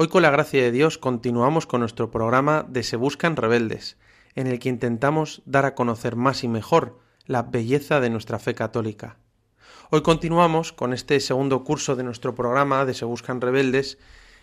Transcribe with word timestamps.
Hoy 0.00 0.06
con 0.06 0.22
la 0.22 0.30
gracia 0.30 0.62
de 0.62 0.70
Dios 0.70 0.96
continuamos 0.96 1.66
con 1.66 1.80
nuestro 1.80 2.08
programa 2.08 2.64
de 2.68 2.84
Se 2.84 2.94
Buscan 2.94 3.34
Rebeldes, 3.34 3.96
en 4.36 4.46
el 4.46 4.60
que 4.60 4.68
intentamos 4.68 5.42
dar 5.44 5.64
a 5.64 5.74
conocer 5.74 6.14
más 6.14 6.44
y 6.44 6.48
mejor 6.48 7.00
la 7.26 7.42
belleza 7.42 7.98
de 7.98 8.08
nuestra 8.08 8.38
fe 8.38 8.54
católica. 8.54 9.18
Hoy 9.90 10.02
continuamos 10.02 10.72
con 10.72 10.92
este 10.92 11.18
segundo 11.18 11.64
curso 11.64 11.96
de 11.96 12.04
nuestro 12.04 12.36
programa 12.36 12.84
de 12.84 12.94
Se 12.94 13.06
Buscan 13.06 13.40
Rebeldes 13.40 13.98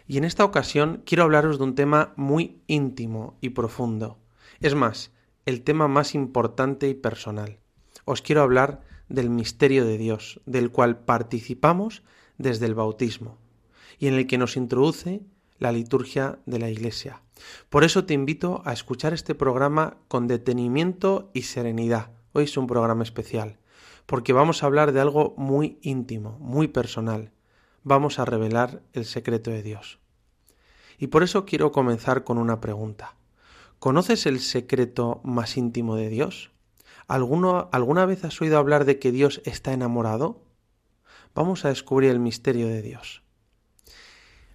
y 0.09 0.17
en 0.17 0.25
esta 0.25 0.43
ocasión 0.43 1.03
quiero 1.05 1.23
hablaros 1.23 1.57
de 1.57 1.63
un 1.63 1.75
tema 1.75 2.11
muy 2.17 2.61
íntimo 2.67 3.37
y 3.39 3.51
profundo. 3.51 4.19
Es 4.59 4.75
más, 4.75 5.13
el 5.45 5.61
tema 5.61 5.87
más 5.87 6.15
importante 6.15 6.89
y 6.89 6.95
personal. 6.95 7.59
Os 8.03 8.21
quiero 8.21 8.41
hablar 8.41 8.81
del 9.07 9.29
misterio 9.29 9.85
de 9.85 9.97
Dios, 9.97 10.41
del 10.45 10.69
cual 10.69 10.99
participamos 10.99 12.03
desde 12.37 12.65
el 12.65 12.75
bautismo, 12.75 13.37
y 13.97 14.07
en 14.07 14.15
el 14.15 14.27
que 14.27 14.37
nos 14.37 14.57
introduce 14.57 15.21
la 15.57 15.71
liturgia 15.71 16.39
de 16.45 16.59
la 16.59 16.69
Iglesia. 16.69 17.21
Por 17.69 17.83
eso 17.83 18.05
te 18.05 18.13
invito 18.13 18.61
a 18.65 18.73
escuchar 18.73 19.13
este 19.13 19.35
programa 19.35 19.97
con 20.07 20.27
detenimiento 20.27 21.29
y 21.33 21.43
serenidad. 21.43 22.11
Hoy 22.33 22.45
es 22.45 22.57
un 22.57 22.67
programa 22.67 23.03
especial, 23.03 23.57
porque 24.05 24.33
vamos 24.33 24.61
a 24.61 24.65
hablar 24.65 24.91
de 24.91 25.01
algo 25.01 25.33
muy 25.37 25.77
íntimo, 25.81 26.37
muy 26.39 26.67
personal. 26.67 27.31
Vamos 27.83 28.19
a 28.19 28.25
revelar 28.25 28.81
el 28.93 29.05
secreto 29.05 29.51
de 29.51 29.63
Dios. 29.63 29.99
Y 30.97 31.07
por 31.07 31.23
eso 31.23 31.45
quiero 31.45 31.71
comenzar 31.71 32.23
con 32.23 32.37
una 32.37 32.61
pregunta. 32.61 33.15
¿Conoces 33.79 34.25
el 34.25 34.39
secreto 34.39 35.21
más 35.23 35.57
íntimo 35.57 35.95
de 35.95 36.09
Dios? 36.09 36.51
¿Alguna 37.07 38.05
vez 38.05 38.23
has 38.23 38.41
oído 38.41 38.57
hablar 38.57 38.85
de 38.85 38.97
que 38.97 39.11
Dios 39.11 39.41
está 39.45 39.73
enamorado? 39.73 40.41
Vamos 41.35 41.65
a 41.65 41.69
descubrir 41.69 42.11
el 42.11 42.19
misterio 42.19 42.67
de 42.67 42.81
Dios. 42.81 43.24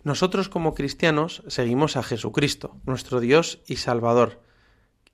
Nosotros 0.03 0.49
como 0.49 0.75
cristianos 0.75 1.43
seguimos 1.47 1.97
a 1.97 2.03
Jesucristo, 2.03 2.77
nuestro 2.85 3.21
Dios 3.21 3.61
y 3.67 3.77
Salvador, 3.77 4.43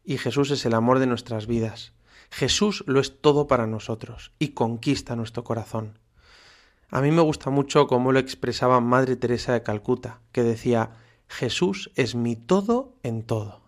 y 0.04 0.18
Jesús 0.18 0.50
es 0.50 0.64
el 0.64 0.74
amor 0.74 0.98
de 0.98 1.06
nuestras 1.06 1.46
vidas. 1.46 1.92
Jesús 2.30 2.84
lo 2.86 3.00
es 3.00 3.20
todo 3.20 3.46
para 3.46 3.66
nosotros 3.66 4.32
y 4.38 4.48
conquista 4.48 5.16
nuestro 5.16 5.44
corazón. 5.44 5.98
A 6.88 7.00
mí 7.00 7.10
me 7.10 7.22
gusta 7.22 7.50
mucho 7.50 7.88
cómo 7.88 8.12
lo 8.12 8.20
expresaba 8.20 8.80
Madre 8.80 9.16
Teresa 9.16 9.52
de 9.52 9.62
Calcuta, 9.62 10.20
que 10.30 10.44
decía, 10.44 10.90
Jesús 11.28 11.90
es 11.96 12.14
mi 12.14 12.36
todo 12.36 12.96
en 13.02 13.24
todo. 13.24 13.62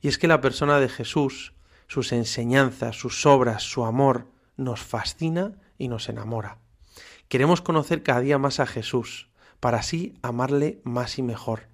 Y 0.00 0.08
es 0.08 0.16
que 0.16 0.28
la 0.28 0.40
persona 0.40 0.80
de 0.80 0.88
Jesús 0.88 1.52
sus 1.92 2.12
enseñanzas, 2.12 2.96
sus 2.96 3.26
obras, 3.26 3.64
su 3.64 3.84
amor, 3.84 4.26
nos 4.56 4.80
fascina 4.80 5.52
y 5.76 5.88
nos 5.88 6.08
enamora. 6.08 6.56
Queremos 7.28 7.60
conocer 7.60 8.02
cada 8.02 8.20
día 8.20 8.38
más 8.38 8.60
a 8.60 8.66
Jesús, 8.66 9.28
para 9.62 9.78
así 9.78 10.18
amarle 10.22 10.80
más 10.82 11.20
y 11.20 11.22
mejor. 11.22 11.68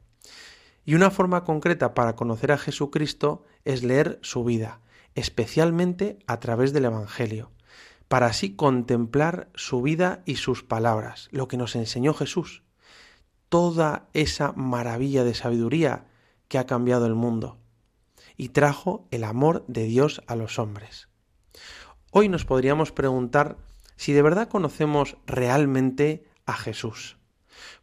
Y 0.85 0.95
una 0.95 1.11
forma 1.11 1.45
concreta 1.45 1.95
para 1.95 2.17
conocer 2.17 2.53
a 2.53 2.59
Jesucristo 2.59 3.47
es 3.65 3.83
leer 3.83 4.19
su 4.21 4.45
vida, 4.45 4.83
especialmente 5.15 6.19
a 6.27 6.39
través 6.39 6.75
del 6.75 6.85
Evangelio, 6.85 7.51
para 8.07 8.27
así 8.27 8.55
contemplar 8.55 9.49
su 9.55 9.81
vida 9.81 10.23
y 10.27 10.37
sus 10.37 10.63
palabras, 10.63 11.31
lo 11.31 11.49
que 11.49 11.57
nos 11.57 11.77
enseñó 11.77 12.13
Jesús, 12.13 12.63
toda 13.49 14.11
esa 14.13 14.53
maravilla 14.53 15.25
de 15.25 15.33
sabiduría 15.33 16.09
que 16.49 16.59
ha 16.59 16.67
cambiado 16.67 17.07
el 17.07 17.15
mundo 17.15 17.57
y 18.37 18.51
trajo 18.51 19.09
el 19.11 19.25
amor 19.25 19.65
de 19.67 19.85
Dios 19.85 20.21
a 20.27 20.37
los 20.37 20.59
hombres. 20.59 21.09
Hoy 22.11 22.29
nos 22.29 22.45
podríamos 22.45 22.93
preguntar 22.93 23.57
si 23.97 24.13
de 24.13 24.21
verdad 24.21 24.49
conocemos 24.49 25.17
realmente 25.27 26.27
a 26.45 26.53
Jesús. 26.53 27.18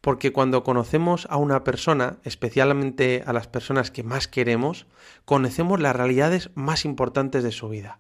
Porque 0.02 0.32
cuando 0.32 0.64
conocemos 0.64 1.28
a 1.30 1.38
una 1.38 1.64
persona, 1.64 2.18
especialmente 2.24 3.24
a 3.26 3.34
las 3.34 3.48
personas 3.48 3.92
que 3.92 4.04
más 4.04 4.28
queremos, 4.28 4.88
conocemos 5.26 5.80
las 5.80 5.96
realidades 5.96 6.50
más 6.56 6.86
importantes 6.86 7.44
de 7.44 7.52
su 7.52 7.70
vida. 7.70 8.00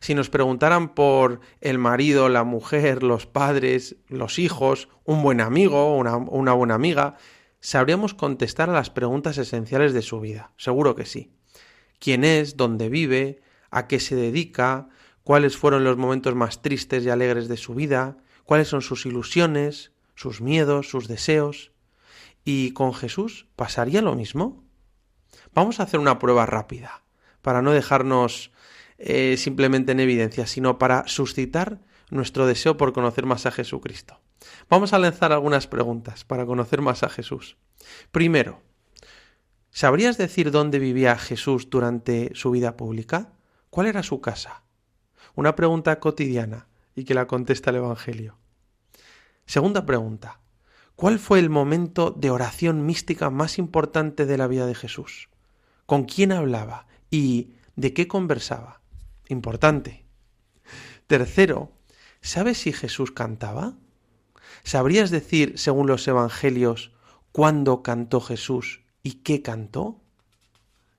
Si 0.00 0.14
nos 0.14 0.30
preguntaran 0.30 0.94
por 0.94 1.40
el 1.60 1.78
marido, 1.78 2.28
la 2.28 2.44
mujer, 2.44 3.02
los 3.02 3.26
padres, 3.26 3.96
los 4.08 4.38
hijos, 4.38 4.88
un 5.04 5.22
buen 5.22 5.40
amigo, 5.40 5.96
una, 5.96 6.16
una 6.16 6.52
buena 6.52 6.74
amiga, 6.74 7.16
sabríamos 7.60 8.14
contestar 8.14 8.70
a 8.70 8.74
las 8.74 8.90
preguntas 8.90 9.38
esenciales 9.38 9.92
de 9.92 10.02
su 10.02 10.20
vida. 10.20 10.52
Seguro 10.56 10.94
que 10.94 11.06
sí. 11.06 11.32
Quién 11.98 12.24
es, 12.24 12.56
dónde 12.56 12.88
vive, 12.88 13.40
a 13.70 13.88
qué 13.88 13.98
se 13.98 14.14
dedica, 14.14 14.88
cuáles 15.22 15.56
fueron 15.56 15.82
los 15.84 15.96
momentos 15.96 16.34
más 16.34 16.62
tristes 16.62 17.04
y 17.04 17.10
alegres 17.10 17.48
de 17.48 17.56
su 17.56 17.74
vida, 17.74 18.18
cuáles 18.44 18.68
son 18.68 18.82
sus 18.82 19.06
ilusiones, 19.06 19.92
sus 20.14 20.40
miedos, 20.40 20.88
sus 20.88 21.08
deseos. 21.08 21.72
¿Y 22.44 22.72
con 22.72 22.94
Jesús 22.94 23.46
pasaría 23.56 24.02
lo 24.02 24.14
mismo? 24.14 24.64
Vamos 25.54 25.80
a 25.80 25.84
hacer 25.84 26.00
una 26.00 26.18
prueba 26.18 26.46
rápida, 26.46 27.02
para 27.42 27.62
no 27.62 27.72
dejarnos 27.72 28.52
eh, 28.98 29.36
simplemente 29.38 29.92
en 29.92 30.00
evidencia, 30.00 30.46
sino 30.46 30.78
para 30.78 31.06
suscitar 31.08 31.80
nuestro 32.10 32.46
deseo 32.46 32.76
por 32.76 32.92
conocer 32.92 33.26
más 33.26 33.46
a 33.46 33.50
Jesucristo. 33.50 34.20
Vamos 34.68 34.92
a 34.92 34.98
lanzar 34.98 35.32
algunas 35.32 35.66
preguntas 35.66 36.24
para 36.24 36.44
conocer 36.44 36.80
más 36.80 37.02
a 37.02 37.08
Jesús. 37.08 37.56
Primero, 38.10 38.60
¿Sabrías 39.76 40.18
decir 40.18 40.52
dónde 40.52 40.78
vivía 40.78 41.18
Jesús 41.18 41.68
durante 41.68 42.30
su 42.36 42.52
vida 42.52 42.76
pública? 42.76 43.32
¿Cuál 43.70 43.88
era 43.88 44.04
su 44.04 44.20
casa? 44.20 44.62
Una 45.34 45.56
pregunta 45.56 45.98
cotidiana 45.98 46.68
y 46.94 47.02
que 47.02 47.14
la 47.14 47.26
contesta 47.26 47.70
el 47.70 47.76
Evangelio. 47.78 48.38
Segunda 49.46 49.86
pregunta. 49.86 50.40
¿Cuál 50.96 51.18
fue 51.18 51.38
el 51.38 51.50
momento 51.50 52.10
de 52.10 52.30
oración 52.30 52.86
mística 52.86 53.30
más 53.30 53.58
importante 53.58 54.26
de 54.26 54.38
la 54.38 54.46
vida 54.46 54.66
de 54.66 54.74
Jesús? 54.74 55.28
¿Con 55.86 56.04
quién 56.04 56.32
hablaba 56.32 56.86
y 57.10 57.54
de 57.76 57.92
qué 57.92 58.06
conversaba? 58.06 58.80
Importante. 59.28 60.04
Tercero, 61.06 61.72
¿sabes 62.20 62.58
si 62.58 62.72
Jesús 62.72 63.10
cantaba? 63.10 63.74
¿Sabrías 64.62 65.10
decir, 65.10 65.58
según 65.58 65.88
los 65.88 66.06
Evangelios, 66.06 66.92
cuándo 67.32 67.82
cantó 67.82 68.20
Jesús 68.20 68.84
¿Y 69.06 69.16
qué 69.16 69.42
cantó? 69.42 70.00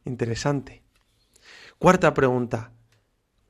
Interesante. 0.05 0.83
Cuarta 1.79 2.13
pregunta. 2.13 2.71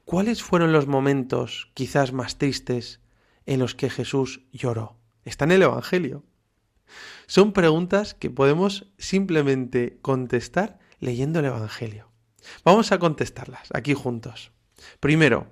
¿Cuáles 0.06 0.42
fueron 0.42 0.72
los 0.72 0.88
momentos 0.88 1.70
quizás 1.74 2.14
más 2.14 2.38
tristes 2.38 3.02
en 3.46 3.60
los 3.60 3.76
que 3.76 3.90
Jesús 3.90 4.42
lloró? 4.52 4.98
Está 5.24 5.46
en 5.46 5.52
el 5.52 5.64
Evangelio. 5.64 6.24
Son 7.28 7.54
preguntas 7.54 8.14
que 8.14 8.30
podemos 8.30 8.92
simplemente 8.98 9.98
contestar 10.02 10.80
leyendo 11.00 11.40
el 11.40 11.46
Evangelio. 11.46 12.10
Vamos 12.64 12.92
a 12.92 13.00
contestarlas 13.00 13.70
aquí 13.74 13.94
juntos. 13.94 14.52
Primero, 15.00 15.48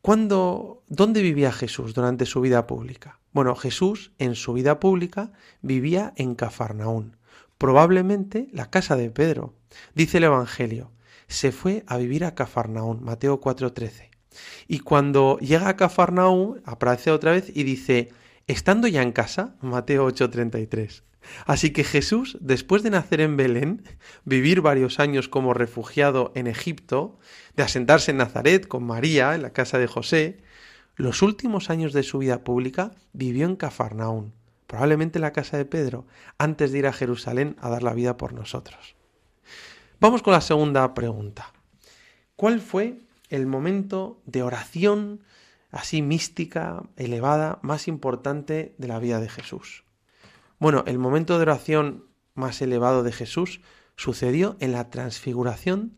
¿cuándo, 0.00 0.84
¿dónde 0.88 1.22
vivía 1.22 1.52
Jesús 1.52 1.94
durante 1.94 2.26
su 2.26 2.40
vida 2.40 2.66
pública? 2.66 3.20
Bueno, 3.32 3.56
Jesús 3.56 4.12
en 4.18 4.34
su 4.34 4.52
vida 4.52 4.78
pública 4.78 5.32
vivía 5.62 6.12
en 6.16 6.34
Cafarnaún 6.34 7.16
probablemente 7.60 8.48
la 8.52 8.70
casa 8.70 8.96
de 8.96 9.10
Pedro. 9.10 9.54
Dice 9.94 10.16
el 10.16 10.24
Evangelio, 10.24 10.92
se 11.28 11.52
fue 11.52 11.84
a 11.86 11.98
vivir 11.98 12.24
a 12.24 12.34
Cafarnaún, 12.34 13.04
Mateo 13.04 13.38
4:13. 13.38 14.08
Y 14.68 14.80
cuando 14.80 15.38
llega 15.38 15.68
a 15.68 15.76
Cafarnaún, 15.76 16.62
aparece 16.64 17.10
otra 17.10 17.32
vez 17.32 17.50
y 17.54 17.64
dice, 17.64 18.10
estando 18.46 18.88
ya 18.88 19.02
en 19.02 19.12
casa, 19.12 19.56
Mateo 19.60 20.06
8:33. 20.06 21.02
Así 21.44 21.70
que 21.70 21.84
Jesús, 21.84 22.38
después 22.40 22.82
de 22.82 22.90
nacer 22.90 23.20
en 23.20 23.36
Belén, 23.36 23.82
vivir 24.24 24.62
varios 24.62 25.00
años 25.00 25.28
como 25.28 25.52
refugiado 25.52 26.32
en 26.34 26.46
Egipto, 26.46 27.18
de 27.56 27.62
asentarse 27.62 28.10
en 28.10 28.16
Nazaret 28.18 28.66
con 28.66 28.84
María, 28.84 29.34
en 29.34 29.42
la 29.42 29.52
casa 29.52 29.78
de 29.78 29.86
José, 29.86 30.42
los 30.96 31.22
últimos 31.22 31.70
años 31.70 31.92
de 31.92 32.02
su 32.02 32.18
vida 32.18 32.42
pública 32.42 32.92
vivió 33.12 33.46
en 33.46 33.56
Cafarnaún 33.56 34.32
probablemente 34.70 35.18
la 35.18 35.32
casa 35.32 35.56
de 35.56 35.64
Pedro, 35.64 36.06
antes 36.38 36.70
de 36.70 36.78
ir 36.78 36.86
a 36.86 36.92
Jerusalén 36.92 37.56
a 37.58 37.68
dar 37.70 37.82
la 37.82 37.92
vida 37.92 38.16
por 38.16 38.32
nosotros. 38.32 38.94
Vamos 39.98 40.22
con 40.22 40.32
la 40.32 40.40
segunda 40.40 40.94
pregunta. 40.94 41.52
¿Cuál 42.36 42.60
fue 42.60 43.00
el 43.30 43.46
momento 43.46 44.20
de 44.26 44.42
oración 44.42 45.20
así 45.70 46.02
mística, 46.02 46.82
elevada, 46.96 47.58
más 47.62 47.88
importante 47.88 48.74
de 48.76 48.88
la 48.88 48.98
vida 48.98 49.20
de 49.20 49.28
Jesús? 49.28 49.84
Bueno, 50.58 50.84
el 50.86 50.98
momento 50.98 51.36
de 51.36 51.42
oración 51.42 52.04
más 52.34 52.60
elevado 52.60 53.02
de 53.02 53.12
Jesús 53.12 53.60
sucedió 53.96 54.56
en 54.60 54.72
la 54.72 54.90
transfiguración 54.90 55.96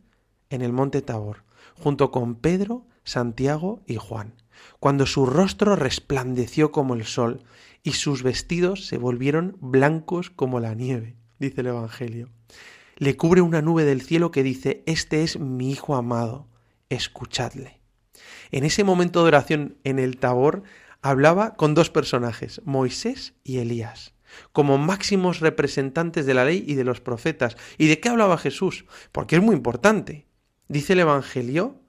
en 0.50 0.62
el 0.62 0.72
monte 0.72 1.02
Tabor, 1.02 1.44
junto 1.74 2.10
con 2.10 2.36
Pedro, 2.36 2.86
Santiago 3.04 3.82
y 3.86 3.96
Juan, 3.96 4.34
cuando 4.78 5.06
su 5.06 5.26
rostro 5.26 5.76
resplandeció 5.76 6.70
como 6.70 6.94
el 6.94 7.04
sol 7.04 7.42
y 7.82 7.92
sus 7.92 8.22
vestidos 8.22 8.86
se 8.86 8.98
volvieron 8.98 9.56
blancos 9.60 10.30
como 10.30 10.60
la 10.60 10.74
nieve, 10.74 11.16
dice 11.38 11.62
el 11.62 11.68
Evangelio. 11.68 12.28
Le 12.96 13.16
cubre 13.16 13.40
una 13.40 13.62
nube 13.62 13.84
del 13.84 14.02
cielo 14.02 14.30
que 14.30 14.42
dice, 14.42 14.82
Este 14.86 15.22
es 15.22 15.38
mi 15.38 15.70
Hijo 15.70 15.96
amado, 15.96 16.46
escuchadle. 16.92 17.80
En 18.50 18.64
ese 18.64 18.84
momento 18.84 19.22
de 19.22 19.28
oración 19.28 19.78
en 19.84 19.98
el 19.98 20.18
Tabor 20.18 20.62
hablaba 21.00 21.54
con 21.54 21.74
dos 21.74 21.90
personajes, 21.90 22.60
Moisés 22.64 23.34
y 23.42 23.58
Elías, 23.58 24.14
como 24.52 24.78
máximos 24.78 25.40
representantes 25.40 26.26
de 26.26 26.34
la 26.34 26.44
ley 26.44 26.64
y 26.66 26.74
de 26.74 26.84
los 26.84 27.00
profetas. 27.00 27.56
¿Y 27.78 27.88
de 27.88 28.00
qué 28.00 28.08
hablaba 28.08 28.38
Jesús? 28.38 28.84
Porque 29.10 29.36
es 29.36 29.42
muy 29.42 29.54
importante. 29.54 30.26
Dice 30.68 30.92
el 30.92 31.00
Evangelio, 31.00 31.80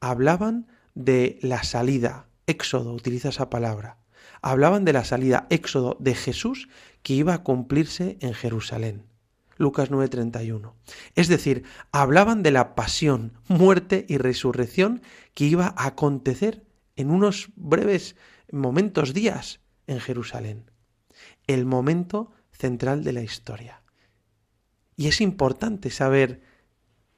hablaban 0.00 0.66
de 0.94 1.38
la 1.42 1.62
salida, 1.62 2.28
éxodo, 2.46 2.92
utiliza 2.92 3.28
esa 3.28 3.50
palabra. 3.50 3.98
Hablaban 4.42 4.84
de 4.84 4.92
la 4.92 5.04
salida, 5.04 5.46
éxodo, 5.50 5.96
de 6.00 6.14
Jesús 6.14 6.68
que 7.02 7.14
iba 7.14 7.34
a 7.34 7.42
cumplirse 7.42 8.18
en 8.20 8.34
Jerusalén. 8.34 9.04
Lucas 9.56 9.90
9:31. 9.90 10.74
Es 11.14 11.28
decir, 11.28 11.64
hablaban 11.92 12.42
de 12.42 12.50
la 12.50 12.74
pasión, 12.74 13.32
muerte 13.48 14.04
y 14.08 14.18
resurrección 14.18 15.02
que 15.34 15.44
iba 15.44 15.74
a 15.76 15.86
acontecer 15.86 16.64
en 16.96 17.10
unos 17.10 17.50
breves 17.56 18.16
momentos, 18.50 19.12
días, 19.12 19.60
en 19.86 20.00
Jerusalén. 20.00 20.70
El 21.46 21.64
momento 21.64 22.32
central 22.52 23.04
de 23.04 23.12
la 23.12 23.22
historia. 23.22 23.82
Y 24.96 25.08
es 25.08 25.20
importante 25.20 25.90
saber 25.90 26.42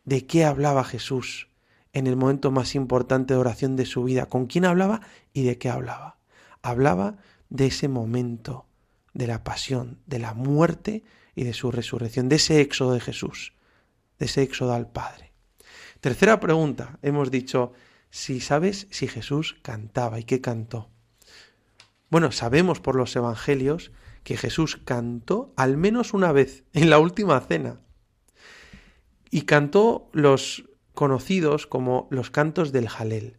de 0.05 0.27
qué 0.27 0.45
hablaba 0.45 0.85
Jesús 0.85 1.49
en 1.93 2.07
el 2.07 2.17
momento 2.17 2.51
más 2.51 2.75
importante 2.75 3.35
de 3.35 3.41
oración 3.41 3.77
de 3.77 3.87
su 3.87 4.05
vida, 4.05 4.27
con 4.27 4.47
quién 4.47 4.65
hablaba 4.65 5.01
y 5.33 5.43
de 5.43 5.59
qué 5.59 5.69
hablaba. 5.69 6.19
Hablaba 6.63 7.17
de 7.49 7.67
ese 7.67 7.89
momento, 7.89 8.67
de 9.15 9.27
la 9.27 9.43
pasión, 9.43 10.01
de 10.07 10.19
la 10.19 10.35
muerte 10.35 11.03
y 11.39 11.45
de 11.45 11.53
su 11.53 11.71
resurrección, 11.71 12.29
de 12.29 12.35
ese 12.35 12.61
éxodo 12.61 12.95
de 12.95 13.01
Jesús, 13.01 13.53
de 14.19 14.27
ese 14.27 14.43
éxodo 14.43 14.73
al 14.75 14.91
Padre. 14.91 15.33
Tercera 16.01 16.41
pregunta, 16.41 16.99
hemos 17.01 17.31
dicho 17.31 17.73
si 18.11 18.41
sabes 18.41 18.89
si 18.91 19.07
Jesús 19.07 19.57
cantaba 19.63 20.19
y 20.19 20.25
qué 20.25 20.41
cantó. 20.41 20.91
Bueno, 22.11 22.33
sabemos 22.33 22.81
por 22.81 22.97
los 22.97 23.15
evangelios 23.15 23.93
que 24.25 24.37
Jesús 24.37 24.81
cantó 24.85 25.53
al 25.57 25.77
menos 25.77 26.13
una 26.13 26.33
vez 26.33 26.65
en 26.73 26.91
la 26.91 26.99
última 26.99 27.39
cena. 27.41 27.83
Y 29.31 29.43
cantó 29.43 30.11
los 30.13 30.65
conocidos 30.93 31.69
como 31.69 32.09
los 32.11 32.33
cantos 32.33 32.73
del 32.73 32.89
Jalel. 32.89 33.37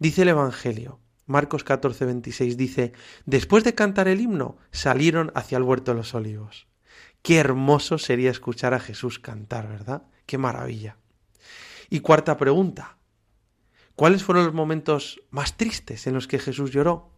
Dice 0.00 0.22
el 0.22 0.30
Evangelio, 0.30 0.98
Marcos 1.26 1.62
14, 1.62 2.06
26, 2.06 2.56
dice, 2.56 2.92
después 3.24 3.62
de 3.62 3.76
cantar 3.76 4.08
el 4.08 4.20
himno, 4.20 4.56
salieron 4.72 5.30
hacia 5.36 5.58
el 5.58 5.62
huerto 5.62 5.92
de 5.92 5.98
los 5.98 6.12
olivos. 6.12 6.69
Qué 7.22 7.36
hermoso 7.38 7.98
sería 7.98 8.30
escuchar 8.30 8.74
a 8.74 8.80
Jesús 8.80 9.18
cantar, 9.18 9.68
¿verdad? 9.68 10.02
Qué 10.26 10.38
maravilla. 10.38 10.96
Y 11.88 12.00
cuarta 12.00 12.36
pregunta. 12.36 12.96
¿Cuáles 13.94 14.24
fueron 14.24 14.46
los 14.46 14.54
momentos 14.54 15.20
más 15.30 15.56
tristes 15.56 16.06
en 16.06 16.14
los 16.14 16.26
que 16.26 16.38
Jesús 16.38 16.70
lloró? 16.70 17.10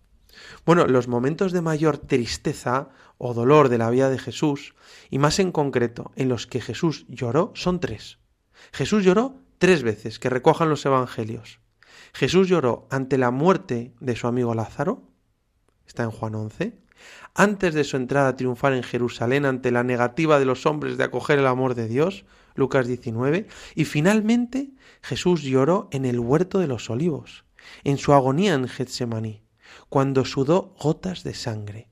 Bueno, 0.64 0.86
los 0.86 1.08
momentos 1.08 1.52
de 1.52 1.60
mayor 1.60 1.98
tristeza 1.98 2.88
o 3.18 3.34
dolor 3.34 3.68
de 3.68 3.78
la 3.78 3.90
vida 3.90 4.10
de 4.10 4.18
Jesús, 4.18 4.74
y 5.10 5.18
más 5.18 5.38
en 5.38 5.52
concreto 5.52 6.10
en 6.16 6.28
los 6.28 6.46
que 6.46 6.60
Jesús 6.60 7.04
lloró, 7.08 7.52
son 7.54 7.80
tres. 7.80 8.18
Jesús 8.72 9.04
lloró 9.04 9.36
tres 9.58 9.82
veces, 9.82 10.18
que 10.18 10.30
recojan 10.30 10.68
los 10.68 10.84
evangelios. 10.84 11.60
Jesús 12.12 12.48
lloró 12.48 12.88
ante 12.90 13.18
la 13.18 13.30
muerte 13.30 13.94
de 14.00 14.16
su 14.16 14.26
amigo 14.26 14.54
Lázaro, 14.54 15.02
está 15.86 16.02
en 16.02 16.10
Juan 16.10 16.34
11, 16.34 16.81
antes 17.34 17.74
de 17.74 17.84
su 17.84 17.96
entrada 17.96 18.36
triunfal 18.36 18.74
en 18.74 18.82
Jerusalén 18.82 19.44
ante 19.44 19.70
la 19.70 19.82
negativa 19.82 20.38
de 20.38 20.44
los 20.44 20.66
hombres 20.66 20.96
de 20.96 21.04
acoger 21.04 21.38
el 21.38 21.46
amor 21.46 21.74
de 21.74 21.88
Dios, 21.88 22.24
Lucas 22.54 22.86
19, 22.86 23.46
y 23.74 23.84
finalmente 23.84 24.70
Jesús 25.02 25.42
lloró 25.42 25.88
en 25.90 26.04
el 26.04 26.20
huerto 26.20 26.58
de 26.58 26.66
los 26.66 26.90
olivos, 26.90 27.44
en 27.84 27.98
su 27.98 28.12
agonía 28.12 28.54
en 28.54 28.68
Getsemaní, 28.68 29.42
cuando 29.88 30.24
sudó 30.24 30.74
gotas 30.80 31.24
de 31.24 31.34
sangre, 31.34 31.88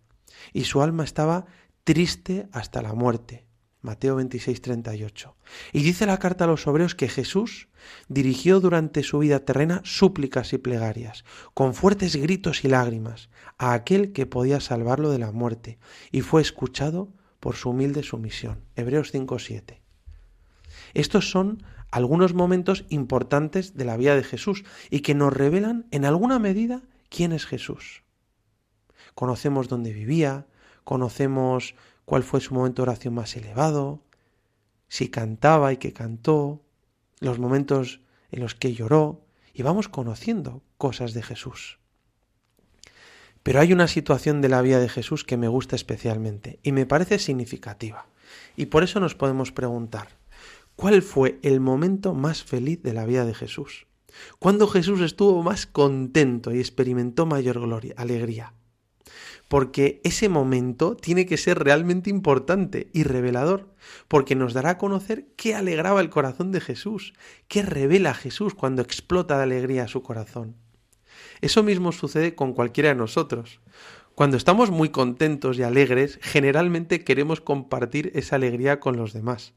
y 0.52 0.64
su 0.64 0.82
alma 0.82 1.04
estaba 1.04 1.46
triste 1.84 2.48
hasta 2.52 2.82
la 2.82 2.92
muerte. 2.92 3.49
Mateo 3.82 4.16
26, 4.16 4.60
38. 4.60 5.36
Y 5.72 5.82
dice 5.82 6.06
la 6.06 6.18
carta 6.18 6.44
a 6.44 6.46
los 6.46 6.66
obreros 6.66 6.94
que 6.94 7.08
Jesús 7.08 7.68
dirigió 8.08 8.60
durante 8.60 9.02
su 9.02 9.18
vida 9.20 9.40
terrena 9.40 9.80
súplicas 9.84 10.52
y 10.52 10.58
plegarias, 10.58 11.24
con 11.54 11.74
fuertes 11.74 12.16
gritos 12.16 12.64
y 12.64 12.68
lágrimas, 12.68 13.30
a 13.56 13.72
aquel 13.72 14.12
que 14.12 14.26
podía 14.26 14.60
salvarlo 14.60 15.10
de 15.10 15.18
la 15.18 15.32
muerte, 15.32 15.78
y 16.12 16.20
fue 16.20 16.42
escuchado 16.42 17.12
por 17.40 17.56
su 17.56 17.70
humilde 17.70 18.02
sumisión. 18.02 18.64
Hebreos 18.76 19.10
5, 19.12 19.38
7. 19.38 19.80
Estos 20.92 21.30
son 21.30 21.62
algunos 21.90 22.34
momentos 22.34 22.84
importantes 22.88 23.74
de 23.74 23.84
la 23.84 23.96
vida 23.96 24.14
de 24.14 24.24
Jesús 24.24 24.64
y 24.90 25.00
que 25.00 25.14
nos 25.14 25.32
revelan 25.32 25.86
en 25.90 26.04
alguna 26.04 26.38
medida 26.38 26.82
quién 27.08 27.32
es 27.32 27.46
Jesús. 27.46 28.02
Conocemos 29.14 29.68
dónde 29.68 29.92
vivía, 29.92 30.46
conocemos 30.84 31.74
cuál 32.10 32.24
fue 32.24 32.40
su 32.40 32.54
momento 32.54 32.82
de 32.82 32.90
oración 32.90 33.14
más 33.14 33.36
elevado, 33.36 34.02
si 34.88 35.10
cantaba 35.10 35.72
y 35.72 35.76
que 35.76 35.92
cantó, 35.92 36.60
los 37.20 37.38
momentos 37.38 38.00
en 38.32 38.40
los 38.40 38.56
que 38.56 38.74
lloró, 38.74 39.24
y 39.54 39.62
vamos 39.62 39.88
conociendo 39.88 40.60
cosas 40.76 41.14
de 41.14 41.22
Jesús. 41.22 41.78
Pero 43.44 43.60
hay 43.60 43.72
una 43.72 43.86
situación 43.86 44.40
de 44.40 44.48
la 44.48 44.60
vida 44.60 44.80
de 44.80 44.88
Jesús 44.88 45.22
que 45.22 45.36
me 45.36 45.46
gusta 45.46 45.76
especialmente 45.76 46.58
y 46.64 46.72
me 46.72 46.84
parece 46.84 47.20
significativa. 47.20 48.06
Y 48.56 48.66
por 48.66 48.82
eso 48.82 48.98
nos 48.98 49.14
podemos 49.14 49.52
preguntar, 49.52 50.08
¿cuál 50.74 51.02
fue 51.02 51.38
el 51.42 51.60
momento 51.60 52.12
más 52.12 52.42
feliz 52.42 52.82
de 52.82 52.92
la 52.92 53.06
vida 53.06 53.24
de 53.24 53.34
Jesús? 53.34 53.86
¿Cuándo 54.40 54.66
Jesús 54.66 55.00
estuvo 55.00 55.44
más 55.44 55.64
contento 55.64 56.52
y 56.52 56.58
experimentó 56.58 57.24
mayor 57.24 57.60
gloria, 57.60 57.94
alegría? 57.96 58.52
Porque 59.50 60.00
ese 60.04 60.28
momento 60.28 60.94
tiene 60.94 61.26
que 61.26 61.36
ser 61.36 61.58
realmente 61.58 62.08
importante 62.08 62.88
y 62.92 63.02
revelador, 63.02 63.74
porque 64.06 64.36
nos 64.36 64.54
dará 64.54 64.70
a 64.70 64.78
conocer 64.78 65.26
qué 65.34 65.56
alegraba 65.56 66.00
el 66.00 66.08
corazón 66.08 66.52
de 66.52 66.60
Jesús, 66.60 67.14
qué 67.48 67.62
revela 67.62 68.14
Jesús 68.14 68.54
cuando 68.54 68.80
explota 68.80 69.36
de 69.38 69.42
alegría 69.42 69.88
su 69.88 70.04
corazón. 70.04 70.54
Eso 71.40 71.64
mismo 71.64 71.90
sucede 71.90 72.36
con 72.36 72.52
cualquiera 72.52 72.90
de 72.90 72.94
nosotros. 72.94 73.60
Cuando 74.14 74.36
estamos 74.36 74.70
muy 74.70 74.90
contentos 74.90 75.58
y 75.58 75.64
alegres, 75.64 76.20
generalmente 76.22 77.02
queremos 77.02 77.40
compartir 77.40 78.12
esa 78.14 78.36
alegría 78.36 78.78
con 78.78 78.96
los 78.96 79.12
demás. 79.12 79.54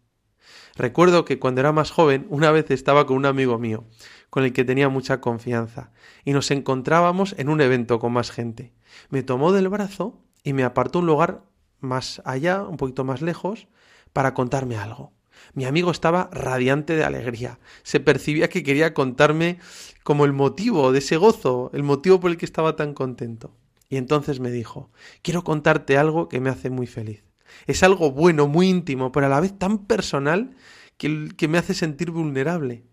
Recuerdo 0.75 1.23
que 1.23 1.37
cuando 1.37 1.61
era 1.61 1.71
más 1.71 1.91
joven, 1.91 2.25
una 2.29 2.49
vez 2.49 2.71
estaba 2.71 3.05
con 3.05 3.17
un 3.17 3.27
amigo 3.27 3.59
mío, 3.59 3.85
con 4.31 4.43
el 4.43 4.53
que 4.53 4.65
tenía 4.65 4.89
mucha 4.89 5.21
confianza, 5.21 5.91
y 6.25 6.33
nos 6.33 6.49
encontrábamos 6.49 7.35
en 7.37 7.49
un 7.49 7.61
evento 7.61 7.99
con 7.99 8.11
más 8.11 8.31
gente. 8.31 8.73
Me 9.09 9.23
tomó 9.23 9.51
del 9.51 9.69
brazo 9.69 10.19
y 10.43 10.53
me 10.53 10.63
apartó 10.63 10.99
un 10.99 11.05
lugar 11.05 11.43
más 11.79 12.21
allá, 12.25 12.63
un 12.63 12.77
poquito 12.77 13.03
más 13.03 13.21
lejos, 13.21 13.67
para 14.13 14.33
contarme 14.33 14.77
algo. 14.77 15.11
Mi 15.53 15.65
amigo 15.65 15.91
estaba 15.91 16.29
radiante 16.31 16.95
de 16.95 17.03
alegría. 17.03 17.59
Se 17.83 17.99
percibía 17.99 18.49
que 18.49 18.63
quería 18.63 18.93
contarme 18.93 19.59
como 20.03 20.25
el 20.25 20.33
motivo 20.33 20.91
de 20.91 20.99
ese 20.99 21.17
gozo, 21.17 21.69
el 21.73 21.83
motivo 21.83 22.19
por 22.19 22.31
el 22.31 22.37
que 22.37 22.45
estaba 22.45 22.75
tan 22.75 22.93
contento. 22.93 23.55
Y 23.89 23.97
entonces 23.97 24.39
me 24.39 24.51
dijo, 24.51 24.91
quiero 25.21 25.43
contarte 25.43 25.97
algo 25.97 26.29
que 26.29 26.39
me 26.39 26.49
hace 26.49 26.69
muy 26.69 26.87
feliz. 26.87 27.23
Es 27.67 27.83
algo 27.83 28.11
bueno, 28.11 28.47
muy 28.47 28.69
íntimo, 28.69 29.11
pero 29.11 29.27
a 29.27 29.29
la 29.29 29.39
vez 29.39 29.57
tan 29.57 29.85
personal 29.85 30.55
que, 30.97 31.29
que 31.37 31.47
me 31.47 31.57
hace 31.57 31.73
sentir 31.73 32.11
vulnerable. 32.11 32.83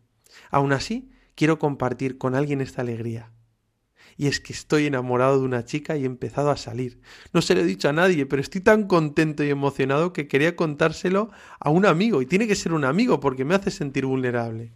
Aún 0.50 0.72
así, 0.72 1.10
quiero 1.34 1.58
compartir 1.58 2.18
con 2.18 2.34
alguien 2.34 2.60
esta 2.60 2.82
alegría. 2.82 3.32
Y 4.16 4.26
es 4.26 4.40
que 4.40 4.52
estoy 4.52 4.86
enamorado 4.86 5.38
de 5.38 5.44
una 5.44 5.64
chica 5.64 5.96
y 5.96 6.02
he 6.02 6.06
empezado 6.06 6.50
a 6.50 6.56
salir. 6.56 7.00
No 7.32 7.42
se 7.42 7.54
lo 7.54 7.60
he 7.60 7.64
dicho 7.64 7.88
a 7.88 7.92
nadie, 7.92 8.26
pero 8.26 8.42
estoy 8.42 8.60
tan 8.60 8.86
contento 8.86 9.44
y 9.44 9.50
emocionado 9.50 10.12
que 10.12 10.28
quería 10.28 10.56
contárselo 10.56 11.30
a 11.58 11.70
un 11.70 11.86
amigo. 11.86 12.22
Y 12.22 12.26
tiene 12.26 12.46
que 12.46 12.54
ser 12.54 12.72
un 12.72 12.84
amigo 12.84 13.20
porque 13.20 13.44
me 13.44 13.54
hace 13.54 13.70
sentir 13.70 14.06
vulnerable. 14.06 14.72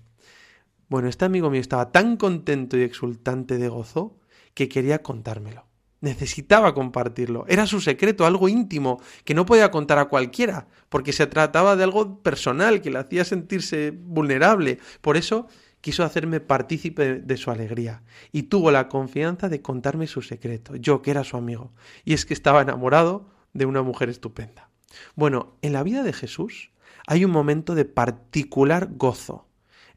Bueno, 0.89 1.09
este 1.09 1.25
amigo 1.25 1.51
mío 1.51 1.61
estaba 1.61 1.91
tan 1.91 2.17
contento 2.17 2.77
y 2.77 2.83
exultante 2.83 3.59
de 3.59 3.69
gozo 3.69 4.19
que 4.55 4.69
quería 4.69 5.03
contármelo. 5.03 5.67
Necesitaba 6.01 6.75
compartirlo. 6.75 7.47
Era 7.49 7.67
su 7.67 7.81
secreto, 7.81 8.27
algo 8.27 8.49
íntimo, 8.49 9.01
que 9.25 9.35
no 9.35 9.47
podía 9.47 9.71
contar 9.71 9.99
a 9.99 10.05
cualquiera, 10.05 10.69
porque 10.91 11.15
se 11.15 11.27
trataba 11.27 11.77
de 11.77 11.85
algo 11.85 12.23
personal 12.23 12.83
que 12.83 12.91
le 12.91 12.99
hacía 12.99 13.25
sentirse 13.25 13.91
vulnerable. 13.91 14.79
Por 15.01 15.17
eso 15.17 15.49
quiso 15.85 16.03
hacerme 16.03 16.41
partícipe 16.41 17.21
de 17.21 17.37
su 17.37 17.51
alegría 17.51 18.05
y 18.33 18.45
tuvo 18.45 18.71
la 18.71 18.89
confianza 18.89 19.51
de 19.51 19.61
contarme 19.61 20.07
su 20.07 20.23
secreto, 20.23 20.77
yo 20.77 21.03
que 21.03 21.11
era 21.11 21.25
su 21.25 21.37
amigo. 21.37 21.75
Y 22.07 22.15
es 22.15 22.25
que 22.25 22.33
estaba 22.33 22.63
enamorado 22.63 23.29
de 23.53 23.67
una 23.67 23.83
mujer 23.83 24.09
estupenda. 24.09 24.71
Bueno, 25.15 25.59
en 25.61 25.75
la 25.75 25.83
vida 25.83 26.03
de 26.03 26.15
Jesús, 26.15 26.71
hay 27.07 27.27
un 27.27 27.33
momento 27.33 27.75
de 27.75 27.85
particular 27.85 28.89
gozo, 28.93 29.47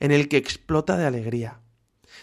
en 0.01 0.12
el 0.12 0.27
que 0.27 0.36
explota 0.36 0.98
de 0.98 1.06
alegría, 1.06 1.62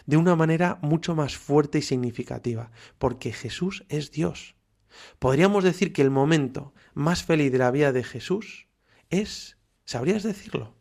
de 0.05 0.19
una 0.19 0.37
manera 0.37 0.79
mucho 0.83 1.15
más 1.15 1.39
fuerte 1.39 1.79
y 1.79 1.83
significativa, 1.83 2.71
porque 2.99 3.33
Jesús 3.33 3.87
es 3.89 4.11
Dios. 4.13 4.57
Podríamos 5.19 5.65
decir 5.65 5.95
que 5.95 6.03
el 6.03 6.11
momento 6.11 6.75
más 6.93 7.25
feliz 7.25 7.51
de 7.51 7.59
la 7.59 7.71
vida 7.71 7.93
de 7.93 8.05
Jesús 8.05 8.67
es, 9.09 9.57
¿sabrías 9.87 10.23
decirlo? 10.23 10.75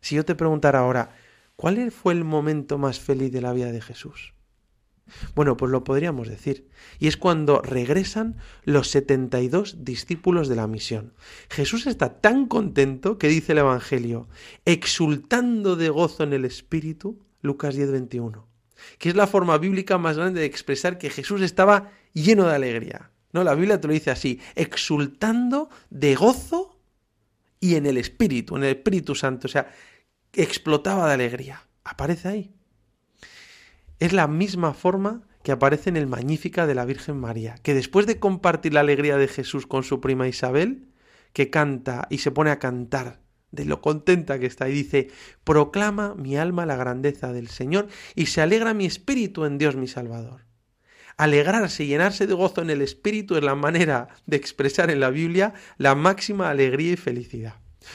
Si 0.00 0.16
yo 0.16 0.24
te 0.24 0.34
preguntara 0.34 0.80
ahora, 0.80 1.14
¿cuál 1.58 1.90
fue 1.90 2.12
el 2.12 2.22
momento 2.22 2.78
más 2.78 3.00
feliz 3.00 3.32
de 3.32 3.40
la 3.40 3.52
vida 3.52 3.72
de 3.72 3.80
Jesús? 3.80 4.32
Bueno, 5.34 5.56
pues 5.56 5.72
lo 5.72 5.82
podríamos 5.82 6.28
decir. 6.28 6.68
Y 7.00 7.08
es 7.08 7.16
cuando 7.16 7.60
regresan 7.62 8.36
los 8.62 8.88
72 8.90 9.84
discípulos 9.84 10.48
de 10.48 10.54
la 10.54 10.68
misión. 10.68 11.14
Jesús 11.50 11.86
está 11.88 12.20
tan 12.20 12.46
contento 12.46 13.18
que 13.18 13.26
dice 13.26 13.52
el 13.52 13.58
Evangelio, 13.58 14.28
exultando 14.64 15.74
de 15.74 15.88
gozo 15.88 16.22
en 16.22 16.32
el 16.32 16.44
Espíritu, 16.44 17.18
Lucas 17.42 17.74
10, 17.74 17.90
21, 17.90 18.46
que 18.98 19.08
es 19.08 19.16
la 19.16 19.26
forma 19.26 19.58
bíblica 19.58 19.98
más 19.98 20.16
grande 20.16 20.40
de 20.40 20.46
expresar 20.46 20.96
que 20.96 21.10
Jesús 21.10 21.40
estaba 21.40 21.90
lleno 22.12 22.46
de 22.46 22.54
alegría. 22.54 23.10
No, 23.32 23.42
la 23.42 23.54
Biblia 23.54 23.80
te 23.80 23.88
lo 23.88 23.94
dice 23.94 24.12
así, 24.12 24.40
exultando 24.54 25.70
de 25.90 26.14
gozo 26.14 26.78
y 27.58 27.74
en 27.74 27.86
el 27.86 27.98
Espíritu, 27.98 28.56
en 28.56 28.62
el 28.62 28.76
Espíritu 28.76 29.16
Santo, 29.16 29.48
o 29.48 29.50
sea, 29.50 29.72
explotaba 30.32 31.08
de 31.08 31.14
alegría. 31.14 31.62
Aparece 31.84 32.28
ahí. 32.28 32.54
Es 33.98 34.12
la 34.12 34.28
misma 34.28 34.74
forma 34.74 35.22
que 35.42 35.52
aparece 35.52 35.90
en 35.90 35.96
el 35.96 36.06
Magnífica 36.06 36.66
de 36.66 36.74
la 36.74 36.84
Virgen 36.84 37.18
María, 37.18 37.56
que 37.62 37.74
después 37.74 38.06
de 38.06 38.18
compartir 38.18 38.74
la 38.74 38.80
alegría 38.80 39.16
de 39.16 39.28
Jesús 39.28 39.66
con 39.66 39.82
su 39.82 40.00
prima 40.00 40.28
Isabel, 40.28 40.88
que 41.32 41.50
canta 41.50 42.06
y 42.10 42.18
se 42.18 42.30
pone 42.30 42.50
a 42.50 42.58
cantar 42.58 43.20
de 43.50 43.64
lo 43.64 43.80
contenta 43.80 44.38
que 44.38 44.46
está 44.46 44.68
y 44.68 44.72
dice, 44.72 45.10
proclama 45.44 46.14
mi 46.14 46.36
alma 46.36 46.66
la 46.66 46.76
grandeza 46.76 47.32
del 47.32 47.48
Señor 47.48 47.88
y 48.14 48.26
se 48.26 48.42
alegra 48.42 48.74
mi 48.74 48.84
espíritu 48.84 49.44
en 49.44 49.58
Dios 49.58 49.76
mi 49.76 49.88
Salvador. 49.88 50.44
Alegrarse 51.16 51.84
y 51.84 51.88
llenarse 51.88 52.26
de 52.26 52.34
gozo 52.34 52.62
en 52.62 52.70
el 52.70 52.82
espíritu 52.82 53.36
es 53.36 53.42
la 53.42 53.54
manera 53.54 54.08
de 54.26 54.36
expresar 54.36 54.90
en 54.90 55.00
la 55.00 55.10
Biblia 55.10 55.54
la 55.76 55.94
máxima 55.94 56.50
alegría 56.50 56.92
y 56.92 56.96
felicidad. 56.96 57.54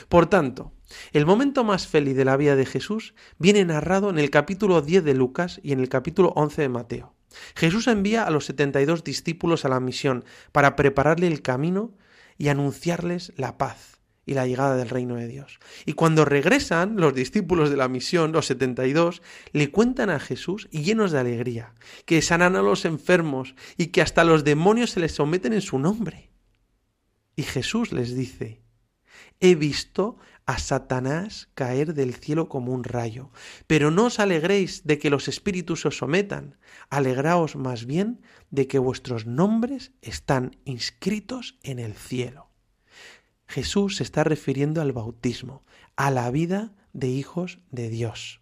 Por 0.10 0.26
tanto, 0.26 0.74
el 1.12 1.26
momento 1.26 1.64
más 1.64 1.88
feliz 1.88 2.16
de 2.16 2.26
la 2.26 2.38
vida 2.38 2.56
de 2.56 2.66
Jesús 2.66 3.14
viene 3.38 3.66
narrado 3.66 4.10
en 4.10 4.20
el 4.20 4.30
capítulo 4.30 4.82
10 4.82 5.04
de 5.04 5.14
Lucas 5.14 5.60
y 5.64 5.72
en 5.72 5.80
el 5.80 5.90
capítulo 5.90 6.34
11 6.36 6.62
de 6.62 6.70
Mateo. 6.70 7.14
Jesús 7.56 7.88
envía 7.88 8.24
a 8.24 8.30
los 8.30 8.46
72 8.46 9.04
discípulos 9.04 9.66
a 9.66 9.70
la 9.70 9.80
misión 9.80 10.24
para 10.52 10.76
prepararle 10.76 11.28
el 11.28 11.42
camino 11.42 11.96
y 12.38 12.50
anunciarles 12.50 13.34
la 13.38 13.58
paz 13.58 13.94
y 14.26 14.34
la 14.34 14.48
llegada 14.48 14.76
del 14.76 14.90
reino 14.90 15.16
de 15.16 15.28
Dios. 15.28 15.60
Y 15.86 15.94
cuando 15.94 16.26
regresan 16.26 16.96
los 16.96 17.14
discípulos 17.14 17.70
de 17.70 17.78
la 17.78 17.90
misión, 17.90 18.32
los 18.32 18.46
72, 18.46 19.22
le 19.52 19.70
cuentan 19.70 20.10
a 20.10 20.20
Jesús 20.20 20.70
llenos 20.72 21.12
de 21.12 21.20
alegría, 21.20 21.74
que 22.06 22.22
sanan 22.22 22.56
a 22.56 22.62
los 22.62 22.86
enfermos 22.86 23.56
y 23.78 23.88
que 23.88 24.02
hasta 24.02 24.24
los 24.24 24.44
demonios 24.44 24.92
se 24.92 25.02
les 25.02 25.14
someten 25.14 25.54
en 25.54 25.62
su 25.62 25.78
nombre. 25.80 26.32
Y 27.36 27.44
Jesús 27.44 27.92
les 27.92 28.16
dice, 28.16 28.63
he 29.40 29.56
visto 29.56 30.18
a 30.46 30.58
Satanás 30.58 31.50
caer 31.54 31.94
del 31.94 32.14
cielo 32.16 32.50
como 32.50 32.74
un 32.74 32.84
rayo, 32.84 33.32
pero 33.68 33.92
no 33.92 34.06
os 34.06 34.20
alegréis 34.20 34.84
de 34.84 35.00
que 35.00 35.10
los 35.10 35.28
espíritus 35.28 35.86
os 35.86 35.98
sometan, 35.98 36.58
alegraos 36.90 37.56
más 37.56 37.86
bien 37.86 38.22
de 38.52 38.68
que 38.68 38.80
vuestros 38.80 39.26
nombres 39.26 39.92
están 40.02 40.58
inscritos 40.66 41.58
en 41.64 41.80
el 41.80 41.94
cielo. 41.94 42.50
Jesús 43.48 43.98
se 43.98 44.04
está 44.04 44.24
refiriendo 44.24 44.82
al 44.82 44.92
bautismo, 44.92 45.64
a 45.96 46.12
la 46.12 46.30
vida 46.32 46.74
de 46.92 47.08
hijos 47.08 47.60
de 47.72 47.90
Dios. 47.90 48.42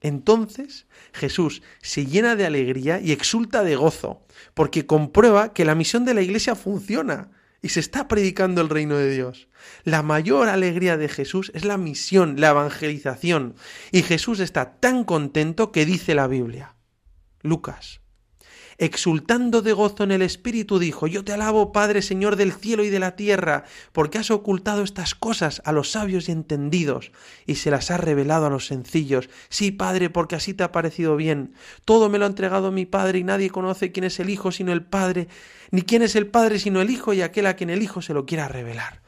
Entonces 0.00 0.86
Jesús 1.12 1.62
se 1.82 2.06
llena 2.06 2.34
de 2.34 2.46
alegría 2.46 3.00
y 3.00 3.12
exulta 3.12 3.62
de 3.62 3.76
gozo, 3.76 4.26
porque 4.54 4.86
comprueba 4.86 5.52
que 5.52 5.64
la 5.64 5.74
misión 5.74 6.04
de 6.04 6.14
la 6.14 6.22
Iglesia 6.22 6.54
funciona 6.54 7.30
y 7.62 7.70
se 7.70 7.80
está 7.80 8.08
predicando 8.08 8.60
el 8.60 8.68
reino 8.68 8.96
de 8.96 9.10
Dios. 9.10 9.48
La 9.84 10.02
mayor 10.02 10.48
alegría 10.48 10.96
de 10.96 11.08
Jesús 11.08 11.52
es 11.54 11.64
la 11.64 11.76
misión, 11.76 12.40
la 12.40 12.50
evangelización, 12.50 13.54
y 13.92 14.02
Jesús 14.02 14.40
está 14.40 14.76
tan 14.78 15.04
contento 15.04 15.72
que 15.72 15.86
dice 15.86 16.14
la 16.14 16.26
Biblia. 16.26 16.76
Lucas 17.42 17.99
exultando 18.80 19.60
de 19.60 19.74
gozo 19.74 20.04
en 20.04 20.10
el 20.10 20.22
Espíritu, 20.22 20.78
dijo, 20.78 21.06
Yo 21.06 21.22
te 21.22 21.34
alabo, 21.34 21.70
Padre, 21.70 22.00
Señor 22.00 22.36
del 22.36 22.54
cielo 22.54 22.82
y 22.82 22.88
de 22.88 22.98
la 22.98 23.14
tierra, 23.14 23.64
porque 23.92 24.16
has 24.16 24.30
ocultado 24.30 24.82
estas 24.82 25.14
cosas 25.14 25.60
a 25.66 25.72
los 25.72 25.90
sabios 25.90 26.28
y 26.28 26.32
entendidos, 26.32 27.12
y 27.46 27.56
se 27.56 27.70
las 27.70 27.90
has 27.90 28.00
revelado 28.00 28.46
a 28.46 28.50
los 28.50 28.66
sencillos. 28.66 29.28
Sí, 29.50 29.70
Padre, 29.70 30.08
porque 30.08 30.34
así 30.34 30.54
te 30.54 30.64
ha 30.64 30.72
parecido 30.72 31.14
bien. 31.16 31.52
Todo 31.84 32.08
me 32.08 32.18
lo 32.18 32.24
ha 32.24 32.28
entregado 32.28 32.72
mi 32.72 32.86
Padre, 32.86 33.18
y 33.18 33.24
nadie 33.24 33.50
conoce 33.50 33.92
quién 33.92 34.04
es 34.04 34.18
el 34.18 34.30
Hijo 34.30 34.50
sino 34.50 34.72
el 34.72 34.82
Padre, 34.82 35.28
ni 35.70 35.82
quién 35.82 36.00
es 36.00 36.16
el 36.16 36.26
Padre 36.26 36.58
sino 36.58 36.80
el 36.80 36.88
Hijo, 36.88 37.12
y 37.12 37.20
aquel 37.20 37.46
a 37.46 37.56
quien 37.56 37.68
el 37.68 37.82
Hijo 37.82 38.00
se 38.00 38.14
lo 38.14 38.24
quiera 38.24 38.48
revelar. 38.48 39.02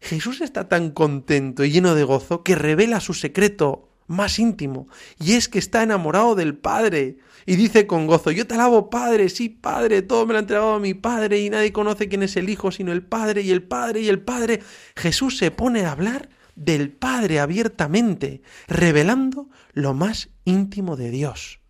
Jesús 0.00 0.40
está 0.40 0.68
tan 0.68 0.90
contento 0.90 1.64
y 1.64 1.72
lleno 1.72 1.96
de 1.96 2.04
gozo 2.04 2.44
que 2.44 2.54
revela 2.54 3.00
su 3.00 3.12
secreto 3.12 3.88
más 4.06 4.38
íntimo, 4.38 4.88
y 5.18 5.32
es 5.32 5.48
que 5.48 5.58
está 5.58 5.82
enamorado 5.82 6.34
del 6.34 6.56
Padre 6.56 7.18
y 7.46 7.56
dice 7.56 7.86
con 7.86 8.06
gozo, 8.06 8.30
yo 8.30 8.46
te 8.46 8.54
alabo 8.54 8.90
Padre, 8.90 9.28
sí 9.28 9.48
Padre, 9.48 10.02
todo 10.02 10.26
me 10.26 10.32
lo 10.32 10.38
ha 10.38 10.40
entregado 10.40 10.74
a 10.74 10.80
mi 10.80 10.94
Padre 10.94 11.40
y 11.40 11.50
nadie 11.50 11.72
conoce 11.72 12.08
quién 12.08 12.22
es 12.22 12.36
el 12.36 12.48
Hijo 12.48 12.70
sino 12.70 12.92
el 12.92 13.02
Padre 13.02 13.42
y 13.42 13.50
el 13.50 13.62
Padre 13.62 14.00
y 14.00 14.08
el 14.08 14.20
Padre. 14.20 14.62
Jesús 14.94 15.38
se 15.38 15.50
pone 15.50 15.84
a 15.84 15.92
hablar 15.92 16.28
del 16.56 16.90
Padre 16.90 17.38
abiertamente, 17.38 18.42
revelando 18.66 19.48
lo 19.72 19.94
más 19.94 20.30
íntimo 20.44 20.96
de 20.96 21.10
Dios, 21.10 21.60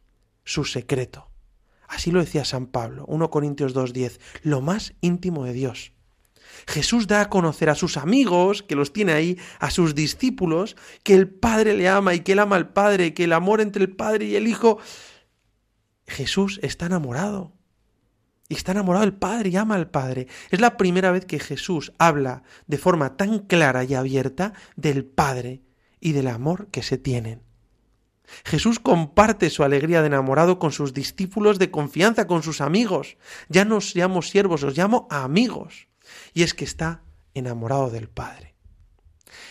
su 0.44 0.64
secreto. 0.64 1.28
Así 1.88 2.10
lo 2.10 2.20
decía 2.20 2.44
San 2.44 2.66
Pablo, 2.66 3.04
1 3.06 3.30
Corintios 3.30 3.74
2.10, 3.74 4.18
lo 4.42 4.60
más 4.60 4.94
íntimo 5.00 5.44
de 5.44 5.52
Dios. 5.52 5.92
Jesús 6.66 7.06
da 7.06 7.22
a 7.22 7.30
conocer 7.30 7.68
a 7.70 7.74
sus 7.74 7.96
amigos, 7.96 8.62
que 8.62 8.76
los 8.76 8.92
tiene 8.92 9.12
ahí, 9.12 9.38
a 9.58 9.70
sus 9.70 9.94
discípulos, 9.94 10.76
que 11.02 11.14
el 11.14 11.28
Padre 11.28 11.74
le 11.74 11.88
ama 11.88 12.14
y 12.14 12.20
que 12.20 12.32
él 12.32 12.38
ama 12.38 12.56
al 12.56 12.72
Padre, 12.72 13.14
que 13.14 13.24
el 13.24 13.32
amor 13.32 13.60
entre 13.60 13.82
el 13.82 13.94
Padre 13.94 14.26
y 14.26 14.36
el 14.36 14.48
Hijo 14.48 14.78
Jesús 16.06 16.60
está 16.62 16.86
enamorado. 16.86 17.52
Y 18.48 18.54
está 18.54 18.72
enamorado 18.72 19.04
del 19.04 19.14
Padre 19.14 19.50
y 19.50 19.56
ama 19.56 19.74
al 19.74 19.90
Padre. 19.90 20.28
Es 20.50 20.60
la 20.60 20.76
primera 20.76 21.10
vez 21.10 21.24
que 21.24 21.40
Jesús 21.40 21.92
habla 21.98 22.44
de 22.66 22.78
forma 22.78 23.16
tan 23.16 23.40
clara 23.40 23.82
y 23.84 23.94
abierta 23.94 24.52
del 24.76 25.04
Padre 25.04 25.62
y 26.00 26.12
del 26.12 26.28
amor 26.28 26.68
que 26.68 26.82
se 26.82 26.96
tienen. 26.96 27.42
Jesús 28.44 28.78
comparte 28.78 29.50
su 29.50 29.62
alegría 29.64 30.00
de 30.00 30.08
enamorado 30.08 30.58
con 30.58 30.72
sus 30.72 30.94
discípulos 30.94 31.58
de 31.58 31.70
confianza, 31.70 32.26
con 32.26 32.42
sus 32.42 32.60
amigos. 32.60 33.16
Ya 33.48 33.64
no 33.64 33.76
os 33.76 33.94
llamo 33.94 34.22
siervos, 34.22 34.62
os 34.62 34.76
llamo 34.76 35.06
amigos. 35.10 35.88
Y 36.34 36.42
es 36.42 36.54
que 36.54 36.64
está 36.64 37.02
enamorado 37.34 37.90
del 37.90 38.08
Padre. 38.08 38.54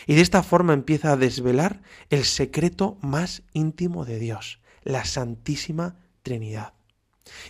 Y 0.06 0.14
de 0.14 0.22
esta 0.22 0.42
forma 0.42 0.72
empieza 0.72 1.12
a 1.12 1.16
desvelar 1.16 1.82
el 2.10 2.24
secreto 2.24 2.98
más 3.02 3.42
íntimo 3.52 4.04
de 4.04 4.18
Dios, 4.18 4.60
la 4.82 5.04
Santísima 5.04 5.96
Trinidad. 6.22 6.74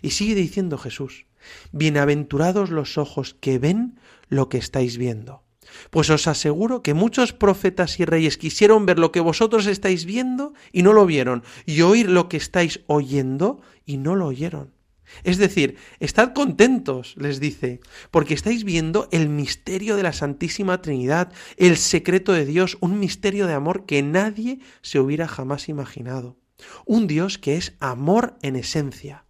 Y 0.02 0.10
sigue 0.10 0.34
diciendo 0.34 0.78
Jesús, 0.78 1.26
Bienaventurados 1.72 2.70
los 2.70 2.98
ojos 2.98 3.34
que 3.34 3.58
ven 3.58 4.00
lo 4.28 4.48
que 4.48 4.58
estáis 4.58 4.98
viendo. 4.98 5.44
Pues 5.90 6.10
os 6.10 6.26
aseguro 6.26 6.82
que 6.82 6.94
muchos 6.94 7.32
profetas 7.32 7.98
y 8.00 8.04
reyes 8.04 8.38
quisieron 8.38 8.86
ver 8.86 8.98
lo 8.98 9.12
que 9.12 9.20
vosotros 9.20 9.66
estáis 9.66 10.04
viendo 10.04 10.54
y 10.72 10.82
no 10.82 10.92
lo 10.92 11.06
vieron, 11.06 11.42
y 11.66 11.82
oír 11.82 12.08
lo 12.08 12.28
que 12.28 12.36
estáis 12.36 12.80
oyendo 12.86 13.60
y 13.84 13.96
no 13.98 14.14
lo 14.14 14.26
oyeron. 14.26 14.75
Es 15.24 15.38
decir, 15.38 15.76
estad 16.00 16.32
contentos, 16.32 17.14
les 17.16 17.40
dice, 17.40 17.80
porque 18.10 18.34
estáis 18.34 18.64
viendo 18.64 19.08
el 19.12 19.28
misterio 19.28 19.96
de 19.96 20.02
la 20.02 20.12
Santísima 20.12 20.82
Trinidad, 20.82 21.32
el 21.56 21.76
secreto 21.76 22.32
de 22.32 22.44
Dios, 22.44 22.76
un 22.80 22.98
misterio 22.98 23.46
de 23.46 23.54
amor 23.54 23.86
que 23.86 24.02
nadie 24.02 24.60
se 24.82 24.98
hubiera 25.00 25.28
jamás 25.28 25.68
imaginado. 25.68 26.36
Un 26.84 27.06
Dios 27.06 27.38
que 27.38 27.56
es 27.56 27.74
amor 27.80 28.36
en 28.42 28.56
esencia. 28.56 29.24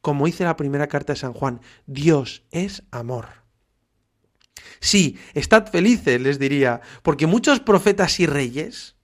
Como 0.00 0.26
dice 0.26 0.44
la 0.44 0.56
primera 0.56 0.88
carta 0.88 1.12
de 1.12 1.18
San 1.18 1.32
Juan, 1.32 1.60
Dios 1.86 2.44
es 2.50 2.82
amor. 2.90 3.46
Sí, 4.80 5.18
estad 5.34 5.66
felices, 5.70 6.20
les 6.20 6.38
diría, 6.38 6.80
porque 7.02 7.26
muchos 7.26 7.60
profetas 7.60 8.20
y 8.20 8.26
reyes, 8.26 8.96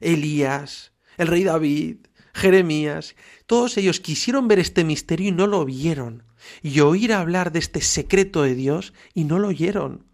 Elías, 0.00 0.92
el 1.18 1.28
rey 1.28 1.44
David, 1.44 1.98
Jeremías, 2.40 3.16
todos 3.44 3.76
ellos 3.76 4.00
quisieron 4.00 4.48
ver 4.48 4.60
este 4.60 4.82
misterio 4.82 5.28
y 5.28 5.32
no 5.32 5.46
lo 5.46 5.66
vieron, 5.66 6.24
y 6.62 6.80
oír 6.80 7.12
hablar 7.12 7.52
de 7.52 7.58
este 7.58 7.82
secreto 7.82 8.42
de 8.42 8.54
Dios 8.54 8.94
y 9.12 9.24
no 9.24 9.38
lo 9.38 9.48
oyeron. 9.48 10.06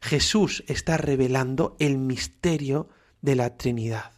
Jesús 0.00 0.62
está 0.68 0.96
revelando 0.96 1.76
el 1.80 1.98
misterio 1.98 2.88
de 3.20 3.34
la 3.34 3.56
Trinidad, 3.56 4.12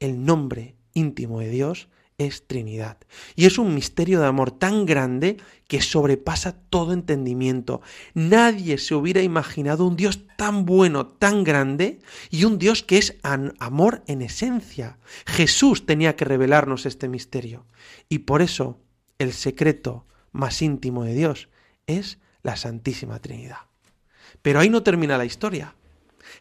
el 0.00 0.24
nombre 0.24 0.76
íntimo 0.94 1.40
de 1.40 1.50
Dios 1.50 1.88
es 2.18 2.46
Trinidad. 2.46 2.98
Y 3.34 3.46
es 3.46 3.58
un 3.58 3.74
misterio 3.74 4.20
de 4.20 4.26
amor 4.26 4.50
tan 4.52 4.86
grande 4.86 5.38
que 5.66 5.80
sobrepasa 5.80 6.52
todo 6.52 6.92
entendimiento. 6.92 7.80
Nadie 8.14 8.78
se 8.78 8.94
hubiera 8.94 9.22
imaginado 9.22 9.86
un 9.86 9.96
Dios 9.96 10.20
tan 10.36 10.64
bueno, 10.64 11.06
tan 11.06 11.44
grande, 11.44 12.00
y 12.30 12.44
un 12.44 12.58
Dios 12.58 12.82
que 12.82 12.98
es 12.98 13.18
amor 13.22 14.02
en 14.06 14.22
esencia. 14.22 14.98
Jesús 15.26 15.86
tenía 15.86 16.16
que 16.16 16.24
revelarnos 16.24 16.86
este 16.86 17.08
misterio. 17.08 17.66
Y 18.08 18.20
por 18.20 18.42
eso 18.42 18.80
el 19.18 19.32
secreto 19.32 20.06
más 20.32 20.62
íntimo 20.62 21.04
de 21.04 21.14
Dios 21.14 21.48
es 21.86 22.18
la 22.42 22.56
Santísima 22.56 23.18
Trinidad. 23.20 23.58
Pero 24.42 24.60
ahí 24.60 24.68
no 24.68 24.82
termina 24.82 25.18
la 25.18 25.24
historia. 25.24 25.74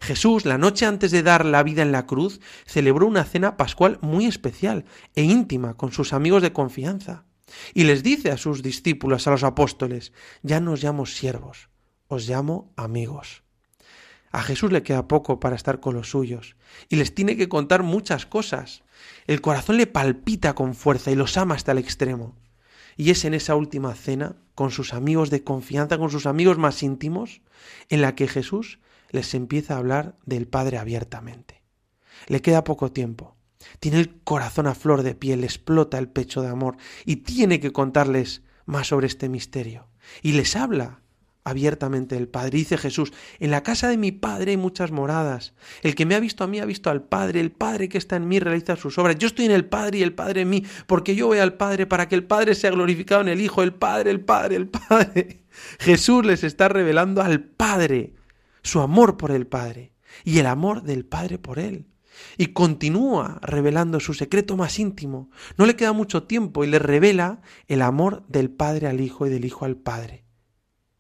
Jesús, 0.02 0.46
la 0.46 0.58
noche 0.58 0.86
antes 0.86 1.12
de 1.12 1.24
dar 1.24 1.46
la 1.46 1.64
vida 1.64 1.82
en 1.82 1.92
la 1.92 2.06
cruz, 2.06 2.40
celebró 2.66 3.08
una 3.08 3.24
cena 3.24 3.58
pascual 3.58 4.00
muy 4.02 4.26
especial 4.26 4.86
e 5.16 5.24
íntima 5.24 5.76
con 5.76 5.92
sus 5.92 6.14
amigos 6.14 6.42
de 6.42 6.54
confianza. 6.54 7.26
Y 7.74 7.84
les 7.84 8.04
dice 8.04 8.32
a 8.32 8.38
sus 8.38 8.64
discípulos, 8.64 9.28
a 9.28 9.32
los 9.32 9.44
apóstoles, 9.44 10.14
ya 10.42 10.60
no 10.60 10.74
os 10.74 10.84
llamo 10.84 11.06
siervos, 11.06 11.70
os 12.08 12.28
llamo 12.28 12.74
amigos. 12.76 13.44
A 14.32 14.42
Jesús 14.42 14.72
le 14.72 14.82
queda 14.82 15.08
poco 15.08 15.40
para 15.40 15.56
estar 15.56 15.80
con 15.80 15.94
los 15.94 16.10
suyos 16.10 16.56
y 16.90 16.96
les 16.96 17.14
tiene 17.14 17.38
que 17.38 17.50
contar 17.50 17.84
muchas 17.84 18.26
cosas. 18.26 18.84
El 19.28 19.42
corazón 19.42 19.78
le 19.78 19.86
palpita 19.86 20.56
con 20.56 20.74
fuerza 20.74 21.12
y 21.12 21.16
los 21.16 21.38
ama 21.38 21.54
hasta 21.54 21.72
el 21.72 21.78
extremo. 21.78 22.36
Y 22.98 23.12
es 23.12 23.26
en 23.26 23.36
esa 23.36 23.56
última 23.56 23.94
cena, 23.94 24.36
con 24.56 24.72
sus 24.72 24.94
amigos 24.94 25.30
de 25.30 25.44
confianza, 25.44 25.98
con 25.98 26.10
sus 26.10 26.26
amigos 26.26 26.58
más 26.58 26.82
íntimos, 26.82 27.42
en 27.90 28.02
la 28.02 28.16
que 28.16 28.28
Jesús 28.28 28.80
les 29.14 29.34
empieza 29.36 29.76
a 29.76 29.78
hablar 29.78 30.18
del 30.26 30.48
Padre 30.48 30.78
abiertamente. 30.78 31.62
Le 32.28 32.42
queda 32.42 32.66
poco 32.66 32.92
tiempo. 32.92 33.38
Tiene 33.80 34.00
el 34.00 34.22
corazón 34.24 34.68
a 34.68 34.76
flor 34.76 35.04
de 35.04 35.16
piel, 35.16 35.44
explota 35.46 35.98
el 35.98 36.10
pecho 36.10 36.42
de 36.42 36.50
amor 36.50 36.76
y 37.06 37.18
tiene 37.18 37.62
que 37.62 37.72
contarles 37.72 38.42
más 38.66 38.88
sobre 38.88 39.08
este 39.08 39.30
misterio. 39.30 39.88
Y 40.22 40.34
les 40.34 40.56
habla 40.56 41.00
abiertamente 41.44 42.16
del 42.16 42.28
Padre. 42.28 42.58
Dice 42.58 42.78
Jesús, 42.78 43.14
en 43.40 43.52
la 43.52 43.62
casa 43.62 43.88
de 43.88 43.98
mi 43.98 44.12
Padre 44.12 44.52
hay 44.52 44.58
muchas 44.58 44.92
moradas. 44.92 45.54
El 45.84 45.94
que 45.94 46.06
me 46.06 46.16
ha 46.16 46.20
visto 46.20 46.44
a 46.44 46.48
mí 46.48 46.60
ha 46.60 46.66
visto 46.66 46.90
al 46.90 47.04
Padre. 47.04 47.40
El 47.40 47.52
Padre 47.52 47.90
que 47.90 48.00
está 48.00 48.16
en 48.16 48.28
mí 48.28 48.40
realiza 48.40 48.76
sus 48.76 48.98
obras. 48.98 49.18
Yo 49.18 49.28
estoy 49.28 49.46
en 49.46 49.52
el 49.52 49.66
Padre 49.66 50.00
y 50.00 50.04
el 50.04 50.14
Padre 50.14 50.42
en 50.42 50.50
mí, 50.50 50.66
porque 50.88 51.16
yo 51.16 51.28
voy 51.28 51.38
al 51.38 51.54
Padre 51.54 51.86
para 51.86 52.08
que 52.08 52.16
el 52.16 52.24
Padre 52.26 52.56
sea 52.56 52.72
glorificado 52.72 53.22
en 53.22 53.28
el 53.28 53.42
Hijo. 53.42 53.62
El 53.62 53.76
Padre, 53.76 54.10
el 54.10 54.22
Padre, 54.22 54.56
el 54.56 54.68
Padre. 54.68 55.44
Jesús 55.80 56.26
les 56.26 56.44
está 56.44 56.68
revelando 56.68 57.22
al 57.22 57.42
Padre 57.44 58.16
su 58.64 58.80
amor 58.82 59.18
por 59.18 59.32
el 59.32 59.46
Padre 59.46 59.94
y 60.24 60.40
el 60.40 60.48
amor 60.48 60.84
del 60.84 61.06
Padre 61.06 61.38
por 61.38 61.60
él. 61.60 61.88
Y 62.38 62.48
continúa 62.48 63.40
revelando 63.42 64.00
su 64.00 64.14
secreto 64.14 64.56
más 64.56 64.80
íntimo. 64.80 65.30
No 65.58 65.66
le 65.66 65.76
queda 65.76 65.94
mucho 65.94 66.24
tiempo 66.24 66.64
y 66.64 66.68
le 66.68 66.80
revela 66.80 67.42
el 67.68 67.82
amor 67.82 68.26
del 68.28 68.52
Padre 68.52 68.88
al 68.88 69.02
Hijo 69.02 69.26
y 69.26 69.30
del 69.30 69.46
Hijo 69.46 69.66
al 69.66 69.78
Padre, 69.78 70.24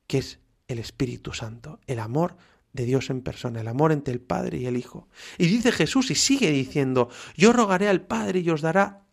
que 0.08 0.17
es 0.20 0.39
el 0.67 0.79
Espíritu 0.79 1.34
Santo, 1.34 1.79
el 1.86 2.00
amor 2.00 2.38
de 2.74 2.86
Dios 2.86 3.12
en 3.12 3.22
persona, 3.22 3.62
el 3.62 3.67
amor 3.67 3.91
entre 3.91 4.13
el 4.13 4.22
Padre 4.22 4.58
y 4.58 4.65
el 4.65 4.75
Hijo. 4.75 5.08
Y 5.38 5.46
dice 5.46 5.72
Jesús 5.72 6.10
y 6.12 6.15
sigue 6.15 6.51
diciendo, 6.51 7.10
yo 7.38 7.53
rogaré 7.53 7.88
al 7.88 8.01
Padre 8.01 8.39
y 8.39 8.50
os 8.50 8.62
dará 8.62 9.05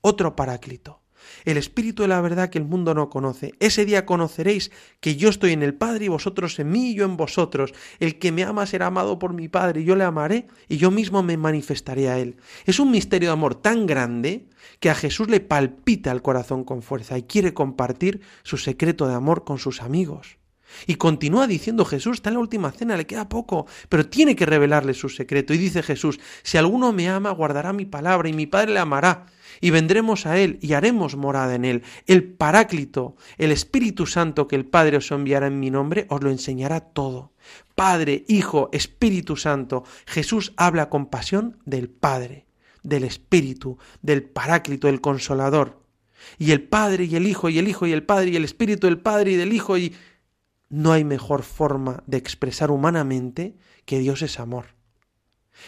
otro 0.00 0.36
paráclito, 0.36 1.02
el 1.48 1.56
Espíritu 1.56 2.02
de 2.02 2.08
la 2.08 2.20
verdad 2.20 2.50
que 2.50 2.58
el 2.58 2.64
mundo 2.64 2.94
no 2.94 3.08
conoce. 3.08 3.54
Ese 3.58 3.84
día 3.84 4.04
conoceréis 4.04 4.70
que 5.00 5.16
yo 5.16 5.28
estoy 5.28 5.52
en 5.52 5.62
el 5.62 5.74
Padre 5.74 6.04
y 6.04 6.08
vosotros 6.08 6.58
en 6.58 6.70
mí 6.70 6.90
y 6.90 6.94
yo 6.94 7.04
en 7.04 7.16
vosotros. 7.16 7.72
El 8.00 8.18
que 8.18 8.32
me 8.32 8.44
ama 8.44 8.66
será 8.66 8.86
amado 8.86 9.18
por 9.18 9.32
mi 9.32 9.48
Padre 9.48 9.80
y 9.80 9.84
yo 9.84 9.96
le 9.96 10.04
amaré 10.04 10.46
y 10.68 10.76
yo 10.76 10.90
mismo 10.90 11.22
me 11.22 11.36
manifestaré 11.36 12.08
a 12.08 12.18
él. 12.18 12.36
Es 12.66 12.78
un 12.78 12.90
misterio 12.90 13.30
de 13.30 13.32
amor 13.32 13.54
tan 13.54 13.86
grande 13.86 14.46
que 14.80 14.90
a 14.90 14.94
Jesús 14.94 15.28
le 15.28 15.40
palpita 15.40 16.12
el 16.12 16.22
corazón 16.22 16.64
con 16.64 16.82
fuerza 16.82 17.16
y 17.16 17.22
quiere 17.22 17.54
compartir 17.54 18.20
su 18.42 18.58
secreto 18.58 19.06
de 19.08 19.14
amor 19.14 19.44
con 19.44 19.58
sus 19.58 19.82
amigos. 19.82 20.38
Y 20.86 20.96
continúa 20.96 21.46
diciendo 21.46 21.84
Jesús, 21.84 22.18
está 22.18 22.30
en 22.30 22.34
la 22.34 22.40
última 22.40 22.70
cena, 22.72 22.96
le 22.96 23.06
queda 23.06 23.28
poco, 23.28 23.66
pero 23.88 24.06
tiene 24.06 24.36
que 24.36 24.46
revelarle 24.46 24.94
su 24.94 25.08
secreto. 25.08 25.54
Y 25.54 25.58
dice 25.58 25.82
Jesús, 25.82 26.20
si 26.42 26.58
alguno 26.58 26.92
me 26.92 27.08
ama, 27.08 27.30
guardará 27.30 27.72
mi 27.72 27.84
palabra 27.84 28.28
y 28.28 28.32
mi 28.32 28.46
Padre 28.46 28.72
le 28.72 28.80
amará 28.80 29.26
y 29.60 29.70
vendremos 29.70 30.26
a 30.26 30.38
Él 30.38 30.58
y 30.60 30.72
haremos 30.72 31.16
morada 31.16 31.54
en 31.54 31.64
Él. 31.64 31.82
El 32.06 32.24
Paráclito, 32.24 33.16
el 33.38 33.52
Espíritu 33.52 34.06
Santo 34.06 34.46
que 34.46 34.56
el 34.56 34.66
Padre 34.66 34.98
os 34.98 35.10
enviará 35.10 35.46
en 35.46 35.60
mi 35.60 35.70
nombre, 35.70 36.06
os 36.10 36.22
lo 36.22 36.30
enseñará 36.30 36.80
todo. 36.80 37.32
Padre, 37.74 38.24
Hijo, 38.28 38.68
Espíritu 38.72 39.36
Santo. 39.36 39.84
Jesús 40.06 40.52
habla 40.56 40.88
con 40.90 41.06
pasión 41.06 41.58
del 41.64 41.88
Padre, 41.88 42.46
del 42.82 43.04
Espíritu, 43.04 43.78
del 44.02 44.22
Paráclito, 44.22 44.86
del 44.86 45.00
Consolador. 45.00 45.82
Y 46.38 46.50
el 46.50 46.62
Padre 46.62 47.04
y 47.04 47.16
el 47.16 47.26
Hijo 47.26 47.48
y 47.48 47.58
el 47.58 47.68
Hijo 47.68 47.86
y 47.86 47.92
el 47.92 48.02
Padre 48.02 48.30
y 48.30 48.36
el 48.36 48.44
Espíritu 48.44 48.86
del 48.86 48.98
Padre 48.98 49.32
y 49.32 49.36
del 49.36 49.52
Hijo 49.52 49.78
y... 49.78 49.94
No 50.68 50.92
hay 50.92 51.04
mejor 51.04 51.42
forma 51.42 52.02
de 52.06 52.18
expresar 52.18 52.70
humanamente 52.70 53.56
que 53.84 53.98
Dios 53.98 54.22
es 54.22 54.38
amor 54.38 54.78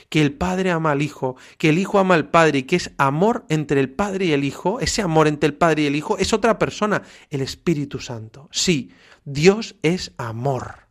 que 0.08 0.22
el 0.22 0.32
Padre 0.32 0.70
ama 0.70 0.92
al 0.92 1.02
Hijo, 1.02 1.36
que 1.58 1.70
el 1.70 1.78
Hijo 1.78 1.98
ama 1.98 2.14
al 2.14 2.30
Padre 2.30 2.60
y 2.60 2.62
que 2.64 2.76
es 2.76 2.92
amor 2.98 3.44
entre 3.48 3.80
el 3.80 3.90
Padre 3.90 4.26
y 4.26 4.32
el 4.32 4.44
Hijo, 4.44 4.80
ese 4.80 5.02
amor 5.02 5.28
entre 5.28 5.48
el 5.48 5.54
Padre 5.54 5.82
y 5.82 5.86
el 5.86 5.96
Hijo 5.96 6.18
es 6.18 6.32
otra 6.32 6.58
persona, 6.58 7.02
el 7.30 7.40
Espíritu 7.40 7.98
Santo. 7.98 8.48
Sí, 8.52 8.92
Dios 9.24 9.76
es 9.82 10.12
amor 10.16 10.90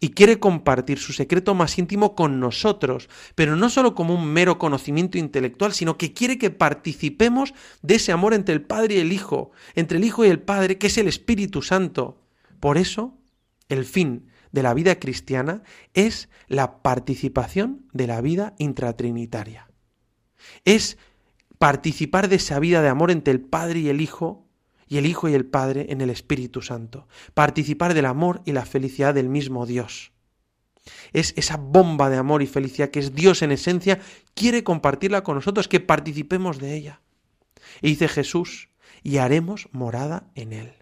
y 0.00 0.10
quiere 0.10 0.40
compartir 0.40 0.98
su 0.98 1.12
secreto 1.12 1.54
más 1.54 1.78
íntimo 1.78 2.14
con 2.14 2.40
nosotros, 2.40 3.10
pero 3.34 3.56
no 3.56 3.68
solo 3.68 3.94
como 3.94 4.14
un 4.14 4.26
mero 4.26 4.58
conocimiento 4.58 5.18
intelectual, 5.18 5.74
sino 5.74 5.98
que 5.98 6.14
quiere 6.14 6.38
que 6.38 6.50
participemos 6.50 7.52
de 7.82 7.96
ese 7.96 8.12
amor 8.12 8.32
entre 8.32 8.54
el 8.54 8.62
Padre 8.62 8.96
y 8.96 8.98
el 9.00 9.12
Hijo, 9.12 9.50
entre 9.74 9.98
el 9.98 10.04
Hijo 10.04 10.24
y 10.24 10.28
el 10.28 10.40
Padre, 10.40 10.78
que 10.78 10.86
es 10.86 10.96
el 10.96 11.08
Espíritu 11.08 11.60
Santo. 11.60 12.22
Por 12.58 12.78
eso, 12.78 13.18
el 13.68 13.84
fin 13.84 14.28
de 14.52 14.62
la 14.62 14.74
vida 14.74 14.98
cristiana 14.98 15.62
es 15.94 16.28
la 16.48 16.82
participación 16.82 17.86
de 17.92 18.06
la 18.06 18.20
vida 18.20 18.54
intratrinitaria. 18.58 19.68
Es 20.64 20.98
participar 21.58 22.28
de 22.28 22.36
esa 22.36 22.58
vida 22.58 22.82
de 22.82 22.88
amor 22.88 23.10
entre 23.10 23.32
el 23.32 23.40
Padre 23.40 23.80
y 23.80 23.88
el 23.88 24.00
Hijo, 24.00 24.46
y 24.88 24.98
el 24.98 25.06
Hijo 25.06 25.28
y 25.28 25.34
el 25.34 25.46
Padre 25.46 25.86
en 25.88 26.00
el 26.00 26.10
Espíritu 26.10 26.62
Santo. 26.62 27.08
Participar 27.34 27.94
del 27.94 28.06
amor 28.06 28.42
y 28.44 28.52
la 28.52 28.64
felicidad 28.64 29.14
del 29.14 29.28
mismo 29.28 29.66
Dios. 29.66 30.12
Es 31.12 31.34
esa 31.36 31.56
bomba 31.56 32.10
de 32.10 32.16
amor 32.16 32.42
y 32.42 32.46
felicidad 32.46 32.90
que 32.90 33.00
es 33.00 33.14
Dios 33.14 33.42
en 33.42 33.50
esencia, 33.50 34.00
quiere 34.34 34.62
compartirla 34.62 35.22
con 35.22 35.34
nosotros, 35.34 35.66
que 35.66 35.80
participemos 35.80 36.58
de 36.58 36.74
ella. 36.74 37.00
Y 37.82 37.88
dice 37.88 38.06
Jesús, 38.08 38.68
y 39.02 39.18
haremos 39.18 39.68
morada 39.72 40.30
en 40.34 40.52
él. 40.52 40.72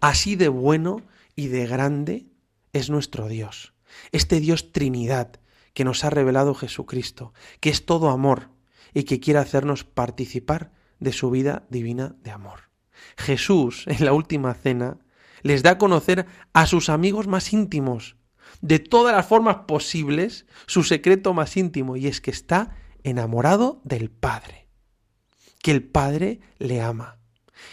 Así 0.00 0.36
de 0.36 0.48
bueno 0.48 1.02
y 1.36 1.48
de 1.48 1.66
grande 1.66 2.26
es 2.72 2.90
nuestro 2.90 3.28
Dios. 3.28 3.72
Este 4.12 4.40
Dios 4.40 4.72
Trinidad 4.72 5.40
que 5.74 5.84
nos 5.84 6.04
ha 6.04 6.10
revelado 6.10 6.54
Jesucristo, 6.54 7.32
que 7.60 7.70
es 7.70 7.86
todo 7.86 8.10
amor 8.10 8.50
y 8.94 9.04
que 9.04 9.20
quiere 9.20 9.38
hacernos 9.38 9.84
participar 9.84 10.72
de 10.98 11.12
su 11.12 11.30
vida 11.30 11.66
divina 11.70 12.16
de 12.22 12.30
amor. 12.30 12.70
Jesús, 13.16 13.84
en 13.86 14.04
la 14.04 14.12
última 14.12 14.54
cena, 14.54 14.98
les 15.42 15.62
da 15.62 15.72
a 15.72 15.78
conocer 15.78 16.26
a 16.52 16.66
sus 16.66 16.88
amigos 16.88 17.26
más 17.26 17.52
íntimos, 17.52 18.16
de 18.60 18.78
todas 18.78 19.14
las 19.14 19.26
formas 19.26 19.58
posibles, 19.66 20.44
su 20.66 20.82
secreto 20.82 21.32
más 21.32 21.56
íntimo, 21.56 21.96
y 21.96 22.08
es 22.08 22.20
que 22.20 22.30
está 22.30 22.76
enamorado 23.04 23.80
del 23.84 24.10
Padre, 24.10 24.68
que 25.62 25.70
el 25.70 25.82
Padre 25.82 26.40
le 26.58 26.80
ama. 26.80 27.18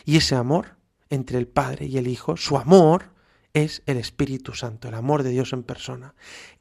Y 0.06 0.18
ese 0.18 0.36
amor 0.36 0.78
entre 1.10 1.38
el 1.38 1.48
Padre 1.48 1.88
y 1.88 1.98
el 1.98 2.08
Hijo, 2.08 2.38
su 2.38 2.58
amor, 2.58 3.12
es 3.64 3.82
el 3.88 3.98
Espíritu 3.98 4.54
Santo, 4.54 4.88
el 4.88 4.94
amor 4.94 5.24
de 5.24 5.32
Dios 5.32 5.52
en 5.52 5.64
persona. 5.64 6.14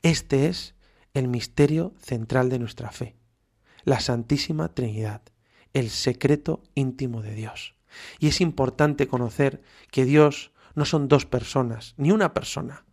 Este 0.03 0.47
es 0.47 0.75
el 1.13 1.29
misterio 1.29 1.95
central 2.01 2.49
de 2.49 2.59
nuestra 2.59 2.91
fe, 2.91 3.17
la 3.85 4.01
Santísima 4.01 4.73
Trinidad, 4.73 5.21
el 5.75 5.91
secreto 5.91 6.63
íntimo 6.75 7.21
de 7.21 7.35
Dios. 7.35 7.75
Y 8.19 8.29
es 8.29 8.41
importante 8.41 9.09
conocer 9.09 9.63
que 9.91 10.07
Dios 10.07 10.53
no 10.75 10.87
son 10.87 11.09
dos 11.09 11.27
personas, 11.27 11.95
ni 11.99 12.13
una 12.13 12.33
persona, 12.33 12.87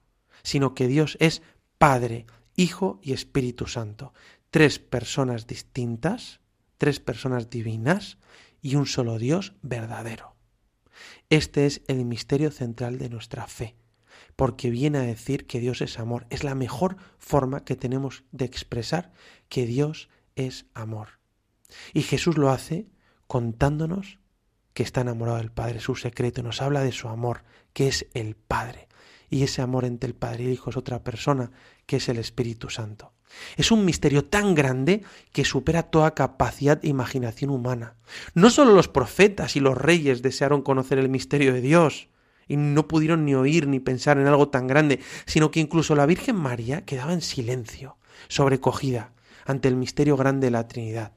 sino 0.44 0.76
que 0.76 0.88
Dios 0.88 1.18
es 1.22 1.42
Padre, 1.78 2.26
Hijo 2.58 3.00
y 3.02 3.13
Espíritu 3.13 3.68
Santo. 3.68 4.13
Tres 4.50 4.80
personas 4.80 5.48
distintas, 5.48 6.42
tres 6.78 7.00
personas 7.00 7.50
divinas 7.50 8.18
y 8.62 8.76
un 8.76 8.86
solo 8.86 9.18
Dios 9.18 9.54
verdadero. 9.62 10.36
Este 11.30 11.66
es 11.66 11.82
el 11.88 12.04
misterio 12.04 12.52
central 12.52 12.98
de 12.98 13.10
nuestra 13.10 13.48
fe 13.48 13.78
porque 14.36 14.69
viene 14.69 14.98
a 15.00 15.04
decir 15.04 15.46
que 15.46 15.60
Dios 15.60 15.82
es 15.82 16.00
amor. 16.00 16.26
Es 16.30 16.43
la 16.43 16.56
mejor 16.56 16.98
forma 17.17 17.63
que 17.63 17.76
tenemos 17.76 18.24
de 18.32 18.46
expresar 18.46 19.12
que 19.50 19.65
Dios 19.65 20.10
es 20.36 20.65
amor. 20.74 21.19
Y 21.93 22.02
Jesús 22.02 22.38
lo 22.38 22.50
hace 22.50 22.88
contándonos 23.28 24.19
que 24.74 24.84
está 24.84 25.02
enamorado 25.02 25.38
del 25.38 25.52
Padre, 25.52 25.80
su 25.80 25.96
secreto, 25.96 26.41
nos 26.41 26.62
habla 26.62 26.82
de 26.82 26.91
su 26.91 27.08
amor, 27.08 27.43
que 27.74 27.88
es 27.88 28.08
el 28.13 28.36
Padre. 28.36 28.88
y 29.30 29.41
ese 29.41 29.63
amor 29.63 29.84
entre 29.84 30.08
el 30.08 30.13
Padre 30.13 30.43
y 30.43 30.48
el 30.48 30.54
Hijo 30.54 30.69
es 30.69 30.78
otra 30.78 31.04
persona, 31.04 31.50
que 31.88 31.96
es 31.96 32.08
el 32.08 32.19
Espíritu 32.19 32.69
Santo. 32.69 33.13
Es 33.58 33.72
un 33.72 33.84
misterio 33.84 34.26
tan 34.26 34.54
grande 34.54 35.04
que 35.32 35.43
supera 35.43 35.84
toda 35.84 36.13
capacidad 36.13 36.80
e 36.84 36.89
imaginación 36.89 37.50
humana. 37.50 37.96
No 38.36 38.52
solo 38.52 38.74
los 38.74 38.88
profetas 38.88 39.56
y 39.56 39.60
los 39.60 39.76
reyes 39.76 40.22
desearon 40.22 40.62
conocer 40.62 41.00
el 41.00 41.10
misterio 41.10 41.52
de 41.52 41.62
Dios, 41.62 42.10
y 42.47 42.58
no 42.58 42.88
pudieron 42.88 43.25
ni 43.25 43.36
oír 43.36 43.67
ni 43.67 43.79
pensar 43.79 44.17
en 44.17 44.27
algo 44.27 44.49
tan 44.49 44.67
grande, 44.67 44.99
sino 45.25 45.51
que 45.51 45.60
incluso 45.60 45.95
la 45.95 46.06
Virgen 46.06 46.36
María 46.36 46.86
quedaba 46.86 47.13
en 47.13 47.21
silencio, 47.21 47.97
sobrecogida 48.27 49.13
ante 49.45 49.67
el 49.67 49.75
misterio 49.75 50.17
grande 50.17 50.47
de 50.47 50.51
la 50.51 50.67
Trinidad. 50.67 51.13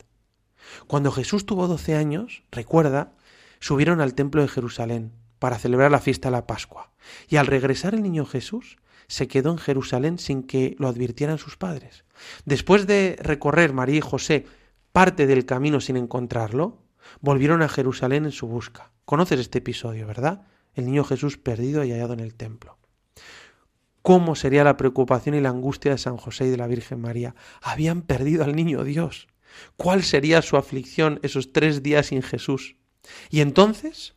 Cuando 0.86 1.12
Jesús 1.12 1.46
tuvo 1.46 1.68
doce 1.68 1.94
años, 1.96 2.42
recuerda, 2.50 3.12
subieron 3.60 4.00
al 4.00 4.14
templo 4.14 4.42
de 4.42 4.48
Jerusalén 4.48 5.12
para 5.38 5.58
celebrar 5.58 5.90
la 5.90 6.00
fiesta 6.00 6.28
de 6.28 6.32
la 6.32 6.46
Pascua, 6.46 6.92
y 7.28 7.36
al 7.36 7.46
regresar 7.46 7.94
el 7.94 8.02
niño 8.02 8.26
Jesús 8.26 8.78
se 9.08 9.28
quedó 9.28 9.52
en 9.52 9.58
Jerusalén 9.58 10.18
sin 10.18 10.42
que 10.42 10.74
lo 10.78 10.88
advirtieran 10.88 11.38
sus 11.38 11.56
padres. 11.56 12.04
Después 12.44 12.86
de 12.86 13.16
recorrer 13.20 13.72
María 13.72 13.98
y 13.98 14.00
José 14.00 14.46
parte 14.92 15.26
del 15.26 15.46
camino 15.46 15.80
sin 15.80 15.96
encontrarlo, 15.96 16.82
volvieron 17.20 17.62
a 17.62 17.68
Jerusalén 17.68 18.24
en 18.24 18.32
su 18.32 18.46
busca. 18.46 18.90
Conoces 19.04 19.38
este 19.40 19.58
episodio, 19.58 20.06
¿verdad? 20.06 20.42
El 20.76 20.86
niño 20.86 21.02
Jesús 21.02 21.36
perdido 21.36 21.82
y 21.82 21.90
hallado 21.90 22.12
en 22.12 22.20
el 22.20 22.34
templo. 22.34 22.78
¿Cómo 24.02 24.36
sería 24.36 24.62
la 24.62 24.76
preocupación 24.76 25.34
y 25.34 25.40
la 25.40 25.48
angustia 25.48 25.90
de 25.90 25.98
San 25.98 26.16
José 26.16 26.46
y 26.46 26.50
de 26.50 26.56
la 26.56 26.68
Virgen 26.68 27.00
María? 27.00 27.34
Habían 27.60 28.02
perdido 28.02 28.44
al 28.44 28.54
niño 28.54 28.84
Dios. 28.84 29.26
¿Cuál 29.76 30.04
sería 30.04 30.42
su 30.42 30.56
aflicción 30.56 31.18
esos 31.24 31.52
tres 31.52 31.82
días 31.82 32.06
sin 32.06 32.22
Jesús? 32.22 32.76
Y 33.30 33.40
entonces, 33.40 34.14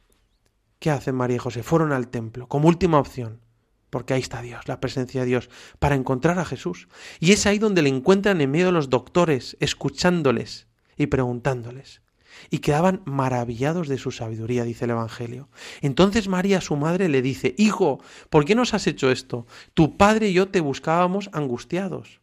¿qué 0.78 0.92
hacen 0.92 1.16
María 1.16 1.38
y 1.38 1.40
José? 1.40 1.64
Fueron 1.64 1.92
al 1.92 2.10
templo 2.10 2.48
como 2.48 2.68
última 2.68 3.00
opción 3.00 3.42
porque 3.90 4.14
ahí 4.14 4.22
está 4.22 4.42
Dios, 4.42 4.68
la 4.68 4.80
presencia 4.80 5.22
de 5.22 5.28
Dios, 5.28 5.50
para 5.80 5.96
encontrar 5.96 6.38
a 6.40 6.46
Jesús. 6.46 6.88
Y 7.20 7.32
es 7.32 7.46
ahí 7.46 7.60
donde 7.60 7.82
le 7.82 7.90
encuentran 7.90 8.40
en 8.42 8.52
medio 8.52 8.68
de 8.68 8.72
los 8.72 8.90
doctores, 8.90 9.58
escuchándoles 9.60 10.68
y 10.98 11.08
preguntándoles. 11.08 12.02
Y 12.50 12.60
quedaban 12.60 13.02
maravillados 13.06 13.88
de 13.88 13.98
su 13.98 14.12
sabiduría, 14.12 14.64
dice 14.64 14.86
el 14.86 14.92
Evangelio. 14.92 15.50
Entonces 15.82 16.28
María, 16.28 16.62
su 16.62 16.76
madre, 16.76 17.10
le 17.10 17.22
dice, 17.22 17.56
Hijo, 17.58 18.02
¿por 18.30 18.46
qué 18.46 18.56
nos 18.56 18.74
has 18.74 18.88
hecho 18.88 19.12
esto? 19.12 19.46
Tu 19.74 19.98
padre 19.98 20.30
y 20.30 20.34
yo 20.34 20.50
te 20.50 20.62
buscábamos 20.62 21.30
angustiados. 21.34 22.22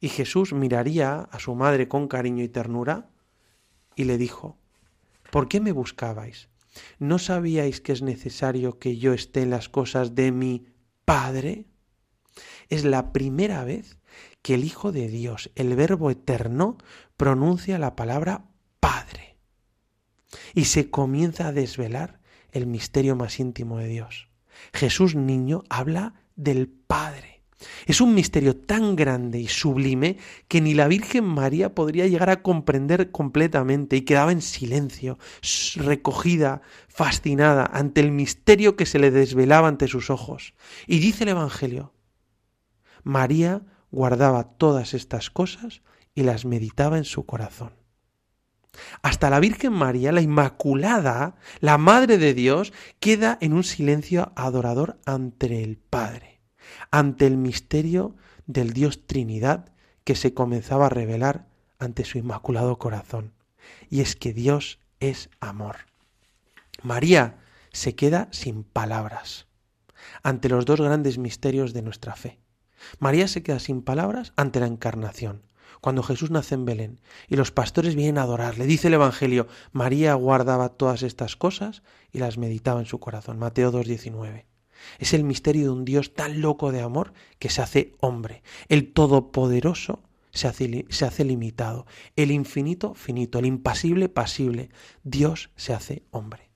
Y 0.00 0.08
Jesús 0.08 0.52
miraría 0.52 1.20
a 1.30 1.38
su 1.38 1.54
madre 1.54 1.88
con 1.88 2.08
cariño 2.08 2.42
y 2.42 2.48
ternura 2.48 3.08
y 3.96 4.04
le 4.04 4.18
dijo, 4.18 4.58
¿por 5.30 5.48
qué 5.48 5.60
me 5.60 5.72
buscabais? 5.72 6.48
¿No 6.98 7.18
sabíais 7.18 7.80
que 7.80 7.92
es 7.92 8.02
necesario 8.02 8.78
que 8.78 8.98
yo 8.98 9.14
esté 9.14 9.42
en 9.42 9.50
las 9.50 9.68
cosas 9.68 10.14
de 10.14 10.32
mi 10.32 10.66
Padre, 11.04 11.66
es 12.68 12.84
la 12.84 13.12
primera 13.12 13.64
vez 13.64 13.98
que 14.42 14.54
el 14.54 14.64
Hijo 14.64 14.90
de 14.92 15.08
Dios, 15.08 15.50
el 15.54 15.74
Verbo 15.76 16.10
eterno, 16.10 16.78
pronuncia 17.16 17.78
la 17.78 17.94
palabra 17.94 18.46
Padre. 18.80 19.33
Y 20.54 20.64
se 20.64 20.90
comienza 20.90 21.48
a 21.48 21.52
desvelar 21.52 22.20
el 22.52 22.66
misterio 22.66 23.16
más 23.16 23.40
íntimo 23.40 23.78
de 23.78 23.88
Dios. 23.88 24.28
Jesús 24.72 25.14
niño 25.14 25.64
habla 25.68 26.14
del 26.36 26.68
Padre. 26.68 27.34
Es 27.86 28.00
un 28.00 28.14
misterio 28.14 28.56
tan 28.56 28.96
grande 28.96 29.40
y 29.40 29.48
sublime 29.48 30.18
que 30.48 30.60
ni 30.60 30.74
la 30.74 30.88
Virgen 30.88 31.24
María 31.24 31.74
podría 31.74 32.06
llegar 32.06 32.30
a 32.30 32.42
comprender 32.42 33.10
completamente 33.10 33.96
y 33.96 34.02
quedaba 34.02 34.32
en 34.32 34.42
silencio, 34.42 35.18
recogida, 35.76 36.62
fascinada 36.88 37.64
ante 37.72 38.00
el 38.00 38.10
misterio 38.10 38.76
que 38.76 38.86
se 38.86 38.98
le 38.98 39.10
desvelaba 39.10 39.68
ante 39.68 39.88
sus 39.88 40.10
ojos. 40.10 40.54
Y 40.86 40.98
dice 40.98 41.24
el 41.24 41.30
Evangelio, 41.30 41.92
María 43.02 43.62
guardaba 43.90 44.44
todas 44.44 44.94
estas 44.94 45.30
cosas 45.30 45.82
y 46.14 46.22
las 46.22 46.44
meditaba 46.44 46.98
en 46.98 47.04
su 47.04 47.26
corazón. 47.26 47.83
Hasta 49.02 49.30
la 49.30 49.40
Virgen 49.40 49.72
María, 49.72 50.12
la 50.12 50.20
Inmaculada, 50.20 51.36
la 51.60 51.78
Madre 51.78 52.18
de 52.18 52.34
Dios, 52.34 52.72
queda 53.00 53.38
en 53.40 53.52
un 53.52 53.64
silencio 53.64 54.32
adorador 54.36 54.98
ante 55.04 55.62
el 55.62 55.76
Padre 55.76 56.34
ante 56.90 57.26
el 57.26 57.36
misterio 57.36 58.14
del 58.46 58.72
Dios 58.72 59.06
Trinidad 59.06 59.72
que 60.04 60.16
se 60.16 60.34
comenzaba 60.34 60.86
a 60.86 60.90
revelar 60.90 61.46
ante 61.78 62.04
su 62.04 62.18
inmaculado 62.18 62.78
corazón. 62.78 63.32
Y 63.88 64.00
es 64.00 64.16
que 64.16 64.32
Dios 64.32 64.78
es 65.00 65.30
amor. 65.40 65.76
María 66.82 67.38
se 67.72 67.94
queda 67.94 68.28
sin 68.30 68.64
palabras 68.64 69.46
ante 70.22 70.48
los 70.48 70.66
dos 70.66 70.80
grandes 70.80 71.18
misterios 71.18 71.72
de 71.72 71.82
nuestra 71.82 72.14
fe. 72.14 72.38
María 72.98 73.26
se 73.26 73.42
queda 73.42 73.58
sin 73.58 73.82
palabras 73.82 74.32
ante 74.36 74.60
la 74.60 74.66
encarnación, 74.66 75.42
cuando 75.84 76.02
Jesús 76.02 76.30
nace 76.30 76.54
en 76.54 76.64
Belén 76.64 76.98
y 77.28 77.36
los 77.36 77.50
pastores 77.50 77.94
vienen 77.94 78.16
a 78.16 78.22
adorarle. 78.22 78.64
Dice 78.64 78.88
el 78.88 78.94
Evangelio, 78.94 79.48
María 79.72 80.14
guardaba 80.14 80.70
todas 80.70 81.02
estas 81.02 81.36
cosas 81.36 81.82
y 82.10 82.20
las 82.20 82.38
meditaba 82.38 82.80
en 82.80 82.86
su 82.86 83.00
corazón. 83.00 83.38
Mateo 83.38 83.70
2.19. 83.70 84.46
Es 84.98 85.12
el 85.12 85.24
misterio 85.24 85.64
de 85.64 85.70
un 85.72 85.84
Dios 85.84 86.14
tan 86.14 86.40
loco 86.40 86.72
de 86.72 86.80
amor 86.80 87.12
que 87.38 87.50
se 87.50 87.60
hace 87.60 87.92
hombre. 88.00 88.42
El 88.70 88.94
Todopoderoso 88.94 90.02
se 90.30 90.48
hace, 90.48 90.86
se 90.88 91.04
hace, 91.04 91.22
limitado. 91.22 91.84
El 92.16 92.30
infinito 92.30 92.94
finito. 92.94 93.38
El 93.38 93.44
impasible 93.44 94.08
pasible. 94.08 94.70
Dios 95.02 95.50
se 95.54 95.74
hace 95.74 96.04
hombre. 96.12 96.48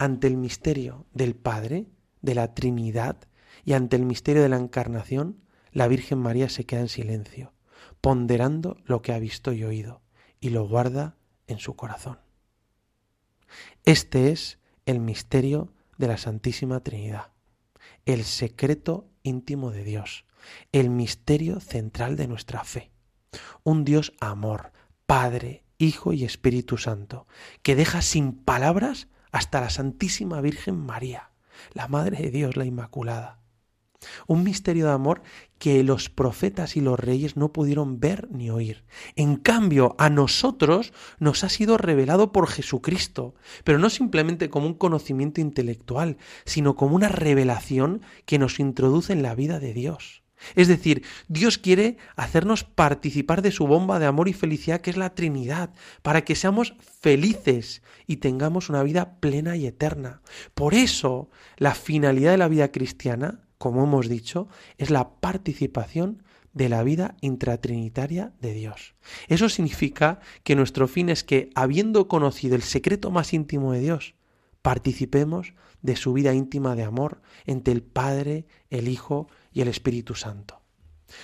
Ante 0.00 0.26
el 0.26 0.36
misterio 0.36 1.06
del 1.12 1.36
Padre, 1.36 1.86
de 2.22 2.34
la 2.34 2.54
Trinidad, 2.54 3.18
y 3.64 3.74
ante 3.74 3.94
el 3.94 4.04
misterio 4.04 4.42
de 4.42 4.48
la 4.48 4.58
Encarnación, 4.58 5.44
la 5.70 5.86
Virgen 5.86 6.18
María 6.18 6.48
se 6.48 6.66
queda 6.66 6.80
en 6.80 6.88
silencio, 6.88 7.52
ponderando 8.00 8.76
lo 8.84 9.02
que 9.02 9.12
ha 9.12 9.18
visto 9.18 9.52
y 9.52 9.64
oído, 9.64 10.02
y 10.40 10.50
lo 10.50 10.66
guarda 10.66 11.16
en 11.46 11.58
su 11.58 11.76
corazón. 11.76 12.18
Este 13.84 14.30
es 14.30 14.58
el 14.86 15.00
misterio 15.00 15.72
de 15.96 16.08
la 16.08 16.16
Santísima 16.16 16.80
Trinidad 16.80 17.32
el 18.08 18.24
secreto 18.24 19.10
íntimo 19.22 19.70
de 19.70 19.84
Dios, 19.84 20.24
el 20.72 20.88
misterio 20.88 21.60
central 21.60 22.16
de 22.16 22.26
nuestra 22.26 22.64
fe. 22.64 22.90
Un 23.64 23.84
Dios 23.84 24.14
amor, 24.18 24.72
Padre, 25.04 25.64
Hijo 25.76 26.14
y 26.14 26.24
Espíritu 26.24 26.78
Santo, 26.78 27.26
que 27.62 27.76
deja 27.76 28.00
sin 28.00 28.32
palabras 28.32 29.08
hasta 29.30 29.60
la 29.60 29.68
Santísima 29.68 30.40
Virgen 30.40 30.76
María, 30.76 31.32
la 31.74 31.86
Madre 31.86 32.16
de 32.22 32.30
Dios, 32.30 32.56
la 32.56 32.64
Inmaculada. 32.64 33.37
Un 34.26 34.44
misterio 34.44 34.86
de 34.86 34.92
amor 34.92 35.22
que 35.58 35.82
los 35.82 36.08
profetas 36.08 36.76
y 36.76 36.80
los 36.80 36.98
reyes 36.98 37.36
no 37.36 37.52
pudieron 37.52 38.00
ver 38.00 38.28
ni 38.30 38.50
oír. 38.50 38.84
En 39.16 39.36
cambio, 39.36 39.96
a 39.98 40.08
nosotros 40.08 40.92
nos 41.18 41.44
ha 41.44 41.48
sido 41.48 41.78
revelado 41.78 42.32
por 42.32 42.48
Jesucristo, 42.48 43.34
pero 43.64 43.78
no 43.78 43.90
simplemente 43.90 44.50
como 44.50 44.66
un 44.66 44.74
conocimiento 44.74 45.40
intelectual, 45.40 46.16
sino 46.44 46.76
como 46.76 46.94
una 46.94 47.08
revelación 47.08 48.02
que 48.24 48.38
nos 48.38 48.60
introduce 48.60 49.12
en 49.12 49.22
la 49.22 49.34
vida 49.34 49.58
de 49.58 49.74
Dios. 49.74 50.22
Es 50.54 50.68
decir, 50.68 51.02
Dios 51.26 51.58
quiere 51.58 51.96
hacernos 52.16 52.62
participar 52.62 53.42
de 53.42 53.50
su 53.50 53.66
bomba 53.66 53.98
de 53.98 54.06
amor 54.06 54.28
y 54.28 54.32
felicidad 54.32 54.80
que 54.80 54.90
es 54.90 54.96
la 54.96 55.14
Trinidad, 55.14 55.70
para 56.02 56.22
que 56.22 56.36
seamos 56.36 56.74
felices 57.00 57.82
y 58.06 58.18
tengamos 58.18 58.68
una 58.68 58.84
vida 58.84 59.16
plena 59.18 59.56
y 59.56 59.66
eterna. 59.66 60.22
Por 60.54 60.74
eso, 60.74 61.28
la 61.56 61.74
finalidad 61.74 62.30
de 62.30 62.38
la 62.38 62.48
vida 62.48 62.70
cristiana 62.70 63.47
como 63.58 63.84
hemos 63.84 64.08
dicho, 64.08 64.48
es 64.76 64.90
la 64.90 65.10
participación 65.20 66.22
de 66.52 66.68
la 66.68 66.82
vida 66.82 67.16
intratrinitaria 67.20 68.32
de 68.40 68.52
Dios. 68.52 68.94
Eso 69.28 69.48
significa 69.48 70.20
que 70.42 70.56
nuestro 70.56 70.88
fin 70.88 71.08
es 71.08 71.22
que, 71.24 71.50
habiendo 71.54 72.08
conocido 72.08 72.56
el 72.56 72.62
secreto 72.62 73.10
más 73.10 73.32
íntimo 73.32 73.72
de 73.72 73.80
Dios, 73.80 74.14
participemos 74.62 75.54
de 75.82 75.96
su 75.96 76.12
vida 76.12 76.34
íntima 76.34 76.74
de 76.74 76.84
amor 76.84 77.20
entre 77.46 77.72
el 77.72 77.82
Padre, 77.82 78.46
el 78.70 78.88
Hijo 78.88 79.28
y 79.52 79.60
el 79.60 79.68
Espíritu 79.68 80.14
Santo. 80.14 80.60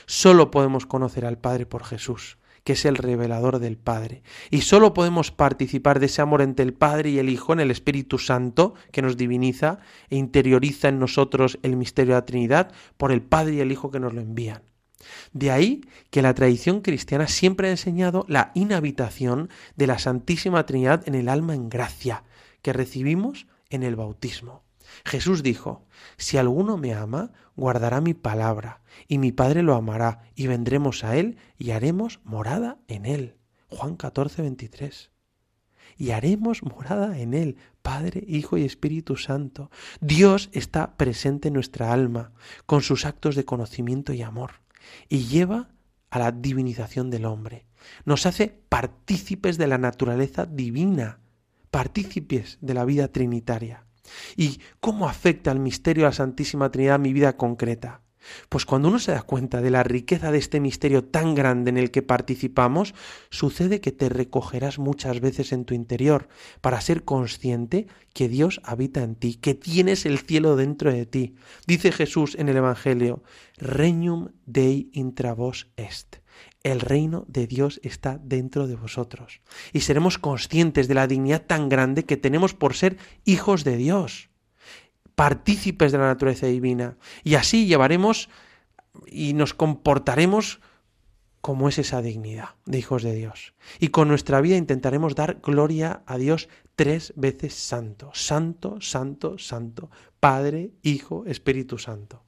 Solo 0.06 0.50
podemos 0.50 0.86
conocer 0.86 1.26
al 1.26 1.38
Padre 1.38 1.66
por 1.66 1.84
Jesús, 1.84 2.38
que 2.64 2.72
es 2.72 2.84
el 2.86 2.96
revelador 2.96 3.58
del 3.58 3.76
Padre. 3.76 4.22
Y 4.50 4.62
solo 4.62 4.94
podemos 4.94 5.30
participar 5.30 6.00
de 6.00 6.06
ese 6.06 6.22
amor 6.22 6.42
entre 6.42 6.64
el 6.64 6.72
Padre 6.72 7.10
y 7.10 7.18
el 7.18 7.28
Hijo 7.28 7.52
en 7.52 7.60
el 7.60 7.70
Espíritu 7.70 8.18
Santo, 8.18 8.74
que 8.90 9.02
nos 9.02 9.16
diviniza 9.16 9.78
e 10.08 10.16
interioriza 10.16 10.88
en 10.88 10.98
nosotros 10.98 11.58
el 11.62 11.76
misterio 11.76 12.14
de 12.14 12.20
la 12.20 12.26
Trinidad, 12.26 12.72
por 12.96 13.12
el 13.12 13.22
Padre 13.22 13.54
y 13.54 13.60
el 13.60 13.70
Hijo 13.70 13.90
que 13.90 14.00
nos 14.00 14.14
lo 14.14 14.22
envían. 14.22 14.62
De 15.32 15.50
ahí 15.50 15.82
que 16.10 16.22
la 16.22 16.34
tradición 16.34 16.80
cristiana 16.80 17.28
siempre 17.28 17.68
ha 17.68 17.72
enseñado 17.72 18.24
la 18.28 18.50
inhabitación 18.54 19.50
de 19.76 19.86
la 19.86 19.98
Santísima 19.98 20.64
Trinidad 20.64 21.06
en 21.06 21.14
el 21.14 21.28
alma 21.28 21.54
en 21.54 21.68
gracia, 21.68 22.24
que 22.62 22.72
recibimos 22.72 23.46
en 23.68 23.82
el 23.82 23.96
bautismo. 23.96 24.64
Jesús 25.04 25.42
dijo, 25.42 25.83
Si 26.16 26.38
alguno 26.38 26.76
me 26.76 26.94
ama, 26.94 27.32
guardará 27.56 28.00
mi 28.00 28.14
palabra, 28.14 28.82
y 29.08 29.18
mi 29.18 29.32
Padre 29.32 29.62
lo 29.62 29.74
amará, 29.74 30.22
y 30.34 30.46
vendremos 30.46 31.04
a 31.04 31.16
él 31.16 31.36
y 31.58 31.70
haremos 31.70 32.20
morada 32.24 32.78
en 32.88 33.06
él. 33.06 33.36
Juan 33.68 33.96
14, 33.96 34.42
23. 34.42 35.10
y 35.96 36.10
haremos 36.10 36.62
morada 36.62 37.18
en 37.18 37.34
él, 37.34 37.56
Padre, 37.82 38.24
Hijo 38.26 38.56
y 38.56 38.64
Espíritu 38.64 39.16
Santo. 39.16 39.70
Dios 40.00 40.50
está 40.52 40.96
presente 40.96 41.48
en 41.48 41.54
nuestra 41.54 41.92
alma 41.92 42.32
con 42.66 42.82
sus 42.82 43.04
actos 43.04 43.36
de 43.36 43.44
conocimiento 43.44 44.12
y 44.12 44.22
amor 44.22 44.62
y 45.08 45.24
lleva 45.24 45.70
a 46.10 46.18
la 46.18 46.32
divinización 46.32 47.10
del 47.10 47.24
hombre. 47.24 47.66
Nos 48.04 48.26
hace 48.26 48.48
partícipes 48.68 49.58
de 49.58 49.66
la 49.66 49.78
naturaleza 49.78 50.46
divina, 50.46 51.20
partícipes 51.70 52.58
de 52.60 52.74
la 52.74 52.84
vida 52.84 53.08
trinitaria. 53.08 53.83
¿Y 54.36 54.60
cómo 54.80 55.08
afecta 55.08 55.50
el 55.50 55.60
misterio 55.60 56.04
de 56.04 56.10
la 56.10 56.12
Santísima 56.12 56.70
Trinidad 56.70 56.98
mi 56.98 57.12
vida 57.12 57.36
concreta? 57.36 58.00
Pues 58.48 58.64
cuando 58.64 58.88
uno 58.88 58.98
se 58.98 59.12
da 59.12 59.22
cuenta 59.22 59.60
de 59.60 59.70
la 59.70 59.82
riqueza 59.82 60.32
de 60.32 60.38
este 60.38 60.60
misterio 60.60 61.04
tan 61.04 61.34
grande 61.34 61.70
en 61.70 61.76
el 61.76 61.90
que 61.90 62.02
participamos, 62.02 62.94
sucede 63.30 63.80
que 63.80 63.92
te 63.92 64.08
recogerás 64.08 64.78
muchas 64.78 65.20
veces 65.20 65.52
en 65.52 65.64
tu 65.64 65.74
interior 65.74 66.28
para 66.60 66.80
ser 66.80 67.04
consciente 67.04 67.86
que 68.12 68.28
Dios 68.28 68.60
habita 68.64 69.02
en 69.02 69.16
ti, 69.16 69.34
que 69.34 69.54
tienes 69.54 70.06
el 70.06 70.18
cielo 70.18 70.56
dentro 70.56 70.92
de 70.92 71.06
ti. 71.06 71.34
Dice 71.66 71.92
Jesús 71.92 72.36
en 72.38 72.48
el 72.48 72.56
Evangelio, 72.56 73.22
Regnum 73.58 74.28
Dei 74.46 74.90
intra 74.92 75.34
vos 75.34 75.68
est. 75.76 76.23
El 76.64 76.80
reino 76.80 77.24
de 77.28 77.46
Dios 77.46 77.78
está 77.84 78.18
dentro 78.20 78.66
de 78.66 78.74
vosotros. 78.74 79.40
Y 79.72 79.80
seremos 79.80 80.18
conscientes 80.18 80.88
de 80.88 80.94
la 80.94 81.06
dignidad 81.06 81.42
tan 81.46 81.68
grande 81.68 82.04
que 82.04 82.16
tenemos 82.16 82.54
por 82.54 82.74
ser 82.74 82.96
hijos 83.24 83.62
de 83.62 83.76
Dios 83.76 84.30
partícipes 85.14 85.92
de 85.92 85.98
la 85.98 86.06
naturaleza 86.06 86.46
divina. 86.46 86.96
Y 87.22 87.36
así 87.36 87.66
llevaremos 87.66 88.28
y 89.06 89.34
nos 89.34 89.54
comportaremos 89.54 90.60
como 91.40 91.68
es 91.68 91.78
esa 91.78 92.00
dignidad 92.00 92.50
de 92.64 92.78
hijos 92.78 93.02
de 93.02 93.14
Dios. 93.14 93.54
Y 93.78 93.88
con 93.88 94.08
nuestra 94.08 94.40
vida 94.40 94.56
intentaremos 94.56 95.14
dar 95.14 95.40
gloria 95.42 96.02
a 96.06 96.16
Dios 96.16 96.48
tres 96.74 97.12
veces 97.16 97.54
santo, 97.54 98.10
santo, 98.14 98.80
santo, 98.80 99.38
santo, 99.38 99.90
Padre, 100.20 100.70
Hijo, 100.82 101.24
Espíritu 101.26 101.78
Santo. 101.78 102.22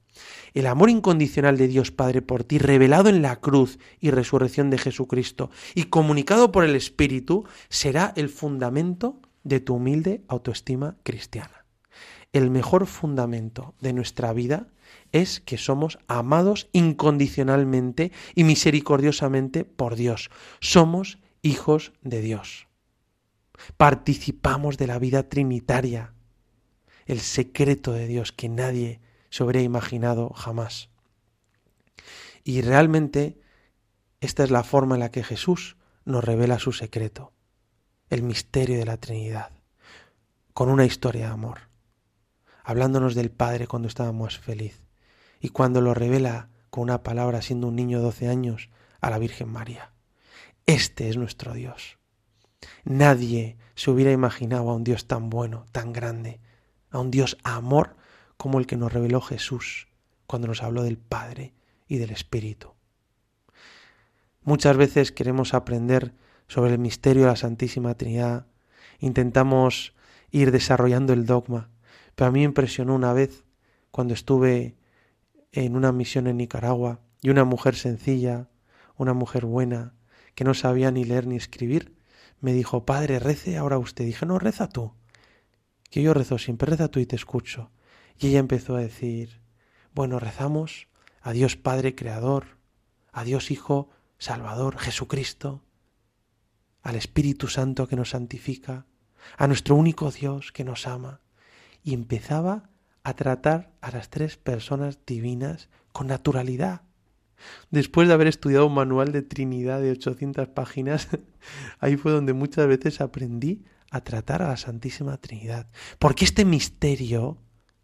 El 0.53 0.67
amor 0.67 0.89
incondicional 0.89 1.57
de 1.57 1.67
Dios 1.67 1.91
Padre 1.91 2.21
por 2.21 2.43
ti, 2.43 2.57
revelado 2.57 3.09
en 3.09 3.21
la 3.21 3.37
cruz 3.37 3.79
y 3.99 4.11
resurrección 4.11 4.69
de 4.69 4.77
Jesucristo 4.77 5.49
y 5.75 5.83
comunicado 5.83 6.51
por 6.51 6.63
el 6.63 6.75
Espíritu, 6.75 7.45
será 7.69 8.13
el 8.15 8.29
fundamento 8.29 9.19
de 9.43 9.59
tu 9.59 9.75
humilde 9.75 10.23
autoestima 10.27 10.97
cristiana 11.03 11.57
el 12.33 12.51
mejor 12.51 12.85
fundamento 12.85 13.73
de 13.81 13.93
nuestra 13.93 14.33
vida 14.33 14.67
es 15.11 15.39
que 15.39 15.57
somos 15.57 15.99
amados 16.07 16.69
incondicionalmente 16.71 18.11
y 18.35 18.43
misericordiosamente 18.43 19.63
por 19.63 19.95
Dios. 19.95 20.29
Somos 20.59 21.19
hijos 21.41 21.93
de 22.01 22.21
Dios. 22.21 22.67
Participamos 23.77 24.77
de 24.77 24.87
la 24.87 24.99
vida 24.99 25.23
trinitaria, 25.29 26.13
el 27.05 27.19
secreto 27.19 27.93
de 27.93 28.07
Dios 28.07 28.31
que 28.31 28.49
nadie 28.49 29.01
se 29.29 29.43
habría 29.43 29.61
imaginado 29.61 30.29
jamás. 30.29 30.89
Y 32.43 32.61
realmente 32.61 33.39
esta 34.21 34.43
es 34.43 34.51
la 34.51 34.63
forma 34.63 34.95
en 34.95 35.01
la 35.01 35.11
que 35.11 35.23
Jesús 35.23 35.77
nos 36.05 36.23
revela 36.23 36.59
su 36.59 36.71
secreto, 36.71 37.33
el 38.09 38.23
misterio 38.23 38.77
de 38.77 38.85
la 38.85 38.97
Trinidad, 38.97 39.51
con 40.53 40.69
una 40.69 40.85
historia 40.85 41.27
de 41.27 41.33
amor 41.33 41.67
hablándonos 42.67 43.15
del 43.15 43.31
Padre 43.31 43.65
cuando 43.65 43.87
estábamos 43.87 44.39
feliz 44.39 44.83
y 45.39 45.49
cuando 45.49 45.79
lo 45.79 45.93
revela 45.93 46.49
con 46.69 46.83
una 46.83 47.01
palabra 47.01 47.41
siendo 47.41 47.69
un 47.69 47.77
niño 47.77 47.99
de 47.99 48.03
12 48.03 48.27
años 48.27 48.69
a 48.99 49.09
la 49.09 49.19
Virgen 49.19 49.47
María. 49.47 49.93
Este 50.65 51.07
es 51.07 51.15
nuestro 51.15 51.53
Dios. 51.53 51.97
Nadie 52.83 53.57
se 53.75 53.89
hubiera 53.89 54.11
imaginado 54.11 54.69
a 54.69 54.75
un 54.75 54.83
Dios 54.83 55.07
tan 55.07 55.29
bueno, 55.29 55.65
tan 55.71 55.93
grande, 55.93 56.41
a 56.91 56.99
un 56.99 57.09
Dios 57.09 57.37
amor 57.41 57.95
como 58.37 58.59
el 58.59 58.67
que 58.67 58.77
nos 58.77 58.93
reveló 58.93 59.21
Jesús 59.21 59.87
cuando 60.25 60.47
nos 60.47 60.63
habló 60.63 60.83
del 60.83 60.97
Padre 60.97 61.53
y 61.87 61.97
del 61.97 62.11
Espíritu. 62.11 62.73
Muchas 64.43 64.77
veces 64.77 65.11
queremos 65.11 65.53
aprender 65.53 66.13
sobre 66.47 66.71
el 66.71 66.79
misterio 66.79 67.23
de 67.23 67.29
la 67.29 67.35
Santísima 67.35 67.95
Trinidad, 67.95 68.47
intentamos 68.99 69.93
ir 70.31 70.51
desarrollando 70.51 71.13
el 71.13 71.25
dogma, 71.25 71.69
pero 72.15 72.29
a 72.29 72.31
mí 72.31 72.39
me 72.39 72.45
impresionó 72.45 72.95
una 72.95 73.13
vez 73.13 73.45
cuando 73.91 74.13
estuve 74.13 74.77
en 75.51 75.75
una 75.75 75.91
misión 75.91 76.27
en 76.27 76.37
Nicaragua 76.37 77.01
y 77.21 77.29
una 77.29 77.43
mujer 77.43 77.75
sencilla, 77.75 78.49
una 78.95 79.13
mujer 79.13 79.45
buena, 79.45 79.93
que 80.35 80.43
no 80.43 80.53
sabía 80.53 80.91
ni 80.91 81.03
leer 81.03 81.27
ni 81.27 81.35
escribir, 81.35 81.97
me 82.39 82.53
dijo, 82.53 82.85
Padre, 82.85 83.19
rece 83.19 83.57
ahora 83.57 83.77
usted. 83.79 84.05
Dije, 84.05 84.25
no, 84.25 84.39
reza 84.39 84.69
tú. 84.69 84.93
Que 85.89 86.01
yo 86.01 86.13
rezo 86.13 86.37
siempre, 86.37 86.69
reza 86.69 86.89
tú 86.89 86.99
y 86.99 87.05
te 87.05 87.15
escucho. 87.15 87.71
Y 88.19 88.27
ella 88.27 88.39
empezó 88.39 88.75
a 88.75 88.81
decir, 88.81 89.41
bueno, 89.93 90.19
rezamos 90.19 90.87
a 91.21 91.31
Dios 91.33 91.55
Padre 91.55 91.95
Creador, 91.95 92.57
a 93.11 93.23
Dios 93.23 93.51
Hijo 93.51 93.89
Salvador, 94.17 94.77
Jesucristo, 94.77 95.63
al 96.81 96.95
Espíritu 96.95 97.47
Santo 97.47 97.87
que 97.87 97.95
nos 97.95 98.11
santifica, 98.11 98.85
a 99.37 99.47
nuestro 99.47 99.75
único 99.75 100.11
Dios 100.11 100.51
que 100.51 100.63
nos 100.63 100.87
ama, 100.87 101.21
y 101.83 101.93
empezaba 101.93 102.69
a 103.03 103.13
tratar 103.13 103.71
a 103.81 103.91
las 103.91 104.09
tres 104.09 104.37
personas 104.37 104.99
divinas 105.05 105.69
con 105.91 106.07
naturalidad. 106.07 106.81
Después 107.69 108.07
de 108.07 108.13
haber 108.13 108.27
estudiado 108.27 108.65
un 108.65 108.73
manual 108.73 109.11
de 109.11 109.21
Trinidad 109.21 109.81
de 109.81 109.91
800 109.91 110.49
páginas, 110.49 111.07
ahí 111.79 111.97
fue 111.97 112.11
donde 112.11 112.33
muchas 112.33 112.67
veces 112.67 112.99
aprendí 112.99 113.63
a 113.91 114.01
tratar 114.01 114.41
a 114.41 114.49
la 114.49 114.57
Santísima 114.57 115.17
Trinidad. 115.17 115.69
Porque 115.99 116.25
este 116.25 116.45
misterio 116.45 117.37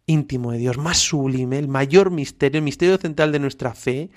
íntimo 0.06 0.52
de 0.52 0.58
Dios, 0.58 0.78
más 0.78 0.98
sublime, 0.98 1.58
el 1.58 1.68
mayor 1.68 2.10
misterio, 2.10 2.58
el 2.58 2.64
misterio 2.64 2.98
central 2.98 3.32
de 3.32 3.38
nuestra 3.38 3.74
fe, 3.74 4.10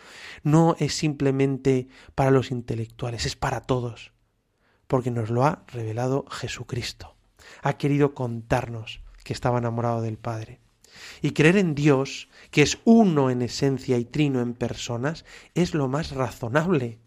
no 0.44 0.76
es 0.80 0.94
simplemente 0.94 1.88
para 2.16 2.32
los 2.32 2.52
intelectuales, 2.52 3.26
es 3.26 3.36
para 3.36 3.62
todos. 3.62 4.14
Porque 4.88 5.12
nos 5.12 5.30
lo 5.30 5.44
ha 5.46 5.64
revelado 5.68 6.26
Jesucristo. 6.30 7.16
Ha 7.62 7.78
querido 7.78 8.14
contarnos 8.14 9.02
que 9.24 9.34
estaba 9.34 9.60
enamorado 9.60 10.02
del 10.02 10.18
Padre. 10.18 10.62
Y 11.22 11.32
creer 11.32 11.58
en 11.58 11.76
Dios, 11.76 12.30
que 12.52 12.62
es 12.62 12.80
uno 12.86 13.30
en 13.30 13.42
esencia 13.42 13.98
y 13.98 14.06
trino 14.06 14.42
en 14.42 14.54
personas, 14.54 15.26
es 15.54 15.74
lo 15.74 15.88
más 15.88 16.12
razonable. 16.12 17.00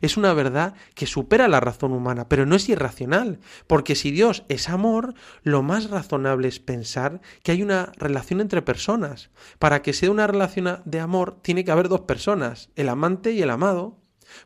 Es 0.00 0.16
una 0.16 0.32
verdad 0.34 0.74
que 0.94 1.06
supera 1.06 1.48
la 1.48 1.60
razón 1.60 1.92
humana, 1.92 2.28
pero 2.28 2.46
no 2.46 2.56
es 2.56 2.68
irracional, 2.68 3.40
porque 3.66 3.94
si 3.94 4.10
Dios 4.10 4.44
es 4.48 4.68
amor, 4.68 5.14
lo 5.42 5.62
más 5.62 5.90
razonable 5.90 6.48
es 6.48 6.60
pensar 6.60 7.20
que 7.42 7.52
hay 7.52 7.62
una 7.62 7.92
relación 7.96 8.40
entre 8.40 8.62
personas. 8.62 9.30
Para 9.58 9.82
que 9.82 9.92
sea 9.92 10.10
una 10.10 10.26
relación 10.26 10.82
de 10.84 11.00
amor, 11.00 11.38
tiene 11.42 11.64
que 11.64 11.70
haber 11.70 11.88
dos 11.88 12.02
personas, 12.02 12.70
el 12.76 12.88
amante 12.88 13.32
y 13.32 13.42
el 13.42 13.50
amado. 13.50 14.00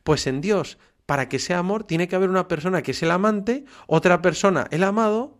Pues 0.05 0.27
en 0.27 0.41
Dios, 0.41 0.79
para 1.07 1.29
que 1.29 1.39
sea 1.39 1.59
amor, 1.59 1.85
tiene 1.85 2.07
que 2.07 2.17
haber 2.17 2.31
una 2.31 2.49
persona 2.49 2.83
que 2.83 2.93
es 2.93 3.03
el 3.03 3.11
amante, 3.11 3.65
otra 3.87 4.23
persona 4.23 4.67
el 4.71 4.85
amado 4.85 5.39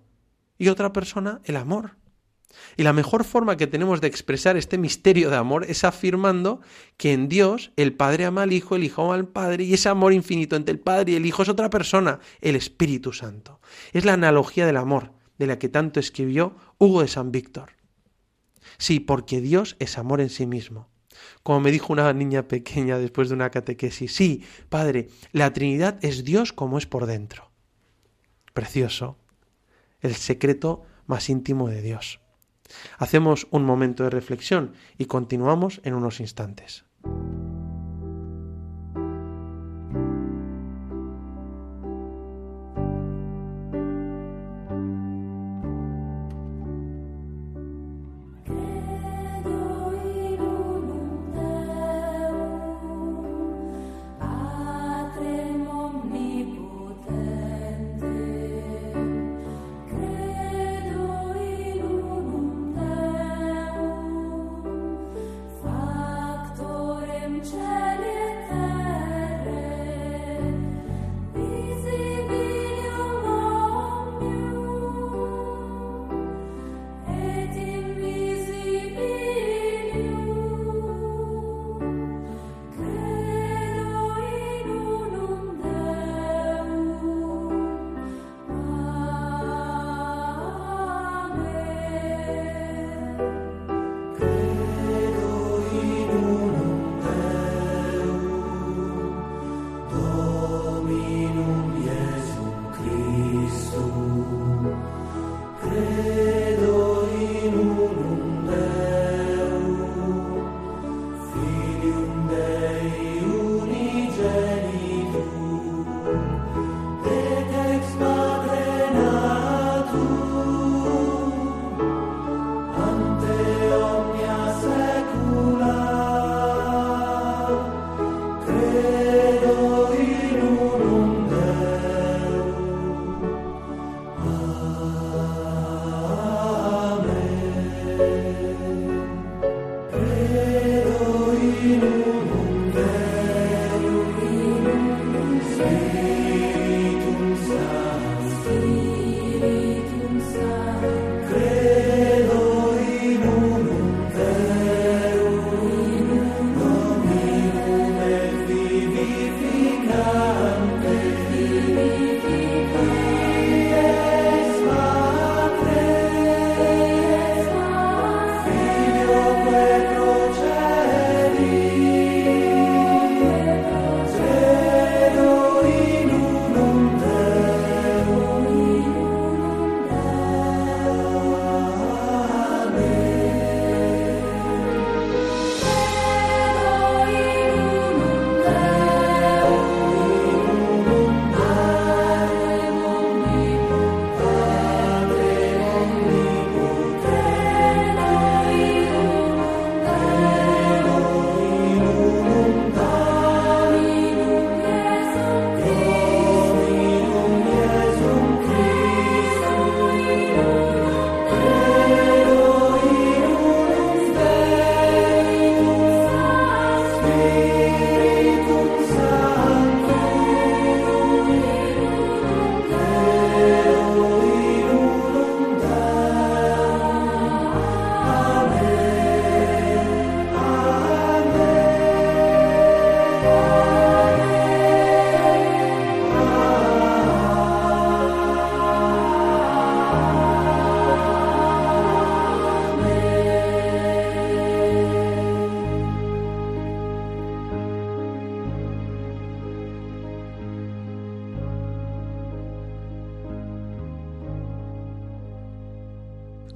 y 0.59 0.69
otra 0.69 0.93
persona 0.93 1.41
el 1.45 1.57
amor. 1.57 2.00
Y 2.77 2.83
la 2.83 2.93
mejor 2.93 3.25
forma 3.25 3.57
que 3.57 3.67
tenemos 3.67 4.01
de 4.01 4.09
expresar 4.09 4.57
este 4.57 4.79
misterio 4.79 5.31
de 5.31 5.37
amor 5.37 5.65
es 5.69 5.85
afirmando 5.85 6.61
que 6.97 7.13
en 7.13 7.29
Dios 7.29 7.73
el 7.77 7.95
Padre 7.95 8.25
ama 8.25 8.43
al 8.43 8.53
Hijo, 8.53 8.77
el 8.77 8.85
Hijo 8.85 9.05
ama 9.05 9.15
al 9.15 9.29
Padre, 9.29 9.65
y 9.65 9.75
ese 9.75 9.89
amor 9.89 10.13
infinito 10.13 10.57
entre 10.57 10.73
el 10.73 10.81
Padre 10.81 11.13
y 11.13 11.17
el 11.17 11.27
Hijo 11.27 11.43
es 11.43 11.49
otra 11.49 11.71
persona, 11.71 12.21
el 12.41 12.57
Espíritu 12.57 13.13
Santo. 13.13 13.61
Es 13.93 14.05
la 14.05 14.15
analogía 14.15 14.67
del 14.67 14.77
amor, 14.77 15.13
de 15.39 15.47
la 15.47 15.59
que 15.59 15.69
tanto 15.69 16.01
escribió 16.01 16.57
Hugo 16.79 17.03
de 17.03 17.09
San 17.09 17.33
Víctor. 17.33 17.73
Sí, 18.79 19.01
porque 19.01 19.41
Dios 19.41 19.77
es 19.79 19.99
amor 19.99 20.21
en 20.21 20.31
sí 20.31 20.47
mismo. 20.47 20.89
Como 21.43 21.61
me 21.61 21.71
dijo 21.71 21.93
una 21.93 22.13
niña 22.13 22.49
pequeña 22.49 22.99
después 22.99 23.29
de 23.29 23.35
una 23.35 23.51
catequesis, 23.51 24.15
sí, 24.15 24.45
Padre, 24.69 25.09
la 25.33 25.53
Trinidad 25.53 25.99
es 26.03 26.25
Dios 26.25 26.53
como 26.53 26.79
es 26.79 26.87
por 26.87 27.07
dentro. 27.07 27.51
Precioso, 28.53 29.19
el 30.01 30.15
secreto 30.15 30.83
más 31.07 31.29
íntimo 31.29 31.69
de 31.69 31.83
Dios. 31.83 32.21
Hacemos 32.99 33.47
un 33.51 33.65
momento 33.65 34.05
de 34.05 34.11
reflexión 34.11 34.75
y 34.99 35.07
continuamos 35.07 35.81
en 35.85 35.95
unos 35.95 36.21
instantes. 36.21 36.85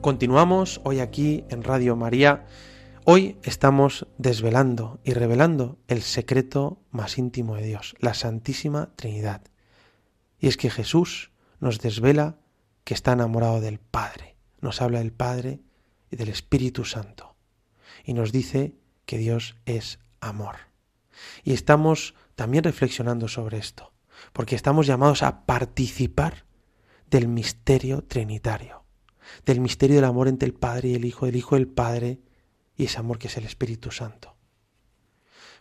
Continuamos 0.04 0.82
hoy 0.84 1.00
aquí 1.00 1.46
en 1.48 1.62
Radio 1.62 1.96
María. 1.96 2.44
Hoy 3.06 3.38
estamos 3.42 4.06
desvelando 4.18 5.00
y 5.02 5.14
revelando 5.14 5.78
el 5.88 6.02
secreto 6.02 6.82
más 6.90 7.16
íntimo 7.16 7.56
de 7.56 7.62
Dios, 7.62 7.94
la 8.00 8.12
Santísima 8.12 8.90
Trinidad. 8.96 9.40
Y 10.38 10.48
es 10.48 10.58
que 10.58 10.68
Jesús 10.68 11.30
nos 11.58 11.80
desvela 11.80 12.36
que 12.84 12.92
está 12.92 13.12
enamorado 13.12 13.62
del 13.62 13.78
Padre. 13.78 14.36
Nos 14.60 14.82
habla 14.82 14.98
del 14.98 15.14
Padre 15.14 15.62
y 16.10 16.16
del 16.16 16.28
Espíritu 16.28 16.84
Santo. 16.84 17.34
Y 18.04 18.12
nos 18.12 18.30
dice 18.30 18.76
que 19.06 19.16
Dios 19.16 19.56
es 19.64 20.00
amor. 20.20 20.56
Y 21.44 21.54
estamos 21.54 22.14
también 22.34 22.64
reflexionando 22.64 23.26
sobre 23.26 23.56
esto, 23.56 23.94
porque 24.34 24.54
estamos 24.54 24.86
llamados 24.86 25.22
a 25.22 25.46
participar 25.46 26.44
del 27.08 27.26
misterio 27.26 28.04
trinitario 28.04 28.83
del 29.44 29.60
misterio 29.60 29.96
del 29.96 30.04
amor 30.04 30.28
entre 30.28 30.46
el 30.46 30.54
Padre 30.54 30.90
y 30.90 30.94
el 30.94 31.04
Hijo, 31.04 31.26
el 31.26 31.36
Hijo 31.36 31.56
y 31.56 31.60
el 31.60 31.68
Padre, 31.68 32.20
y 32.76 32.84
ese 32.84 32.98
amor 32.98 33.18
que 33.18 33.28
es 33.28 33.36
el 33.36 33.44
Espíritu 33.44 33.90
Santo. 33.90 34.36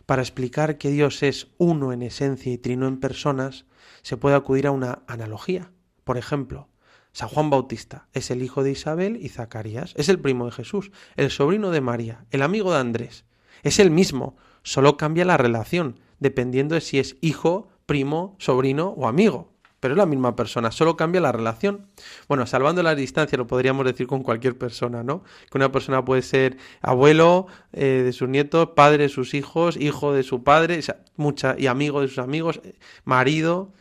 Para 0.06 0.22
explicar 0.22 0.76
que 0.76 0.90
Dios 0.90 1.22
es 1.22 1.48
uno 1.56 1.92
en 1.92 2.02
esencia 2.02 2.52
y 2.52 2.58
trino 2.58 2.86
en 2.86 3.00
personas, 3.00 3.64
se 4.02 4.16
puede 4.16 4.36
acudir 4.36 4.66
a 4.66 4.70
una 4.70 5.02
analogía. 5.06 5.72
Por 6.04 6.18
ejemplo, 6.18 6.68
San 7.12 7.28
Juan 7.28 7.48
Bautista 7.48 8.08
es 8.12 8.30
el 8.30 8.42
hijo 8.42 8.62
de 8.62 8.72
Isabel 8.72 9.16
y 9.20 9.28
Zacarías, 9.28 9.94
es 9.96 10.08
el 10.08 10.18
primo 10.18 10.46
de 10.46 10.52
Jesús, 10.52 10.90
el 11.16 11.30
sobrino 11.30 11.70
de 11.70 11.80
María, 11.80 12.26
el 12.30 12.42
amigo 12.42 12.72
de 12.72 12.80
Andrés. 12.80 13.24
Es 13.62 13.78
el 13.78 13.90
mismo, 13.90 14.36
solo 14.62 14.96
cambia 14.96 15.24
la 15.24 15.38
relación, 15.38 16.00
dependiendo 16.18 16.74
de 16.74 16.80
si 16.80 16.98
es 16.98 17.16
hijo, 17.20 17.68
primo, 17.86 18.36
sobrino 18.38 18.88
o 18.88 19.08
amigo 19.08 19.53
pero 19.84 19.92
es 19.92 19.98
la 19.98 20.06
misma 20.06 20.34
persona, 20.34 20.70
solo 20.70 20.96
cambia 20.96 21.20
la 21.20 21.30
relación. 21.30 21.88
Bueno, 22.26 22.46
salvando 22.46 22.82
la 22.82 22.94
distancia, 22.94 23.36
lo 23.36 23.46
podríamos 23.46 23.84
decir 23.84 24.06
con 24.06 24.22
cualquier 24.22 24.56
persona, 24.56 25.02
¿no? 25.02 25.24
Que 25.50 25.58
una 25.58 25.72
persona 25.72 26.02
puede 26.02 26.22
ser 26.22 26.56
abuelo 26.80 27.48
eh, 27.74 28.00
de 28.02 28.14
sus 28.14 28.26
nietos, 28.26 28.70
padre 28.74 29.02
de 29.02 29.08
sus 29.10 29.34
hijos, 29.34 29.76
hijo 29.76 30.14
de 30.14 30.22
su 30.22 30.42
padre, 30.42 30.80
mucha, 31.16 31.54
y 31.58 31.66
amigo 31.66 32.00
de 32.00 32.08
sus 32.08 32.16
amigos, 32.16 32.62
eh, 32.64 32.78
marido. 33.04 33.74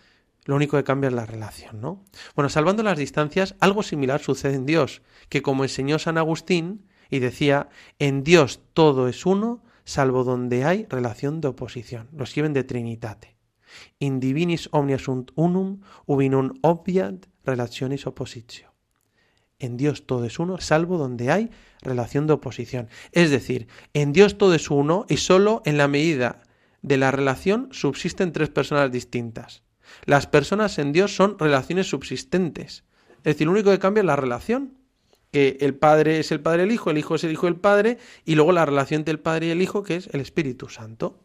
Lo 0.44 0.58
único 0.58 0.76
que 0.76 0.84
cambia 0.84 1.08
es 1.08 1.14
la 1.14 1.26
relación, 1.26 1.80
¿no? 1.80 2.04
Bueno, 2.36 2.50
salvando 2.50 2.84
las 2.84 2.98
distancias, 2.98 3.56
algo 3.62 3.82
similar 3.82 4.20
sucede 4.20 4.56
en 4.56 4.66
Dios, 4.66 5.04
que 5.30 5.42
como 5.42 5.64
enseñó 5.64 6.00
San 6.00 6.18
Agustín, 6.18 6.86
y 7.10 7.20
decía, 7.20 7.70
en 7.98 8.26
Dios 8.26 8.60
todo 8.74 9.08
es 9.08 9.26
uno, 9.26 9.64
salvo 9.86 10.26
donde 10.26 10.66
hay 10.66 10.86
relación 10.90 11.40
de 11.40 11.48
oposición. 11.48 12.10
Lo 12.12 12.26
escriben 12.26 12.52
de 12.52 12.66
Trinitate. 12.66 13.33
In 14.00 14.20
divinis 14.20 14.70
omnia 14.72 14.98
sunt 15.00 15.32
unum, 15.36 15.82
ubi 16.06 16.30
non 16.30 16.54
obviat 16.62 17.28
relationis 17.46 18.08
oppositio. 18.08 18.74
En 19.60 19.78
Dios 19.78 20.06
todo 20.06 20.26
es 20.26 20.40
uno, 20.40 20.60
salvo 20.60 20.98
donde 20.98 21.32
hay 21.32 21.50
relación 21.82 22.28
de 22.28 22.34
oposición. 22.34 22.90
Es 23.12 23.32
decir, 23.32 23.68
en 23.94 24.12
Dios 24.12 24.38
todo 24.38 24.56
es 24.56 24.70
uno 24.70 25.06
y 25.08 25.18
solo 25.18 25.62
en 25.66 25.78
la 25.78 25.88
medida 25.88 26.44
de 26.82 26.98
la 26.98 27.12
relación 27.12 27.70
subsisten 27.72 28.34
tres 28.34 28.50
personas 28.50 28.92
distintas. 28.92 29.64
Las 30.06 30.28
personas 30.28 30.80
en 30.80 30.92
Dios 30.92 31.16
son 31.16 31.40
relaciones 31.40 31.88
subsistentes. 31.88 32.84
Es 33.18 33.36
decir, 33.36 33.48
lo 33.48 33.54
único 33.54 33.72
que 33.72 33.80
cambia 33.80 34.02
es 34.02 34.06
la 34.06 34.16
relación. 34.16 34.78
Que 35.32 35.58
el 35.62 35.74
Padre 35.76 36.20
es 36.20 36.32
el 36.32 36.42
Padre 36.42 36.64
del 36.64 36.72
Hijo, 36.72 36.92
el 36.92 36.98
Hijo 36.98 37.16
es 37.16 37.24
el 37.24 37.32
Hijo 37.32 37.48
del 37.48 37.56
Padre, 37.56 37.98
y 38.24 38.36
luego 38.36 38.52
la 38.52 38.66
relación 38.66 39.00
entre 39.00 39.14
el 39.14 39.20
Padre 39.20 39.48
y 39.48 39.50
el 39.50 39.62
Hijo, 39.62 39.82
que 39.82 39.96
es 39.96 40.08
el 40.14 40.20
Espíritu 40.20 40.70
Santo. 40.70 41.24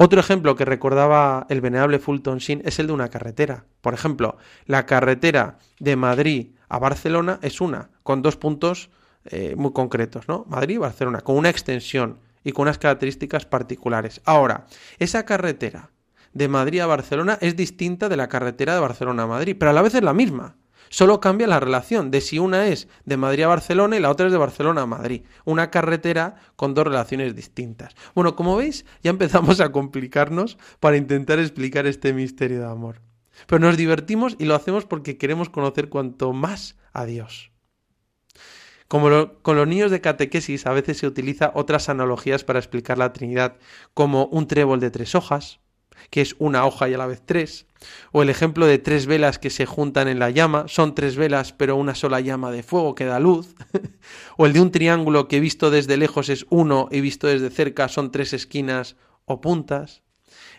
Otro 0.00 0.20
ejemplo 0.20 0.54
que 0.54 0.64
recordaba 0.64 1.44
el 1.48 1.60
venerable 1.60 1.98
Fulton 1.98 2.38
Sheen 2.38 2.62
es 2.64 2.78
el 2.78 2.86
de 2.86 2.92
una 2.92 3.08
carretera. 3.08 3.64
Por 3.80 3.94
ejemplo, 3.94 4.36
la 4.64 4.86
carretera 4.86 5.58
de 5.80 5.96
Madrid 5.96 6.52
a 6.68 6.78
Barcelona 6.78 7.40
es 7.42 7.60
una, 7.60 7.90
con 8.04 8.22
dos 8.22 8.36
puntos 8.36 8.90
eh, 9.24 9.56
muy 9.56 9.72
concretos, 9.72 10.28
¿no? 10.28 10.44
Madrid 10.48 10.76
y 10.76 10.78
Barcelona, 10.78 11.22
con 11.22 11.36
una 11.36 11.50
extensión 11.50 12.20
y 12.44 12.52
con 12.52 12.62
unas 12.62 12.78
características 12.78 13.44
particulares. 13.44 14.20
Ahora, 14.24 14.66
esa 15.00 15.24
carretera 15.24 15.90
de 16.32 16.46
Madrid 16.46 16.78
a 16.78 16.86
Barcelona 16.86 17.36
es 17.40 17.56
distinta 17.56 18.08
de 18.08 18.16
la 18.16 18.28
carretera 18.28 18.74
de 18.74 18.80
Barcelona 18.80 19.24
a 19.24 19.26
Madrid, 19.26 19.56
pero 19.58 19.72
a 19.72 19.74
la 19.74 19.82
vez 19.82 19.96
es 19.96 20.02
la 20.04 20.14
misma. 20.14 20.54
Solo 20.90 21.20
cambia 21.20 21.46
la 21.46 21.60
relación 21.60 22.10
de 22.10 22.20
si 22.20 22.38
una 22.38 22.66
es 22.68 22.88
de 23.04 23.16
Madrid 23.16 23.44
a 23.44 23.48
Barcelona 23.48 23.96
y 23.96 24.00
la 24.00 24.10
otra 24.10 24.26
es 24.26 24.32
de 24.32 24.38
Barcelona 24.38 24.82
a 24.82 24.86
Madrid. 24.86 25.22
Una 25.44 25.70
carretera 25.70 26.36
con 26.56 26.74
dos 26.74 26.86
relaciones 26.86 27.34
distintas. 27.34 27.94
Bueno, 28.14 28.36
como 28.36 28.56
veis, 28.56 28.84
ya 29.02 29.10
empezamos 29.10 29.60
a 29.60 29.72
complicarnos 29.72 30.58
para 30.80 30.96
intentar 30.96 31.38
explicar 31.38 31.86
este 31.86 32.12
misterio 32.12 32.60
de 32.60 32.66
amor. 32.66 33.00
Pero 33.46 33.60
nos 33.60 33.76
divertimos 33.76 34.36
y 34.38 34.44
lo 34.44 34.54
hacemos 34.54 34.84
porque 34.84 35.16
queremos 35.16 35.48
conocer 35.48 35.88
cuanto 35.88 36.32
más 36.32 36.76
a 36.92 37.04
Dios. 37.04 37.52
Como 38.88 39.34
con 39.42 39.56
los 39.56 39.68
niños 39.68 39.90
de 39.90 40.00
catequesis 40.00 40.66
a 40.66 40.72
veces 40.72 40.96
se 40.96 41.06
utiliza 41.06 41.52
otras 41.54 41.90
analogías 41.90 42.42
para 42.42 42.58
explicar 42.58 42.96
la 42.96 43.12
Trinidad, 43.12 43.56
como 43.92 44.26
un 44.26 44.46
trébol 44.46 44.80
de 44.80 44.90
tres 44.90 45.14
hojas, 45.14 45.60
que 46.10 46.20
es 46.20 46.34
una 46.38 46.66
hoja 46.66 46.88
y 46.88 46.94
a 46.94 46.98
la 46.98 47.06
vez 47.06 47.22
tres, 47.24 47.66
o 48.12 48.22
el 48.22 48.30
ejemplo 48.30 48.66
de 48.66 48.78
tres 48.78 49.06
velas 49.06 49.38
que 49.38 49.50
se 49.50 49.66
juntan 49.66 50.08
en 50.08 50.18
la 50.18 50.30
llama, 50.30 50.66
son 50.68 50.94
tres 50.94 51.16
velas 51.16 51.52
pero 51.52 51.76
una 51.76 51.94
sola 51.94 52.20
llama 52.20 52.50
de 52.50 52.62
fuego 52.62 52.94
que 52.94 53.04
da 53.04 53.20
luz, 53.20 53.54
o 54.36 54.46
el 54.46 54.52
de 54.52 54.60
un 54.60 54.70
triángulo 54.70 55.28
que 55.28 55.40
visto 55.40 55.70
desde 55.70 55.96
lejos 55.96 56.28
es 56.28 56.46
uno 56.50 56.88
y 56.90 57.00
visto 57.00 57.26
desde 57.26 57.50
cerca 57.50 57.88
son 57.88 58.10
tres 58.10 58.32
esquinas 58.32 58.96
o 59.24 59.40
puntas, 59.40 60.02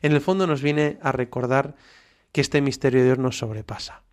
en 0.01 0.13
el 0.13 0.21
fondo 0.21 0.47
nos 0.47 0.61
viene 0.61 0.97
a 1.01 1.11
recordar 1.11 1.75
que 2.31 2.41
este 2.41 2.61
misterio 2.61 2.99
de 2.99 3.07
Dios 3.07 3.19
nos 3.19 3.37
sobrepasa. 3.37 4.03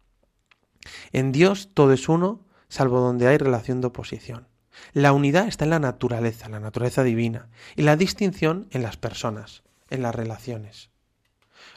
En 1.12 1.33
Dios 1.33 1.70
todo 1.74 1.93
es 1.93 2.09
uno, 2.09 2.47
salvo 2.68 3.01
donde 3.01 3.27
hay 3.27 3.39
relación 3.39 3.81
de 3.81 3.89
oposición. 3.89 4.49
La 4.93 5.12
unidad 5.12 5.49
está 5.49 5.64
en 5.64 5.70
la 5.70 5.79
naturaleza, 5.79 6.49
la 6.49 6.61
naturaleza 6.61 7.03
divina, 7.03 7.49
y 7.77 7.83
la 7.83 7.97
distinción 7.97 8.68
en 8.70 8.83
las 8.83 8.97
personas, 8.97 9.62
en 9.91 10.03
las 10.03 10.14
relaciones. 10.14 10.91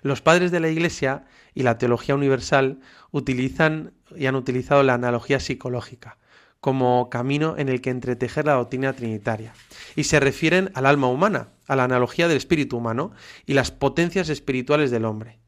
Los 0.02 0.22
padres 0.22 0.52
de 0.52 0.60
la 0.60 0.70
Iglesia 0.70 1.26
y 1.54 1.64
la 1.64 1.78
teología 1.78 2.16
universal 2.16 2.80
utilizan 3.12 3.94
y 4.16 4.26
han 4.26 4.36
utilizado 4.36 4.84
la 4.84 4.94
analogía 4.94 5.40
psicológica 5.40 6.18
como 6.62 7.10
camino 7.10 7.56
en 7.58 7.70
el 7.70 7.82
que 7.82 7.90
entretejer 7.90 8.46
la 8.46 8.54
doctrina 8.54 8.94
trinitaria. 8.94 9.54
Y 9.96 10.06
se 10.06 10.20
refieren 10.20 10.72
al 10.74 10.86
alma 10.86 11.08
humana, 11.08 11.50
a 11.68 11.76
la 11.76 11.86
analogía 11.86 12.28
del 12.28 12.38
espíritu 12.38 12.78
humano 12.78 13.12
y 13.46 13.54
las 13.54 13.72
potencias 13.72 14.30
espirituales 14.30 14.92
del 14.92 15.06
hombre. 15.06 15.40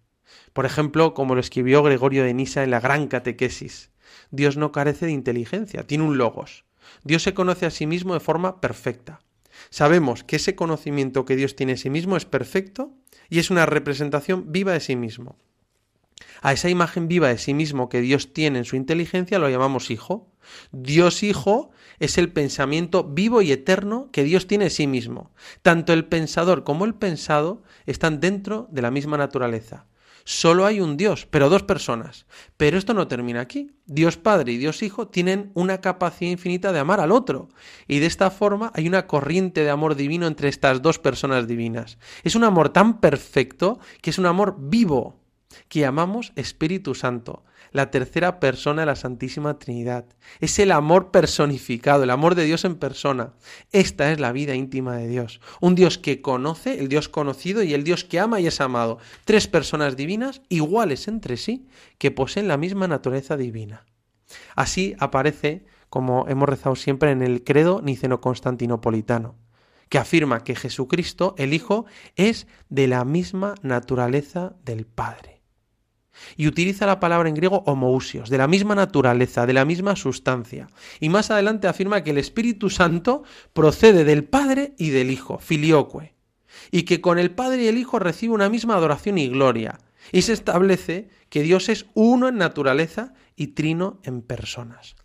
Por 0.54 0.66
ejemplo, 0.66 1.14
como 1.14 1.36
lo 1.36 1.42
escribió 1.42 1.84
Gregorio 1.84 2.24
de 2.24 2.34
Nisa 2.34 2.64
en 2.64 2.72
la 2.72 2.80
Gran 2.80 3.08
Catequesis, 3.08 3.92
Dios 4.30 4.58
no 4.58 4.72
carece 4.72 5.06
de 5.06 5.12
inteligencia, 5.12 5.84
tiene 5.84 6.04
un 6.04 6.18
logos. 6.18 6.66
Dios 7.04 7.24
se 7.24 7.34
conoce 7.34 7.66
a 7.66 7.72
sí 7.72 7.86
mismo 7.88 8.14
de 8.14 8.20
forma 8.20 8.60
perfecta. 8.62 9.22
Sabemos 9.70 10.24
que 10.24 10.38
ese 10.38 10.56
conocimiento 10.56 11.26
que 11.26 11.36
Dios 11.36 11.56
tiene 11.56 11.74
a 11.74 11.78
sí 11.78 11.90
mismo 11.90 12.18
es 12.18 12.26
perfecto 12.26 12.94
y 13.32 13.40
es 13.40 13.50
una 13.50 13.66
representación 13.66 14.52
viva 14.52 14.74
de 14.74 14.82
sí 14.82 14.98
mismo. 14.98 15.38
A 16.42 16.52
esa 16.52 16.70
imagen 16.70 17.08
viva 17.08 17.30
de 17.30 17.38
sí 17.38 17.54
mismo 17.54 17.88
que 17.88 18.02
Dios 18.02 18.34
tiene 18.34 18.60
en 18.60 18.66
su 18.66 18.76
inteligencia 18.76 19.40
lo 19.40 19.50
llamamos 19.50 19.90
hijo. 19.90 20.28
Dios 20.74 21.24
hijo 21.24 21.72
es 22.00 22.18
el 22.18 22.32
pensamiento 22.32 23.06
vivo 23.06 23.42
y 23.42 23.54
eterno 23.54 24.10
que 24.12 24.26
Dios 24.26 24.48
tiene 24.48 24.66
de 24.66 24.70
sí 24.70 24.86
mismo. 24.86 25.32
Tanto 25.62 25.94
el 25.94 26.06
pensador 26.06 26.66
como 26.66 26.84
el 26.84 26.94
pensado 26.94 27.64
están 27.86 28.20
dentro 28.20 28.68
de 28.70 28.82
la 28.82 28.92
misma 28.92 29.18
naturaleza. 29.18 29.86
Solo 30.34 30.66
hay 30.66 30.80
un 30.80 30.96
Dios, 30.96 31.28
pero 31.30 31.50
dos 31.50 31.64
personas. 31.64 32.26
Pero 32.56 32.78
esto 32.78 32.94
no 32.94 33.10
termina 33.10 33.42
aquí. 33.42 33.72
Dios 33.86 34.16
Padre 34.16 34.54
y 34.54 34.58
Dios 34.58 34.82
Hijo 34.82 35.10
tienen 35.10 35.52
una 35.56 35.82
capacidad 35.82 36.32
infinita 36.32 36.72
de 36.72 36.80
amar 36.80 37.02
al 37.02 37.12
otro. 37.12 37.50
Y 37.86 38.00
de 38.00 38.06
esta 38.06 38.32
forma 38.32 38.72
hay 38.74 38.88
una 38.88 39.08
corriente 39.08 39.66
de 39.66 39.70
amor 39.70 39.96
divino 39.96 40.28
entre 40.28 40.48
estas 40.48 40.82
dos 40.82 41.00
personas 41.00 41.50
divinas. 41.50 41.98
Es 42.24 42.36
un 42.36 42.46
amor 42.46 42.70
tan 42.70 43.02
perfecto 43.02 43.82
que 44.02 44.12
es 44.12 44.20
un 44.20 44.26
amor 44.26 44.56
vivo, 44.58 45.20
que 45.68 45.82
llamamos 45.82 46.32
Espíritu 46.38 46.96
Santo 46.96 47.44
la 47.72 47.90
tercera 47.90 48.40
persona 48.40 48.82
de 48.82 48.86
la 48.86 48.96
Santísima 48.96 49.58
Trinidad. 49.58 50.06
Es 50.40 50.60
el 50.60 50.72
amor 50.72 51.12
personificado, 51.12 52.04
el 52.04 52.10
amor 52.10 52.36
de 52.36 52.44
Dios 52.44 52.66
en 52.66 52.76
persona. 52.76 53.34
Esta 53.72 54.12
es 54.12 54.20
la 54.20 54.32
vida 54.32 54.56
íntima 54.56 54.96
de 54.98 55.08
Dios. 55.08 55.42
Un 55.62 55.76
Dios 55.76 55.98
que 55.98 56.22
conoce, 56.22 56.80
el 56.80 56.90
Dios 56.90 57.10
conocido 57.10 57.64
y 57.64 57.74
el 57.74 57.84
Dios 57.84 58.04
que 58.04 58.20
ama 58.20 58.40
y 58.40 58.48
es 58.48 58.62
amado. 58.62 59.00
Tres 59.26 59.48
personas 59.48 59.96
divinas 59.96 60.42
iguales 60.50 61.08
entre 61.08 61.38
sí, 61.38 61.68
que 61.98 62.12
poseen 62.12 62.48
la 62.48 62.58
misma 62.58 62.88
naturaleza 62.88 63.38
divina. 63.38 63.86
Así 64.56 64.96
aparece, 65.00 65.66
como 65.90 66.28
hemos 66.28 66.48
rezado 66.48 66.76
siempre 66.76 67.12
en 67.12 67.22
el 67.22 67.44
credo 67.44 67.82
niceno-constantinopolitano 67.82 69.36
que 69.90 69.98
afirma 69.98 70.46
que 70.46 70.56
Jesucristo, 70.56 71.36
el 71.38 71.54
Hijo, 71.54 71.86
es 72.16 72.48
de 72.70 72.88
la 72.88 73.04
misma 73.04 73.56
naturaleza 73.62 74.56
del 74.64 74.86
Padre 74.86 75.41
y 76.38 76.48
utiliza 76.48 76.86
la 76.86 77.00
palabra 77.00 77.30
en 77.30 77.36
griego 77.36 77.64
homousios, 77.66 78.30
de 78.30 78.38
la 78.38 78.48
misma 78.48 78.76
naturaleza, 78.76 79.46
de 79.46 79.54
la 79.54 79.66
misma 79.66 79.96
sustancia. 79.96 80.68
Y 81.00 81.10
más 81.10 81.32
adelante 81.32 81.68
afirma 81.68 82.04
que 82.04 82.12
el 82.12 82.18
Espíritu 82.18 82.70
Santo 82.70 83.24
procede 83.54 84.04
del 84.04 84.24
Padre 84.24 84.74
y 84.78 84.90
del 84.90 85.12
Hijo, 85.12 85.38
filioque, 85.40 86.14
y 86.72 86.84
que 86.84 87.02
con 87.02 87.20
el 87.20 87.32
Padre 87.32 87.64
y 87.64 87.68
el 87.68 87.78
Hijo 87.78 88.00
recibe 88.00 88.34
una 88.34 88.50
misma 88.50 88.76
adoración 88.76 89.18
y 89.18 89.28
gloria. 89.28 89.80
Y 90.12 90.24
se 90.24 90.34
establece 90.34 91.10
que 91.30 91.44
Dios 91.44 91.70
es 91.70 91.86
uno 91.94 92.28
en 92.28 92.38
naturaleza 92.38 93.14
y 93.36 93.48
trino 93.48 94.00
en 94.04 94.22
personas. 94.22 94.96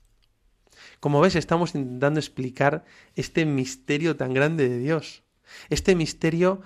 Como 1.01 1.21
ves, 1.21 1.37
estamos 1.37 1.75
intentando 1.75 2.19
explicar 2.19 2.85
este 3.15 3.45
misterio 3.45 4.17
tan 4.17 4.33
grande 4.33 4.69
de 4.69 4.79
Dios, 4.79 5.23
este 5.69 5.95
misterio 5.95 6.63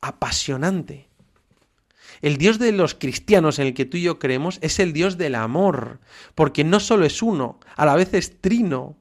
apasionante. 0.00 1.08
El 2.22 2.36
Dios 2.36 2.60
de 2.60 2.70
los 2.70 2.94
cristianos 2.94 3.58
en 3.58 3.66
el 3.66 3.74
que 3.74 3.84
tú 3.84 3.96
y 3.96 4.02
yo 4.02 4.20
creemos 4.20 4.58
es 4.62 4.78
el 4.78 4.92
Dios 4.92 5.18
del 5.18 5.34
amor, 5.34 5.98
porque 6.36 6.62
no 6.62 6.78
solo 6.78 7.04
es 7.04 7.20
uno, 7.20 7.58
a 7.76 7.84
la 7.84 7.96
vez 7.96 8.14
es 8.14 8.40
trino. 8.40 8.96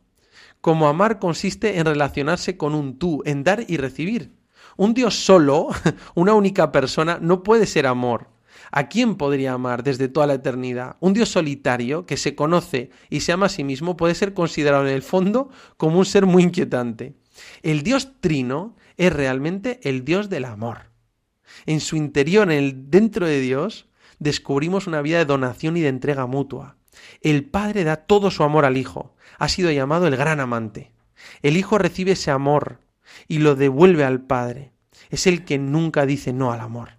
Como 0.59 0.87
amar 0.87 1.19
consiste 1.19 1.77
en 1.77 1.85
relacionarse 1.85 2.57
con 2.57 2.73
un 2.73 2.97
tú, 2.97 3.21
en 3.25 3.43
dar 3.43 3.63
y 3.67 3.77
recibir. 3.77 4.31
Un 4.75 4.95
Dios 4.95 5.23
solo, 5.23 5.67
una 6.15 6.33
única 6.33 6.71
persona, 6.71 7.19
no 7.21 7.43
puede 7.43 7.67
ser 7.67 7.85
amor. 7.85 8.27
¿A 8.71 8.87
quién 8.87 9.15
podría 9.17 9.53
amar 9.53 9.83
desde 9.83 10.07
toda 10.07 10.25
la 10.25 10.33
eternidad? 10.33 10.95
Un 10.99 11.13
Dios 11.13 11.29
solitario 11.29 12.07
que 12.07 12.17
se 12.17 12.33
conoce 12.33 12.89
y 13.11 13.19
se 13.19 13.33
ama 13.33 13.45
a 13.45 13.49
sí 13.49 13.63
mismo 13.63 13.97
puede 13.97 14.15
ser 14.15 14.33
considerado 14.33 14.87
en 14.87 14.93
el 14.93 15.03
fondo 15.03 15.51
como 15.77 15.99
un 15.99 16.05
ser 16.05 16.25
muy 16.25 16.41
inquietante. 16.41 17.13
El 17.61 17.83
Dios 17.83 18.13
trino 18.19 18.75
es 18.97 19.13
realmente 19.13 19.79
el 19.83 20.05
Dios 20.05 20.29
del 20.29 20.45
amor. 20.45 20.90
En 21.65 21.79
su 21.79 21.95
interior, 21.95 22.51
en 22.51 22.57
el 22.57 22.89
dentro 22.89 23.27
de 23.27 23.39
Dios, 23.39 23.87
descubrimos 24.19 24.87
una 24.87 25.01
vida 25.01 25.17
de 25.17 25.25
donación 25.25 25.77
y 25.77 25.81
de 25.81 25.87
entrega 25.87 26.25
mutua. 26.25 26.77
El 27.21 27.45
Padre 27.45 27.83
da 27.83 27.97
todo 27.97 28.31
su 28.31 28.43
amor 28.43 28.65
al 28.65 28.77
Hijo. 28.77 29.15
Ha 29.39 29.49
sido 29.49 29.71
llamado 29.71 30.07
el 30.07 30.15
gran 30.15 30.39
amante. 30.39 30.91
El 31.41 31.57
Hijo 31.57 31.77
recibe 31.77 32.11
ese 32.11 32.31
amor 32.31 32.81
y 33.27 33.39
lo 33.39 33.55
devuelve 33.55 34.03
al 34.03 34.21
Padre. 34.21 34.71
Es 35.09 35.27
el 35.27 35.45
que 35.45 35.57
nunca 35.57 36.05
dice 36.05 36.33
no 36.33 36.51
al 36.51 36.61
amor. 36.61 36.97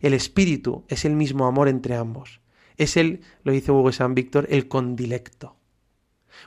El 0.00 0.14
Espíritu 0.14 0.84
es 0.88 1.04
el 1.04 1.14
mismo 1.14 1.46
amor 1.46 1.68
entre 1.68 1.96
ambos. 1.96 2.40
Es 2.76 2.96
el, 2.96 3.22
lo 3.42 3.52
dice 3.52 3.72
Hugo 3.72 3.90
San 3.92 4.14
Víctor, 4.14 4.46
el 4.50 4.68
condilecto. 4.68 5.56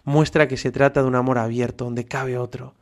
Muestra 0.04 0.48
que 0.48 0.58
se 0.58 0.72
trata 0.72 1.02
de 1.02 1.08
un 1.08 1.16
amor 1.16 1.38
abierto, 1.38 1.86
donde 1.86 2.06
cabe 2.06 2.38
otro, 2.38 2.76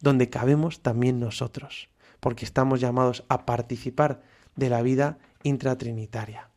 donde 0.00 0.28
cabemos 0.28 0.82
también 0.82 1.20
nosotros, 1.20 1.88
porque 2.26 2.44
estamos 2.44 2.80
llamados 2.80 3.22
a 3.28 3.46
participar 3.46 4.20
de 4.56 4.68
la 4.68 4.82
vida 4.82 5.16
intratrinitaria. 5.44 6.50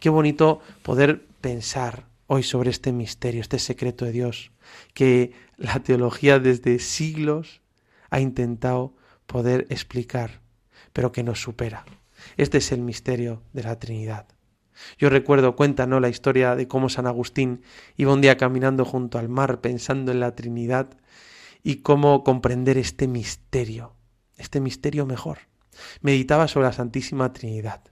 Qué 0.00 0.10
bonito 0.10 0.60
poder 0.82 1.24
pensar 1.40 2.04
hoy 2.26 2.42
sobre 2.42 2.68
este 2.68 2.92
misterio, 2.92 3.40
este 3.40 3.58
secreto 3.58 4.04
de 4.04 4.12
Dios, 4.12 4.52
que 4.92 5.32
la 5.56 5.80
teología 5.80 6.40
desde 6.40 6.78
siglos 6.78 7.62
ha 8.10 8.20
intentado 8.20 8.92
poder 9.24 9.66
explicar, 9.70 10.42
pero 10.92 11.10
que 11.10 11.22
nos 11.22 11.40
supera. 11.40 11.86
Este 12.36 12.58
es 12.58 12.70
el 12.70 12.82
misterio 12.82 13.42
de 13.54 13.62
la 13.62 13.78
Trinidad. 13.78 14.26
Yo 14.98 15.08
recuerdo, 15.08 15.56
cuéntanos 15.56 16.02
la 16.02 16.10
historia 16.10 16.54
de 16.54 16.68
cómo 16.68 16.90
San 16.90 17.06
Agustín 17.06 17.62
iba 17.96 18.12
un 18.12 18.20
día 18.20 18.36
caminando 18.36 18.84
junto 18.84 19.18
al 19.18 19.30
mar 19.30 19.62
pensando 19.62 20.12
en 20.12 20.20
la 20.20 20.34
Trinidad 20.34 20.98
y 21.62 21.76
cómo 21.76 22.24
comprender 22.24 22.76
este 22.76 23.08
misterio, 23.08 23.95
este 24.36 24.60
misterio 24.60 25.06
mejor. 25.06 25.38
Meditaba 26.00 26.48
sobre 26.48 26.66
la 26.66 26.72
Santísima 26.72 27.32
Trinidad. 27.32 27.82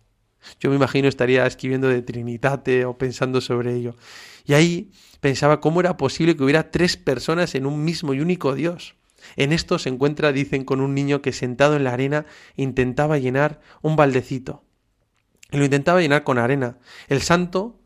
Yo 0.60 0.70
me 0.70 0.76
imagino 0.76 1.08
estaría 1.08 1.46
escribiendo 1.46 1.88
de 1.88 2.02
Trinitate 2.02 2.84
o 2.84 2.98
pensando 2.98 3.40
sobre 3.40 3.74
ello. 3.74 3.96
Y 4.44 4.54
ahí 4.54 4.92
pensaba 5.20 5.60
cómo 5.60 5.80
era 5.80 5.96
posible 5.96 6.36
que 6.36 6.44
hubiera 6.44 6.70
tres 6.70 6.96
personas 6.96 7.54
en 7.54 7.66
un 7.66 7.84
mismo 7.84 8.14
y 8.14 8.20
único 8.20 8.54
Dios. 8.54 8.96
En 9.36 9.52
esto 9.52 9.78
se 9.78 9.88
encuentra, 9.88 10.32
dicen, 10.32 10.64
con 10.64 10.80
un 10.80 10.94
niño 10.94 11.22
que 11.22 11.32
sentado 11.32 11.76
en 11.76 11.84
la 11.84 11.94
arena 11.94 12.26
intentaba 12.56 13.18
llenar 13.18 13.60
un 13.80 13.96
baldecito. 13.96 14.64
Y 15.50 15.56
lo 15.56 15.64
intentaba 15.64 16.00
llenar 16.00 16.24
con 16.24 16.38
arena. 16.38 16.78
El 17.08 17.22
santo 17.22 17.80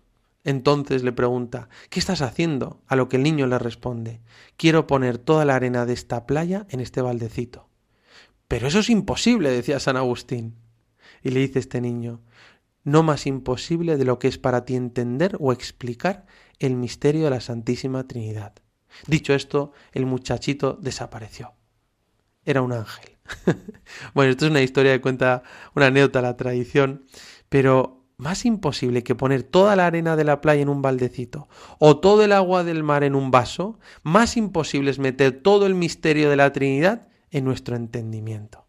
entonces 0.44 1.02
le 1.02 1.12
pregunta 1.12 1.68
¿Qué 1.90 2.00
estás 2.00 2.22
haciendo? 2.22 2.80
A 2.86 2.96
lo 2.96 3.09
que 3.09 3.16
el 3.16 3.22
niño 3.22 3.46
le 3.46 3.59
responde 3.59 4.20
Quiero 4.56 4.86
poner 4.86 5.18
toda 5.18 5.44
la 5.44 5.56
arena 5.56 5.84
de 5.84 5.92
esta 5.92 6.26
playa 6.26 6.66
en 6.70 6.80
este 6.80 7.02
baldecito. 7.02 7.68
Pero 8.49 8.66
eso 8.66 8.78
es 8.78 8.90
imposible, 8.90 9.51
decía 9.51 9.78
San 9.78 9.96
Agustín. 9.96 10.57
Y 11.22 11.30
le 11.30 11.40
dice 11.40 11.59
este 11.59 11.80
niño 11.80 12.22
No 12.82 13.03
más 13.03 13.26
imposible 13.26 13.96
de 13.96 14.05
lo 14.05 14.18
que 14.18 14.28
es 14.28 14.38
para 14.38 14.64
ti 14.64 14.74
entender 14.74 15.36
o 15.38 15.53
explicar 15.53 16.26
el 16.59 16.74
misterio 16.74 17.24
de 17.24 17.30
la 17.30 17.40
Santísima 17.40 18.07
Trinidad. 18.09 18.55
Dicho 19.07 19.34
esto, 19.34 19.72
el 19.92 20.07
muchachito 20.07 20.78
desapareció. 20.80 21.53
Era 22.44 22.62
un 22.62 22.72
ángel. 22.72 23.18
bueno, 24.14 24.30
esto 24.30 24.46
es 24.46 24.51
una 24.51 24.62
historia 24.62 24.92
que 24.92 25.03
cuenta 25.03 25.42
una 25.74 25.86
anécdota, 25.86 26.22
la 26.22 26.36
tradición, 26.36 27.05
pero 27.51 28.07
más 28.16 28.46
imposible 28.46 29.05
que 29.05 29.14
poner 29.14 29.42
toda 29.42 29.76
la 29.76 29.86
arena 29.86 30.16
de 30.16 30.24
la 30.24 30.40
playa 30.40 30.62
en 30.62 30.68
un 30.68 30.82
baldecito 30.82 31.49
o 31.78 31.99
todo 31.99 32.24
el 32.24 32.32
agua 32.32 32.64
del 32.64 32.82
mar 32.82 33.05
en 33.05 33.14
un 33.14 33.30
vaso, 33.30 33.78
más 34.03 34.36
imposible 34.36 34.90
es 34.90 34.99
meter 34.99 35.40
todo 35.40 35.66
el 35.66 35.74
misterio 35.74 36.30
de 36.30 36.36
la 36.36 36.53
Trinidad 36.53 37.07
en 37.31 37.45
nuestro 37.45 37.76
entendimiento. 37.76 38.66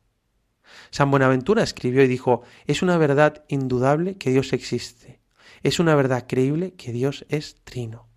San 0.92 1.12
Buenaventura 1.12 1.64
escribió 1.64 2.04
y 2.04 2.08
dijo, 2.08 2.44
es 2.68 2.82
una 2.82 2.98
verdad 2.98 3.44
indudable 3.48 4.18
que 4.18 4.32
Dios 4.32 4.54
existe, 4.54 5.20
es 5.64 5.80
una 5.80 5.96
verdad 5.96 6.26
creíble 6.28 6.74
que 6.74 6.92
Dios 6.92 7.26
es 7.30 7.56
trino. 7.64 8.08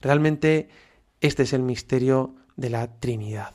Realmente 0.00 0.68
este 1.20 1.42
es 1.42 1.52
el 1.52 1.62
misterio 1.62 2.36
de 2.56 2.70
la 2.70 2.98
Trinidad. 2.98 3.54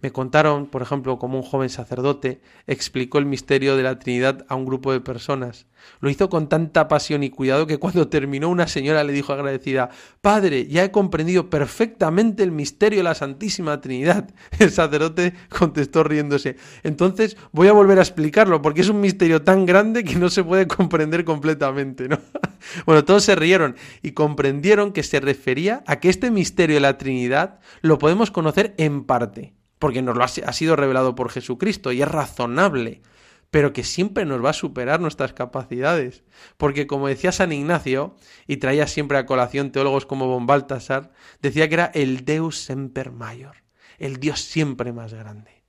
Me 0.00 0.12
contaron, 0.12 0.66
por 0.66 0.82
ejemplo, 0.82 1.18
cómo 1.18 1.38
un 1.38 1.44
joven 1.44 1.68
sacerdote 1.68 2.40
explicó 2.66 3.18
el 3.18 3.26
misterio 3.26 3.76
de 3.76 3.82
la 3.82 3.98
Trinidad 3.98 4.44
a 4.48 4.54
un 4.54 4.64
grupo 4.64 4.92
de 4.92 5.00
personas. 5.00 5.66
Lo 6.00 6.10
hizo 6.10 6.28
con 6.28 6.48
tanta 6.48 6.88
pasión 6.88 7.22
y 7.22 7.30
cuidado 7.30 7.66
que 7.66 7.78
cuando 7.78 8.08
terminó 8.08 8.48
una 8.48 8.66
señora 8.66 9.04
le 9.04 9.12
dijo 9.12 9.32
agradecida, 9.32 9.90
Padre, 10.20 10.66
ya 10.66 10.84
he 10.84 10.90
comprendido 10.90 11.50
perfectamente 11.50 12.42
el 12.42 12.52
misterio 12.52 13.00
de 13.00 13.04
la 13.04 13.14
Santísima 13.14 13.80
Trinidad. 13.80 14.28
El 14.58 14.70
sacerdote 14.70 15.34
contestó 15.48 16.04
riéndose, 16.04 16.56
entonces 16.82 17.36
voy 17.52 17.68
a 17.68 17.72
volver 17.72 17.98
a 17.98 18.02
explicarlo 18.02 18.62
porque 18.62 18.80
es 18.80 18.88
un 18.88 19.00
misterio 19.00 19.42
tan 19.42 19.66
grande 19.66 20.04
que 20.04 20.16
no 20.16 20.28
se 20.28 20.44
puede 20.44 20.66
comprender 20.66 21.24
completamente, 21.24 22.08
¿no? 22.08 22.18
bueno, 22.86 23.04
todos 23.04 23.24
se 23.24 23.36
rieron 23.36 23.76
y 24.02 24.12
comprendieron 24.12 24.92
que 24.92 25.02
se 25.02 25.20
refería 25.20 25.82
a 25.86 26.00
que 26.00 26.08
este 26.08 26.30
misterio 26.30 26.76
de 26.76 26.80
la 26.80 26.98
Trinidad 26.98 27.60
lo 27.82 27.98
podemos 27.98 28.30
conocer 28.30 28.74
en 28.78 29.04
parte 29.04 29.57
porque 29.78 30.02
nos 30.02 30.16
lo 30.16 30.24
ha, 30.24 30.28
sido 30.28 30.76
revelado 30.76 31.14
por 31.14 31.30
Jesucristo 31.30 31.92
y 31.92 32.02
es 32.02 32.08
razonable, 32.08 33.02
pero 33.50 33.72
que 33.72 33.84
siempre 33.84 34.24
nos 34.24 34.44
va 34.44 34.50
a 34.50 34.54
superar 34.54 35.00
nuestras 35.00 35.32
capacidades. 35.32 36.24
Porque 36.56 36.86
como 36.86 37.08
decía 37.08 37.32
San 37.32 37.52
Ignacio, 37.52 38.16
y 38.46 38.58
traía 38.58 38.86
siempre 38.86 39.18
a 39.18 39.26
colación 39.26 39.72
teólogos 39.72 40.06
como 40.06 40.26
von 40.26 40.46
Baltasar, 40.46 41.12
decía 41.40 41.68
que 41.68 41.74
era 41.74 41.90
el 41.94 42.24
Deus 42.24 42.58
semper 42.58 43.10
mayor, 43.12 43.56
el 43.98 44.18
Dios 44.18 44.40
siempre 44.40 44.92
más 44.92 45.14
grande. 45.14 45.64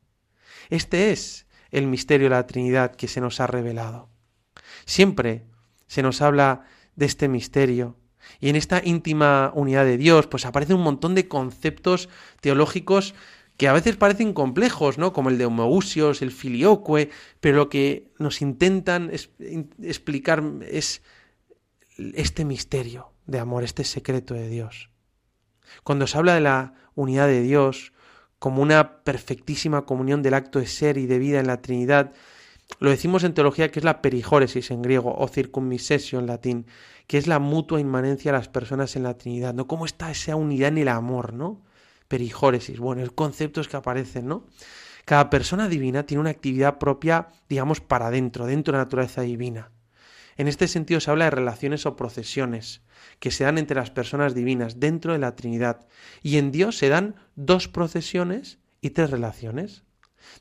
Este 0.70 1.12
es 1.12 1.47
el 1.72 1.88
misterio 1.88 2.30
de 2.30 2.36
la 2.36 2.47
Trinidad 2.47 2.95
que 2.95 3.07
se 3.07 3.22
nos 3.22 3.39
ha 3.39 3.47
revelado. 3.47 4.10
Siempre 4.86 5.45
se 5.88 6.01
nos 6.01 6.22
habla 6.22 6.66
de 6.95 7.05
este 7.05 7.28
misterio. 7.28 7.97
Y 8.39 8.49
en 8.49 8.55
esta 8.55 8.82
íntima 8.84 9.51
unidad 9.55 9.86
de 9.86 9.97
Dios, 9.97 10.28
pues 10.28 10.45
aparecen 10.45 10.76
un 10.76 10.84
montón 10.84 11.16
de 11.16 11.28
conceptos 11.28 12.10
teológicos 12.41 13.16
que 13.60 13.68
a 13.68 13.74
veces 13.74 13.97
parecen 13.97 14.32
complejos, 14.32 14.97
¿no? 14.97 15.12
Como 15.12 15.30
el 15.30 15.38
de 15.38 15.45
Homoousios, 15.45 16.22
el 16.22 16.32
filioque, 16.32 17.10
pero 17.41 17.57
lo 17.57 17.70
que 17.70 18.10
nos 18.18 18.41
intentan 18.41 19.12
explicar 19.12 20.41
es 20.66 21.01
este 21.97 22.45
misterio 22.45 23.12
de 23.28 23.38
amor, 23.38 23.66
este 23.66 23.84
secreto 23.84 24.34
de 24.34 24.47
Dios. 24.47 24.91
Cuando 25.84 26.07
se 26.07 26.18
habla 26.18 26.36
de 26.36 26.39
la 26.39 26.74
unidad 26.95 27.28
de 27.28 27.41
Dios 27.41 27.91
como 28.39 28.62
una 28.62 29.03
perfectísima 29.03 29.86
comunión 29.86 30.24
del 30.24 30.36
acto 30.36 30.60
de 30.60 30.66
ser 30.66 30.97
y 30.97 31.05
de 31.05 31.20
vida 31.20 31.41
en 31.41 31.47
la 31.47 31.62
Trinidad, 31.62 32.14
lo 32.80 32.91
decimos 32.91 33.26
en 33.26 33.34
teología 33.34 33.72
que 33.72 33.82
es 33.82 33.84
la 33.84 34.01
perijóresis 34.01 34.72
en 34.72 34.82
griego 34.82 35.14
o 35.14 35.28
circunmisesio 35.28 36.20
en 36.20 36.28
latín, 36.28 36.66
que 37.07 37.18
es 37.18 37.28
la 37.28 37.39
mutua 37.39 37.82
inmanencia 37.82 38.32
de 38.32 38.38
las 38.38 38.47
personas 38.47 38.95
en 38.95 39.03
la 39.03 39.18
Trinidad, 39.18 39.53
¿no? 39.53 39.68
¿Cómo 39.68 39.86
está 39.86 40.12
esa 40.12 40.38
unidad 40.38 40.70
en 40.70 40.78
el 40.78 40.88
amor, 40.88 41.34
¿no? 41.34 41.62
Perijóresis. 42.10 42.80
Bueno, 42.80 43.01
el 43.01 43.14
concepto 43.14 43.62
es 43.62 43.70
que 43.70 43.78
aparecen, 43.78 44.28
¿no? 44.28 44.45
Cada 45.05 45.30
persona 45.30 45.70
divina 45.70 46.05
tiene 46.05 46.20
una 46.22 46.30
actividad 46.32 46.78
propia, 46.78 47.30
digamos, 47.47 47.80
para 47.80 48.07
adentro, 48.07 48.45
dentro 48.45 48.74
de 48.74 48.80
la 48.80 48.84
naturaleza 48.84 49.22
divina. 49.22 49.72
En 50.36 50.47
este 50.47 50.68
sentido 50.68 50.99
se 50.99 51.12
habla 51.12 51.26
de 51.26 51.32
relaciones 51.32 51.86
o 51.86 51.95
procesiones 51.95 52.82
que 53.20 53.32
se 53.32 53.43
dan 53.43 53.57
entre 53.57 53.76
las 53.76 53.91
personas 53.91 54.34
divinas 54.34 54.80
dentro 54.80 55.14
de 55.14 55.20
la 55.20 55.36
Trinidad. 55.36 55.88
Y 56.22 56.38
en 56.38 56.51
Dios 56.51 56.78
se 56.78 56.89
dan 56.89 57.16
dos 57.36 57.68
procesiones 57.68 58.60
y 58.82 58.91
tres 58.91 59.10
relaciones. 59.10 59.84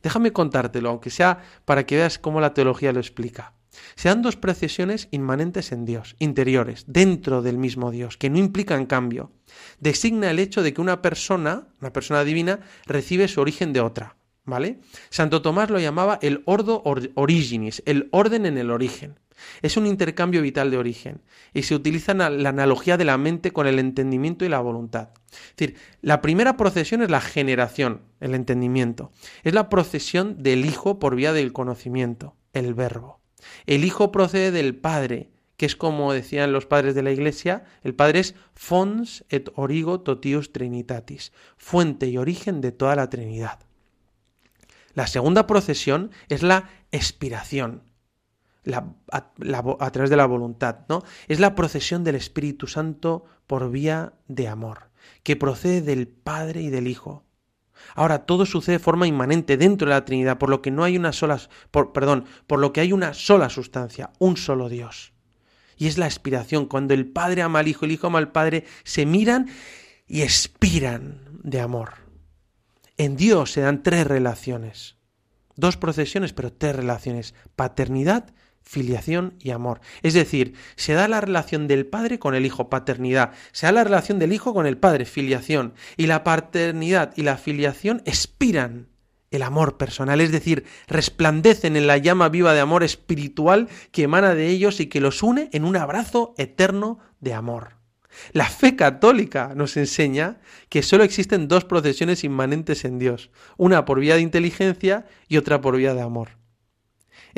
Déjame 0.03 0.33
contártelo, 0.33 0.91
aunque 0.91 1.11
sea 1.11 1.43
para 1.64 1.85
que 1.87 1.97
veas 1.97 2.19
cómo 2.19 2.41
la 2.41 2.55
teología 2.55 2.93
lo 2.93 3.01
explica. 3.01 3.55
Se 3.97 4.09
dan 4.09 4.23
dos 4.23 4.37
procesiones 4.37 5.09
inmanentes 5.11 5.73
en 5.73 5.85
Dios, 5.85 6.16
interiores, 6.19 6.85
dentro 6.87 7.43
del 7.43 7.59
mismo 7.59 7.91
Dios, 7.91 8.16
que 8.16 8.31
no 8.31 8.39
implican 8.39 8.87
cambio. 8.87 9.33
Designa 9.81 10.31
el 10.31 10.39
hecho 10.39 10.62
de 10.62 10.73
que 10.73 10.81
una 10.81 11.03
persona, 11.03 11.69
una 11.81 11.93
persona 11.93 12.25
divina, 12.25 12.61
recibe 12.87 13.29
su 13.29 13.41
origen 13.41 13.73
de 13.73 13.81
otra. 13.81 14.16
¿vale? 14.49 14.81
Santo 15.11 15.43
Tomás 15.43 15.71
lo 15.71 15.79
llamaba 15.79 16.19
el 16.23 16.43
ordo 16.47 16.83
originis, 17.14 17.83
el 17.87 18.09
orden 18.11 18.47
en 18.47 18.59
el 18.59 18.71
origen. 18.71 19.21
Es 19.62 19.77
un 19.77 19.87
intercambio 19.87 20.43
vital 20.43 20.71
de 20.71 20.79
origen 20.79 21.21
y 21.55 21.62
se 21.62 21.77
utiliza 21.77 22.12
la 22.14 22.49
analogía 22.49 22.97
de 22.97 23.05
la 23.05 23.19
mente 23.19 23.53
con 23.53 23.69
el 23.69 23.79
entendimiento 23.79 24.45
y 24.45 24.49
la 24.49 24.59
voluntad. 24.59 25.11
Es 25.31 25.57
decir, 25.57 25.77
la 26.03 26.21
primera 26.21 26.57
procesión 26.57 27.03
es 27.03 27.11
la 27.11 27.21
generación, 27.21 28.03
el 28.21 28.35
entendimiento. 28.35 29.12
Es 29.45 29.55
la 29.55 29.69
procesión 29.69 30.43
del 30.43 30.64
Hijo 30.64 30.99
por 30.99 31.14
vía 31.14 31.33
del 31.33 31.53
conocimiento, 31.53 32.35
el 32.53 32.75
verbo. 32.75 33.18
El 33.66 33.84
Hijo 33.84 34.12
procede 34.12 34.51
del 34.51 34.74
Padre, 34.74 35.30
que 35.57 35.66
es 35.66 35.76
como 35.76 36.12
decían 36.12 36.53
los 36.53 36.66
padres 36.66 36.95
de 36.95 37.03
la 37.03 37.11
Iglesia, 37.11 37.64
el 37.82 37.95
Padre 37.95 38.20
es 38.20 38.34
fons 38.55 39.24
et 39.28 39.51
origo 39.57 40.01
totius 40.01 40.53
trinitatis, 40.53 41.32
fuente 41.57 42.07
y 42.07 42.16
origen 42.16 42.61
de 42.61 42.72
toda 42.72 42.95
la 42.95 43.11
Trinidad. 43.11 43.59
La 44.95 45.07
segunda 45.07 45.47
procesión 45.47 46.11
es 46.28 46.43
la 46.43 46.70
expiración, 46.93 47.82
a, 49.12 49.91
través 49.93 50.11
de 50.11 50.16
la 50.16 50.26
voluntad, 50.26 50.80
¿no? 50.89 51.03
Es 51.26 51.41
la 51.41 51.55
procesión 51.55 52.05
del 52.05 52.14
Espíritu 52.14 52.66
Santo 52.66 53.24
por 53.47 53.70
vía 53.70 54.12
de 54.28 54.49
amor, 54.49 54.91
que 55.22 55.36
procede 55.36 55.82
del 55.82 56.09
Padre 56.09 56.62
y 56.62 56.70
del 56.70 56.86
Hijo. 56.86 57.24
Ahora 57.95 58.26
todo 58.26 58.47
sucede 58.47 58.76
de 58.76 58.85
forma 58.85 59.07
inmanente 59.07 59.57
dentro 59.57 59.89
de 59.89 59.95
la 59.95 60.05
Trinidad, 60.05 60.39
por 60.39 60.51
lo 60.51 60.62
que 60.62 60.70
no 60.70 60.85
hay 60.85 60.97
una 60.97 61.12
sola, 61.12 61.41
perdón, 61.70 62.24
por 62.47 62.59
lo 62.59 62.72
que 62.72 62.81
hay 62.81 62.93
una 62.93 63.14
sola 63.14 63.51
sustancia, 63.51 64.11
un 64.18 64.37
solo 64.37 64.68
Dios. 64.68 65.12
Y 65.76 65.87
es 65.87 65.97
la 65.97 66.07
expiración, 66.07 66.66
cuando 66.66 66.95
el 66.95 67.07
Padre 67.07 67.43
ama 67.43 67.61
al 67.61 67.68
Hijo, 67.68 67.85
el 67.85 67.93
Hijo 67.93 68.09
ama 68.09 68.18
al 68.18 68.33
Padre, 68.33 68.64
se 68.85 69.07
miran 69.07 69.49
y 70.07 70.22
expiran 70.22 71.20
de 71.43 71.61
amor. 71.61 71.95
En 72.97 73.16
Dios 73.16 73.53
se 73.53 73.61
dan 73.61 73.83
tres 73.83 74.07
relaciones. 74.07 74.97
Dos 75.55 75.76
procesiones, 75.76 76.33
pero 76.33 76.53
tres 76.53 76.74
relaciones. 76.74 77.35
Paternidad, 77.55 78.33
filiación 78.69 79.35
y 79.41 79.51
amor. 79.51 79.81
Es 80.03 80.12
decir, 80.12 80.53
se 80.77 80.93
da 80.93 81.09
la 81.09 81.23
relación 81.23 81.69
del 81.69 81.87
padre 81.87 82.19
con 82.19 82.35
el 82.35 82.45
hijo, 82.45 82.69
paternidad, 82.69 83.33
se 83.51 83.64
da 83.64 83.73
la 83.73 83.85
relación 83.85 84.19
del 84.19 84.35
hijo 84.35 84.53
con 84.53 84.66
el 84.66 84.77
padre, 84.77 85.07
filiación, 85.07 85.73
y 85.97 86.07
la 86.07 86.23
paternidad 86.23 87.14
y 87.16 87.23
la 87.23 87.39
filiación 87.39 88.03
expiran 88.05 88.89
el 89.31 89.43
amor 89.43 89.79
personal, 89.79 90.21
es 90.21 90.33
decir, 90.33 90.64
resplandecen 90.87 91.77
en 91.77 91.87
la 91.87 91.97
llama 91.97 92.29
viva 92.29 92.53
de 92.53 92.61
amor 92.61 92.83
espiritual 92.83 93.69
que 93.91 94.03
emana 94.03 94.35
de 94.35 94.49
ellos 94.49 94.81
y 94.81 94.87
que 94.87 95.01
los 95.01 95.23
une 95.23 95.49
en 95.53 95.64
un 95.64 95.77
abrazo 95.77 96.35
eterno 96.37 96.99
de 97.21 97.33
amor. 97.33 97.77
La 98.33 98.47
fe 98.47 98.77
católica 98.77 99.53
nos 99.55 99.77
enseña 99.77 100.41
que 100.69 100.83
sólo 100.83 101.05
existen 101.05 101.49
dos 101.49 101.64
procesiones 101.64 102.23
inmanentes 102.23 102.85
en 102.85 102.99
Dios, 102.99 103.31
una 103.57 103.85
por 103.87 104.01
vía 104.01 104.16
de 104.16 104.23
inteligencia 104.23 105.07
y 105.27 105.39
otra 105.39 105.61
por 105.61 105.77
vía 105.77 105.95
de 105.95 106.03
amor. 106.03 106.38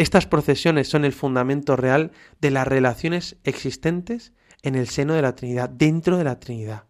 Estas 0.01 0.27
procesiones 0.27 0.89
son 0.89 1.05
el 1.05 1.13
fundamento 1.13 1.77
real 1.77 2.13
de 2.41 2.51
las 2.51 2.67
relaciones 2.67 3.37
existentes 3.45 4.33
en 4.63 4.75
el 4.75 4.89
seno 4.89 5.13
de 5.13 5.21
la 5.21 5.35
Trinidad, 5.35 5.69
dentro 5.69 6.17
de 6.17 6.25
la 6.25 6.41
Trinidad. 6.41 6.85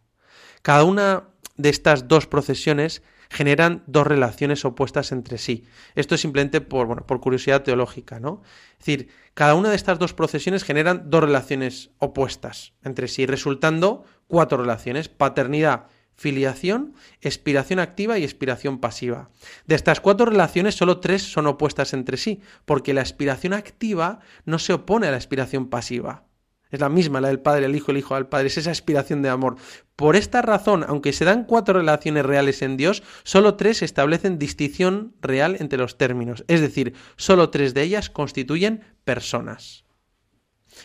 Cada 0.62 0.84
una 0.84 1.24
de 1.56 1.70
estas 1.70 2.06
dos 2.06 2.28
procesiones 2.28 3.02
generan 3.28 3.82
dos 3.88 4.06
relaciones 4.06 4.64
opuestas 4.64 5.10
entre 5.10 5.38
sí. 5.38 5.64
Esto 5.96 6.14
es 6.14 6.20
simplemente 6.20 6.60
por, 6.60 7.04
por 7.04 7.20
curiosidad 7.20 7.64
teológica, 7.64 8.20
¿no? 8.20 8.42
Es 8.78 8.86
decir, 8.86 9.08
cada 9.34 9.56
una 9.56 9.70
de 9.70 9.76
estas 9.76 9.98
dos 9.98 10.14
procesiones 10.14 10.62
generan 10.62 11.10
dos 11.10 11.24
relaciones 11.24 11.90
opuestas 11.98 12.74
entre 12.84 13.08
sí, 13.08 13.26
resultando 13.26 14.04
cuatro 14.28 14.58
relaciones, 14.58 15.08
paternidad, 15.08 15.88
filiación, 16.20 16.92
expiración 17.22 17.78
activa 17.78 18.18
y 18.18 18.24
expiración 18.24 18.78
pasiva. 18.78 19.30
De 19.66 19.74
estas 19.74 20.02
cuatro 20.02 20.26
relaciones, 20.26 20.74
solo 20.74 21.00
tres 21.00 21.22
son 21.22 21.46
opuestas 21.46 21.94
entre 21.94 22.18
sí, 22.18 22.42
porque 22.66 22.92
la 22.92 23.00
expiración 23.00 23.54
activa 23.54 24.20
no 24.44 24.58
se 24.58 24.74
opone 24.74 25.06
a 25.06 25.12
la 25.12 25.16
expiración 25.16 25.70
pasiva. 25.70 26.24
Es 26.70 26.78
la 26.78 26.90
misma, 26.90 27.22
la 27.22 27.28
del 27.28 27.40
Padre, 27.40 27.64
el 27.64 27.74
Hijo, 27.74 27.90
el 27.90 27.96
Hijo 27.96 28.14
al 28.16 28.28
Padre, 28.28 28.48
es 28.48 28.58
esa 28.58 28.68
expiración 28.68 29.22
de 29.22 29.30
amor. 29.30 29.56
Por 29.96 30.14
esta 30.14 30.42
razón, 30.42 30.84
aunque 30.86 31.14
se 31.14 31.24
dan 31.24 31.44
cuatro 31.44 31.72
relaciones 31.72 32.26
reales 32.26 32.60
en 32.60 32.76
Dios, 32.76 33.02
solo 33.22 33.54
tres 33.54 33.80
establecen 33.80 34.38
distinción 34.38 35.14
real 35.22 35.56
entre 35.58 35.78
los 35.78 35.96
términos, 35.96 36.44
es 36.48 36.60
decir, 36.60 36.92
solo 37.16 37.48
tres 37.48 37.72
de 37.72 37.80
ellas 37.80 38.10
constituyen 38.10 38.82
personas. 39.04 39.86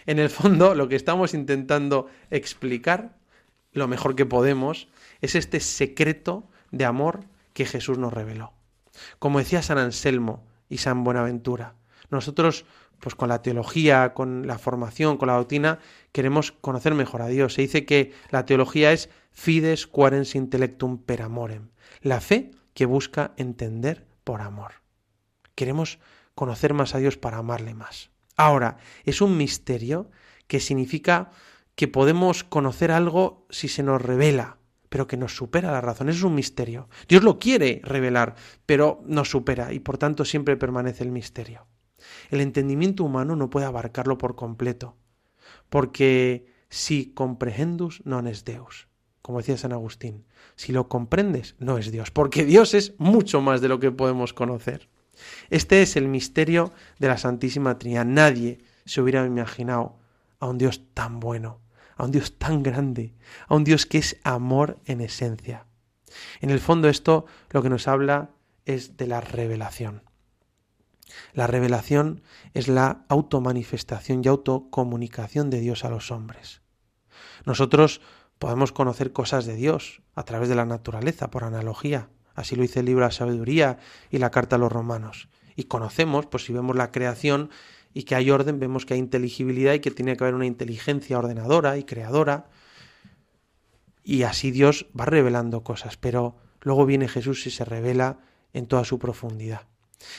En 0.05 0.19
el 0.19 0.29
fondo, 0.29 0.75
lo 0.75 0.87
que 0.87 0.95
estamos 0.95 1.33
intentando 1.33 2.07
explicar, 2.31 3.17
lo 3.73 3.89
mejor 3.89 4.15
que 4.15 4.25
podemos, 4.25 4.87
es 5.25 5.35
este 5.35 5.59
secreto 5.59 6.47
de 6.71 6.85
amor 6.85 7.25
que 7.53 7.65
Jesús 7.65 7.97
nos 7.97 8.13
reveló. 8.13 8.53
Como 9.19 9.39
decía 9.39 9.61
San 9.61 9.77
Anselmo 9.77 10.45
y 10.69 10.77
San 10.77 11.03
Buenaventura, 11.03 11.75
nosotros 12.09 12.65
pues 12.99 13.15
con 13.15 13.29
la 13.29 13.41
teología, 13.41 14.13
con 14.13 14.47
la 14.47 14.57
formación, 14.57 15.17
con 15.17 15.27
la 15.27 15.35
doctrina, 15.35 15.79
queremos 16.11 16.51
conocer 16.51 16.93
mejor 16.95 17.21
a 17.21 17.27
Dios. 17.27 17.53
Se 17.53 17.61
dice 17.61 17.85
que 17.85 18.13
la 18.29 18.45
teología 18.45 18.91
es 18.93 19.09
fides 19.31 19.85
quarens 19.85 20.35
intellectum 20.35 20.97
per 20.97 21.21
amorem, 21.21 21.69
la 22.01 22.21
fe 22.21 22.51
que 22.73 22.85
busca 22.85 23.33
entender 23.37 24.07
por 24.23 24.41
amor. 24.41 24.81
Queremos 25.55 25.99
conocer 26.35 26.73
más 26.73 26.95
a 26.95 26.99
Dios 26.99 27.17
para 27.17 27.37
amarle 27.37 27.73
más. 27.73 28.11
Ahora, 28.37 28.77
es 29.03 29.21
un 29.21 29.37
misterio 29.37 30.09
que 30.47 30.59
significa 30.59 31.31
que 31.75 31.87
podemos 31.87 32.43
conocer 32.43 32.91
algo 32.91 33.45
si 33.49 33.67
se 33.67 33.83
nos 33.83 34.01
revela, 34.01 34.57
pero 34.95 35.07
que 35.07 35.17
nos 35.17 35.35
supera 35.35 35.73
la 35.73 35.81
razón. 35.81 36.07
es 36.07 36.23
un 36.23 36.35
misterio. 36.35 36.87
Dios 37.09 37.21
lo 37.21 37.37
quiere 37.37 37.81
revelar, 37.83 38.35
pero 38.65 39.03
nos 39.05 39.29
supera 39.29 39.73
y 39.73 39.81
por 39.81 39.97
tanto 39.97 40.23
siempre 40.23 40.55
permanece 40.55 41.03
el 41.03 41.11
misterio. 41.11 41.67
El 42.29 42.39
entendimiento 42.39 43.03
humano 43.03 43.35
no 43.35 43.49
puede 43.49 43.65
abarcarlo 43.65 44.17
por 44.17 44.37
completo, 44.37 44.95
porque 45.67 46.45
si 46.69 47.11
comprehendus 47.11 48.07
non 48.07 48.31
es 48.31 48.47
Deus, 48.47 48.87
como 49.19 49.43
decía 49.43 49.59
San 49.59 49.75
Agustín, 49.75 50.23
si 50.55 50.71
lo 50.71 50.87
comprendes 50.87 51.59
no 51.59 51.75
es 51.77 51.91
Dios, 51.91 52.07
porque 52.07 52.47
Dios 52.47 52.71
es 52.71 52.95
mucho 52.95 53.43
más 53.43 53.59
de 53.59 53.67
lo 53.67 53.83
que 53.83 53.91
podemos 53.91 54.31
conocer. 54.31 54.87
Este 55.49 55.81
es 55.81 55.99
el 55.99 56.07
misterio 56.07 56.71
de 56.99 57.11
la 57.11 57.19
Santísima 57.19 57.75
Trinidad. 57.75 58.07
Nadie 58.07 58.63
se 58.85 59.01
hubiera 59.01 59.25
imaginado 59.27 59.99
a 60.39 60.47
un 60.47 60.57
Dios 60.57 60.87
tan 60.93 61.19
bueno, 61.19 61.59
a 61.95 62.03
un 62.03 62.11
Dios 62.11 62.37
tan 62.37 62.63
grande, 62.63 63.15
a 63.47 63.55
un 63.55 63.63
Dios 63.63 63.85
que 63.85 63.97
es 63.97 64.17
amor 64.23 64.79
en 64.85 65.01
esencia. 65.01 65.65
En 66.41 66.49
el 66.49 66.59
fondo 66.59 66.89
esto 66.89 67.25
lo 67.49 67.61
que 67.61 67.69
nos 67.69 67.87
habla 67.87 68.31
es 68.65 68.97
de 68.97 69.07
la 69.07 69.21
revelación. 69.21 70.03
La 71.33 71.47
revelación 71.47 72.21
es 72.53 72.67
la 72.67 73.05
automanifestación 73.09 74.21
y 74.23 74.27
autocomunicación 74.27 75.49
de 75.49 75.59
Dios 75.59 75.85
a 75.85 75.89
los 75.89 76.11
hombres. 76.11 76.61
Nosotros 77.45 78.01
podemos 78.39 78.71
conocer 78.71 79.13
cosas 79.13 79.45
de 79.45 79.55
Dios 79.55 80.01
a 80.15 80.23
través 80.23 80.49
de 80.49 80.55
la 80.55 80.65
naturaleza, 80.65 81.29
por 81.29 81.43
analogía. 81.43 82.09
Así 82.33 82.55
lo 82.55 82.63
dice 82.63 82.81
el 82.81 82.87
libro 82.87 83.03
de 83.05 83.07
la 83.07 83.11
sabiduría 83.11 83.77
y 84.09 84.17
la 84.17 84.31
carta 84.31 84.57
a 84.57 84.59
los 84.59 84.71
romanos. 84.71 85.29
Y 85.55 85.65
conocemos, 85.65 86.25
pues 86.25 86.43
si 86.43 86.53
vemos 86.53 86.75
la 86.75 86.91
creación, 86.91 87.49
y 87.97 88.03
que 88.03 88.13
hay 88.13 88.29
orden, 88.29 88.59
vemos 88.59 88.85
que 88.85 88.93
hay 88.93 88.99
inteligibilidad 88.99 89.73
y 89.73 89.79
que 89.79 89.89
tiene 89.89 90.17
que 90.17 90.23
haber 90.25 90.35
una 90.35 90.45
inteligencia 90.45 91.17
ordenadora 91.17 91.77
y 91.77 91.85
creadora. 91.85 92.49
Y 94.03 94.23
así 94.23 94.51
Dios 94.51 94.87
va 94.99 95.05
revelando 95.05 95.63
cosas, 95.63 95.95
pero 95.95 96.35
luego 96.59 96.85
viene 96.85 97.07
Jesús 97.07 97.47
y 97.47 97.51
se 97.51 97.63
revela 97.63 98.19
en 98.51 98.67
toda 98.67 98.83
su 98.83 98.99
profundidad. 98.99 99.61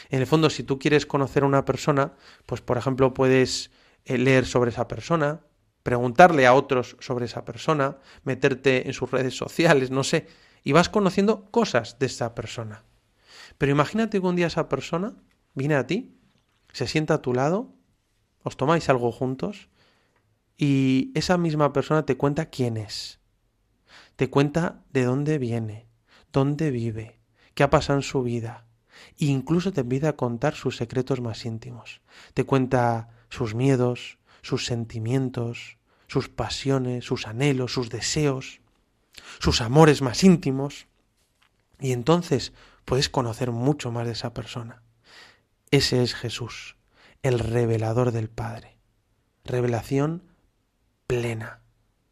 En 0.08 0.20
el 0.20 0.26
fondo, 0.26 0.48
si 0.48 0.62
tú 0.62 0.78
quieres 0.78 1.04
conocer 1.04 1.42
a 1.42 1.46
una 1.46 1.66
persona, 1.66 2.14
pues 2.46 2.62
por 2.62 2.78
ejemplo 2.78 3.12
puedes 3.12 3.70
eh, 4.06 4.16
leer 4.16 4.46
sobre 4.46 4.70
esa 4.70 4.88
persona, 4.88 5.42
preguntarle 5.82 6.46
a 6.46 6.54
otros 6.54 6.96
sobre 6.98 7.26
esa 7.26 7.44
persona, 7.44 7.98
meterte 8.24 8.86
en 8.86 8.94
sus 8.94 9.10
redes 9.10 9.36
sociales, 9.36 9.90
no 9.90 10.02
sé, 10.02 10.26
y 10.64 10.72
vas 10.72 10.88
conociendo 10.88 11.50
cosas 11.50 11.98
de 11.98 12.06
esa 12.06 12.34
persona. 12.34 12.84
Pero 13.58 13.70
imagínate 13.70 14.18
que 14.18 14.26
un 14.26 14.34
día 14.34 14.46
esa 14.46 14.66
persona 14.70 15.12
viene 15.52 15.74
a 15.74 15.86
ti 15.86 16.16
se 16.76 16.86
sienta 16.86 17.14
a 17.14 17.22
tu 17.22 17.32
lado, 17.32 17.72
os 18.42 18.58
tomáis 18.58 18.90
algo 18.90 19.10
juntos 19.10 19.70
y 20.58 21.10
esa 21.14 21.38
misma 21.38 21.72
persona 21.72 22.04
te 22.04 22.18
cuenta 22.18 22.50
quién 22.50 22.76
es. 22.76 23.18
Te 24.16 24.28
cuenta 24.28 24.84
de 24.92 25.04
dónde 25.04 25.38
viene, 25.38 25.88
dónde 26.34 26.70
vive, 26.70 27.18
qué 27.54 27.62
ha 27.62 27.70
pasado 27.70 28.00
en 28.00 28.02
su 28.02 28.22
vida. 28.22 28.66
E 29.18 29.24
incluso 29.24 29.72
te 29.72 29.80
empieza 29.80 30.10
a 30.10 30.16
contar 30.16 30.54
sus 30.54 30.76
secretos 30.76 31.22
más 31.22 31.46
íntimos. 31.46 32.02
Te 32.34 32.44
cuenta 32.44 33.08
sus 33.30 33.54
miedos, 33.54 34.18
sus 34.42 34.66
sentimientos, 34.66 35.78
sus 36.08 36.28
pasiones, 36.28 37.06
sus 37.06 37.26
anhelos, 37.26 37.72
sus 37.72 37.88
deseos, 37.88 38.60
sus 39.38 39.62
amores 39.62 40.02
más 40.02 40.22
íntimos. 40.24 40.88
Y 41.80 41.92
entonces 41.92 42.52
puedes 42.84 43.08
conocer 43.08 43.50
mucho 43.50 43.90
más 43.90 44.04
de 44.04 44.12
esa 44.12 44.34
persona. 44.34 44.82
Ese 45.70 46.02
es 46.02 46.14
Jesús, 46.14 46.76
el 47.22 47.40
revelador 47.40 48.12
del 48.12 48.28
Padre. 48.28 48.78
Revelación 49.44 50.22
plena, 51.06 51.60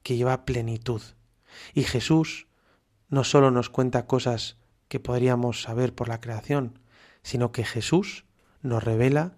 que 0.02 0.16
lleva 0.16 0.44
plenitud. 0.44 1.02
Y 1.72 1.84
Jesús 1.84 2.48
no 3.09 3.22
solo 3.22 3.52
nos 3.52 3.70
cuenta 3.70 4.07
cosas 4.07 4.57
que 4.88 4.98
podríamos 4.98 5.62
saber 5.62 5.94
por 5.94 6.09
la 6.09 6.20
creación, 6.20 6.80
sino 7.22 7.52
que 7.52 7.64
Jesús 7.64 8.24
nos 8.61 8.82
revela 8.82 9.36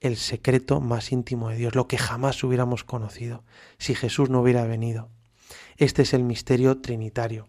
el 0.00 0.16
secreto 0.16 0.80
más 0.80 1.12
íntimo 1.12 1.48
de 1.48 1.56
Dios, 1.56 1.74
lo 1.74 1.86
que 1.86 1.98
jamás 1.98 2.42
hubiéramos 2.42 2.82
conocido 2.84 3.44
si 3.78 3.94
Jesús 3.94 4.28
no 4.28 4.40
hubiera 4.40 4.66
venido. 4.66 5.08
Este 5.76 6.02
es 6.02 6.14
el 6.14 6.24
misterio 6.24 6.80
trinitario. 6.80 7.46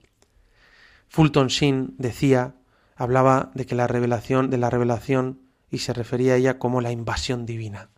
Fulton 1.09 1.47
Sheen 1.47 1.95
decía, 1.97 2.55
hablaba 2.95 3.51
de 3.55 3.65
que 3.65 3.75
la 3.75 3.87
revelación, 3.87 4.49
de 4.49 4.57
la 4.57 4.69
revelación, 4.69 5.46
y 5.69 5.79
se 5.79 5.93
refería 5.93 6.33
a 6.33 6.37
ella 6.37 6.59
como 6.59 6.81
la 6.81 6.91
invasión 6.91 7.45
divina. 7.45 7.89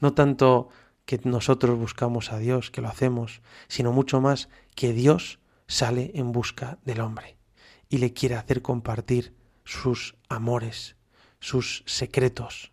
No 0.00 0.14
tanto 0.14 0.68
que 1.04 1.20
nosotros 1.24 1.78
buscamos 1.78 2.32
a 2.32 2.38
Dios, 2.38 2.70
que 2.70 2.80
lo 2.80 2.88
hacemos, 2.88 3.42
sino 3.68 3.92
mucho 3.92 4.20
más 4.20 4.48
que 4.74 4.92
Dios 4.92 5.38
sale 5.66 6.12
en 6.14 6.32
busca 6.32 6.78
del 6.84 7.00
hombre 7.00 7.36
y 7.88 7.98
le 7.98 8.12
quiere 8.12 8.36
hacer 8.36 8.62
compartir 8.62 9.34
sus 9.64 10.16
amores, 10.28 10.96
sus 11.40 11.82
secretos. 11.86 12.72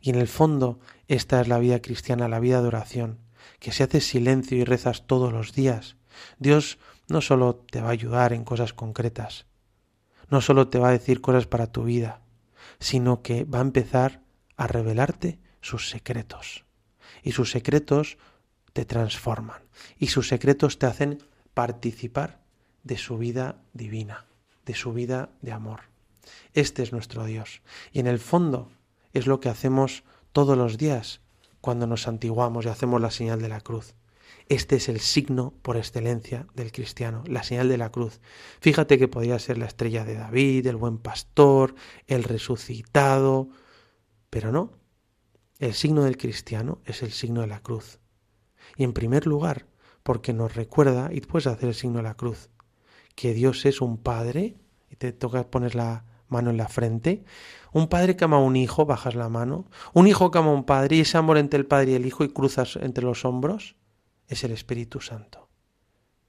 Y 0.00 0.10
en 0.10 0.16
el 0.16 0.28
fondo 0.28 0.78
esta 1.08 1.40
es 1.40 1.48
la 1.48 1.58
vida 1.58 1.80
cristiana, 1.80 2.28
la 2.28 2.40
vida 2.40 2.62
de 2.62 2.68
oración, 2.68 3.18
que 3.58 3.72
si 3.72 3.82
haces 3.82 4.06
silencio 4.06 4.56
y 4.56 4.64
rezas 4.64 5.06
todos 5.06 5.32
los 5.32 5.52
días, 5.52 5.96
Dios 6.38 6.78
no 7.08 7.20
solo 7.20 7.56
te 7.56 7.80
va 7.80 7.88
a 7.88 7.92
ayudar 7.92 8.32
en 8.32 8.44
cosas 8.44 8.72
concretas, 8.72 9.46
no 10.30 10.40
solo 10.40 10.68
te 10.68 10.78
va 10.78 10.88
a 10.88 10.92
decir 10.92 11.20
cosas 11.20 11.46
para 11.46 11.66
tu 11.66 11.84
vida, 11.84 12.22
sino 12.78 13.22
que 13.22 13.44
va 13.44 13.58
a 13.58 13.62
empezar 13.62 14.22
a 14.56 14.66
revelarte 14.66 15.38
sus 15.60 15.88
secretos. 15.88 16.64
Y 17.22 17.32
sus 17.32 17.50
secretos 17.50 18.18
te 18.72 18.84
transforman. 18.84 19.62
Y 19.98 20.08
sus 20.08 20.28
secretos 20.28 20.78
te 20.78 20.86
hacen 20.86 21.22
participar 21.54 22.40
de 22.82 22.98
su 22.98 23.16
vida 23.18 23.56
divina, 23.72 24.26
de 24.66 24.74
su 24.74 24.92
vida 24.92 25.30
de 25.40 25.52
amor. 25.52 25.80
Este 26.52 26.82
es 26.82 26.92
nuestro 26.92 27.24
Dios. 27.24 27.62
Y 27.92 28.00
en 28.00 28.06
el 28.06 28.18
fondo 28.18 28.70
es 29.12 29.26
lo 29.26 29.40
que 29.40 29.48
hacemos 29.48 30.04
todos 30.32 30.56
los 30.58 30.78
días 30.78 31.20
cuando 31.60 31.86
nos 31.86 32.02
santiguamos 32.02 32.66
y 32.66 32.68
hacemos 32.68 33.00
la 33.00 33.10
señal 33.10 33.40
de 33.40 33.48
la 33.48 33.60
cruz. 33.60 33.94
Este 34.48 34.76
es 34.76 34.90
el 34.90 35.00
signo 35.00 35.54
por 35.62 35.78
excelencia 35.78 36.46
del 36.54 36.70
cristiano, 36.70 37.24
la 37.26 37.42
señal 37.42 37.68
de 37.68 37.78
la 37.78 37.90
cruz. 37.90 38.20
Fíjate 38.60 38.98
que 38.98 39.08
podría 39.08 39.38
ser 39.38 39.56
la 39.56 39.64
estrella 39.64 40.04
de 40.04 40.16
David, 40.16 40.66
el 40.66 40.76
buen 40.76 40.98
pastor, 40.98 41.74
el 42.06 42.24
resucitado, 42.24 43.48
pero 44.28 44.52
no. 44.52 44.72
El 45.60 45.72
signo 45.72 46.04
del 46.04 46.18
cristiano 46.18 46.82
es 46.84 47.02
el 47.02 47.12
signo 47.12 47.40
de 47.40 47.46
la 47.46 47.60
cruz. 47.60 48.00
Y 48.76 48.84
en 48.84 48.92
primer 48.92 49.26
lugar, 49.26 49.66
porque 50.02 50.34
nos 50.34 50.54
recuerda, 50.54 51.10
y 51.10 51.22
puedes 51.22 51.46
hacer 51.46 51.70
el 51.70 51.74
signo 51.74 51.98
de 51.98 52.02
la 52.02 52.14
cruz, 52.14 52.50
que 53.14 53.32
Dios 53.32 53.64
es 53.64 53.80
un 53.80 53.96
padre, 53.96 54.56
y 54.90 54.96
te 54.96 55.12
toca 55.12 55.50
poner 55.50 55.74
la 55.74 56.04
mano 56.28 56.50
en 56.50 56.58
la 56.58 56.68
frente, 56.68 57.24
un 57.72 57.88
padre 57.88 58.16
que 58.16 58.24
ama 58.24 58.36
a 58.36 58.40
un 58.40 58.56
hijo, 58.56 58.84
bajas 58.84 59.14
la 59.14 59.30
mano, 59.30 59.70
un 59.94 60.06
hijo 60.06 60.30
que 60.30 60.38
ama 60.38 60.50
a 60.50 60.54
un 60.54 60.64
padre, 60.64 60.96
y 60.96 61.00
ese 61.00 61.16
amor 61.16 61.38
entre 61.38 61.58
el 61.58 61.66
padre 61.66 61.92
y 61.92 61.94
el 61.94 62.04
hijo 62.04 62.24
y 62.24 62.28
cruzas 62.28 62.76
entre 62.76 63.04
los 63.04 63.24
hombros, 63.24 63.76
es 64.28 64.44
el 64.44 64.52
Espíritu 64.52 65.00
Santo. 65.00 65.48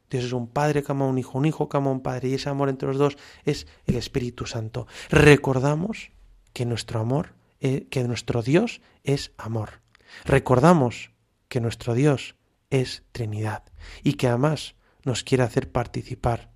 Dios 0.10 0.24
es 0.24 0.34
un 0.34 0.48
padre 0.48 0.84
que 0.84 0.92
ama 0.92 1.08
un 1.08 1.18
hijo, 1.18 1.38
un 1.38 1.46
hijo 1.46 1.68
que 1.68 1.78
ama 1.78 1.92
un 1.92 2.02
padre, 2.02 2.30
y 2.30 2.36
ese 2.36 2.50
amor 2.50 2.70
entre 2.70 2.88
los 2.88 2.98
dos 2.98 3.18
es 3.44 3.68
el 3.86 3.96
Espíritu 3.96 4.46
Santo. 4.46 4.88
Recordamos 5.10 6.12
que 6.54 6.66
nuestro 6.66 7.00
amor, 7.00 7.34
eh, 7.60 7.88
que 7.90 8.04
nuestro 8.04 8.42
Dios 8.42 8.82
es 9.04 9.32
amor. 9.38 9.82
Recordamos 10.24 11.12
que 11.50 11.60
nuestro 11.60 11.94
Dios 11.94 12.36
es 12.70 13.04
Trinidad 13.12 13.64
y 14.04 14.14
que 14.14 14.28
además 14.28 14.76
nos 15.04 15.24
quiere 15.24 15.44
hacer 15.44 15.72
participar 15.72 16.52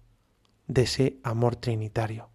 de 0.68 0.84
ese 0.84 1.18
amor 1.24 1.56
trinitario. 1.56 2.30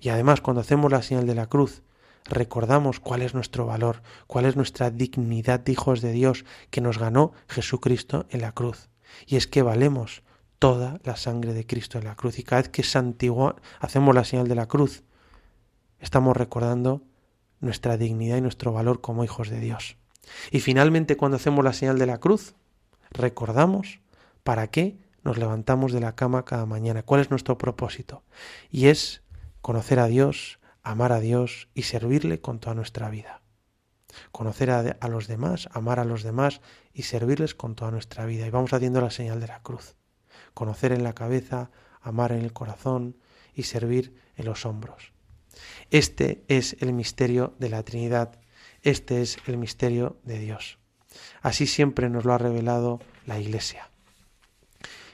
Y 0.00 0.08
además 0.08 0.40
cuando 0.40 0.60
hacemos 0.60 0.90
la 0.90 1.02
señal 1.02 1.26
de 1.26 1.34
la 1.34 1.46
cruz, 1.46 1.82
recordamos 2.24 3.00
cuál 3.00 3.22
es 3.22 3.34
nuestro 3.34 3.66
valor, 3.66 4.02
cuál 4.26 4.44
es 4.44 4.56
nuestra 4.56 4.90
dignidad 4.90 5.60
de 5.60 5.72
hijos 5.72 6.00
de 6.00 6.12
Dios 6.12 6.44
que 6.70 6.80
nos 6.80 6.98
ganó 6.98 7.32
Jesucristo 7.48 8.26
en 8.30 8.42
la 8.42 8.52
cruz. 8.52 8.88
Y 9.26 9.36
es 9.36 9.46
que 9.46 9.62
valemos 9.62 10.22
toda 10.58 11.00
la 11.04 11.16
sangre 11.16 11.54
de 11.54 11.66
Cristo 11.66 11.98
en 11.98 12.04
la 12.04 12.16
cruz. 12.16 12.38
Y 12.38 12.42
cada 12.42 12.62
vez 12.62 12.68
que 12.70 12.82
hacemos 13.80 14.14
la 14.14 14.24
señal 14.24 14.48
de 14.48 14.54
la 14.54 14.66
cruz, 14.66 15.04
estamos 16.00 16.36
recordando 16.36 17.02
nuestra 17.60 17.96
dignidad 17.96 18.36
y 18.36 18.42
nuestro 18.42 18.72
valor 18.72 19.00
como 19.00 19.24
hijos 19.24 19.48
de 19.48 19.60
Dios. 19.60 19.96
Y 20.50 20.60
finalmente 20.60 21.16
cuando 21.16 21.36
hacemos 21.36 21.64
la 21.64 21.72
señal 21.72 21.98
de 21.98 22.06
la 22.06 22.18
cruz, 22.18 22.54
recordamos 23.10 24.00
para 24.42 24.68
qué 24.68 24.98
nos 25.24 25.38
levantamos 25.38 25.92
de 25.92 26.00
la 26.00 26.14
cama 26.14 26.44
cada 26.44 26.66
mañana, 26.66 27.02
cuál 27.02 27.20
es 27.20 27.30
nuestro 27.30 27.58
propósito. 27.58 28.22
Y 28.70 28.86
es 28.86 29.22
conocer 29.60 29.98
a 29.98 30.06
Dios, 30.06 30.58
amar 30.88 31.12
a 31.12 31.20
Dios 31.20 31.68
y 31.74 31.82
servirle 31.82 32.40
con 32.40 32.60
toda 32.60 32.74
nuestra 32.74 33.10
vida. 33.10 33.42
Conocer 34.32 34.70
a, 34.70 35.08
los 35.08 35.26
demás, 35.26 35.68
amar 35.72 36.00
a 36.00 36.04
los 36.06 36.22
demás 36.22 36.62
y 36.94 37.02
servirles 37.02 37.54
con 37.54 37.74
toda 37.74 37.90
nuestra 37.90 38.24
vida. 38.24 38.46
Y 38.46 38.50
vamos 38.50 38.72
haciendo 38.72 39.02
la 39.02 39.10
señal 39.10 39.38
de 39.38 39.48
la 39.48 39.62
cruz. 39.62 39.96
Conocer 40.54 40.92
en 40.92 41.04
la 41.04 41.12
cabeza, 41.12 41.70
amar 42.00 42.32
en 42.32 42.40
el 42.40 42.54
corazón 42.54 43.18
y 43.54 43.64
servir 43.64 44.14
en 44.36 44.46
los 44.46 44.64
hombros. 44.64 45.12
Este 45.90 46.46
es 46.48 46.74
el 46.80 46.94
misterio 46.94 47.54
de 47.58 47.68
la 47.68 47.82
Trinidad. 47.82 48.40
Este 48.80 49.20
es 49.20 49.36
el 49.46 49.58
misterio 49.58 50.18
de 50.24 50.38
Dios. 50.38 50.78
Así 51.42 51.66
siempre 51.66 52.08
nos 52.08 52.24
lo 52.24 52.32
ha 52.32 52.38
revelado 52.38 53.00
la 53.26 53.38
Iglesia. 53.38 53.90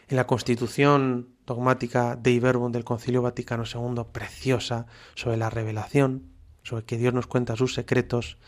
En 0.06 0.16
la 0.16 0.28
Constitución 0.28 1.33
dogmática 1.46 2.16
de 2.16 2.38
Verbum 2.40 2.72
del 2.72 2.84
Concilio 2.84 3.22
Vaticano 3.22 3.64
II, 3.64 4.04
preciosa, 4.12 4.86
sobre 5.14 5.36
la 5.36 5.50
revelación, 5.50 6.30
sobre 6.62 6.84
que 6.84 6.96
Dios 6.96 7.14
nos 7.14 7.26
cuenta 7.26 7.56
sus 7.56 7.74
secretos, 7.74 8.38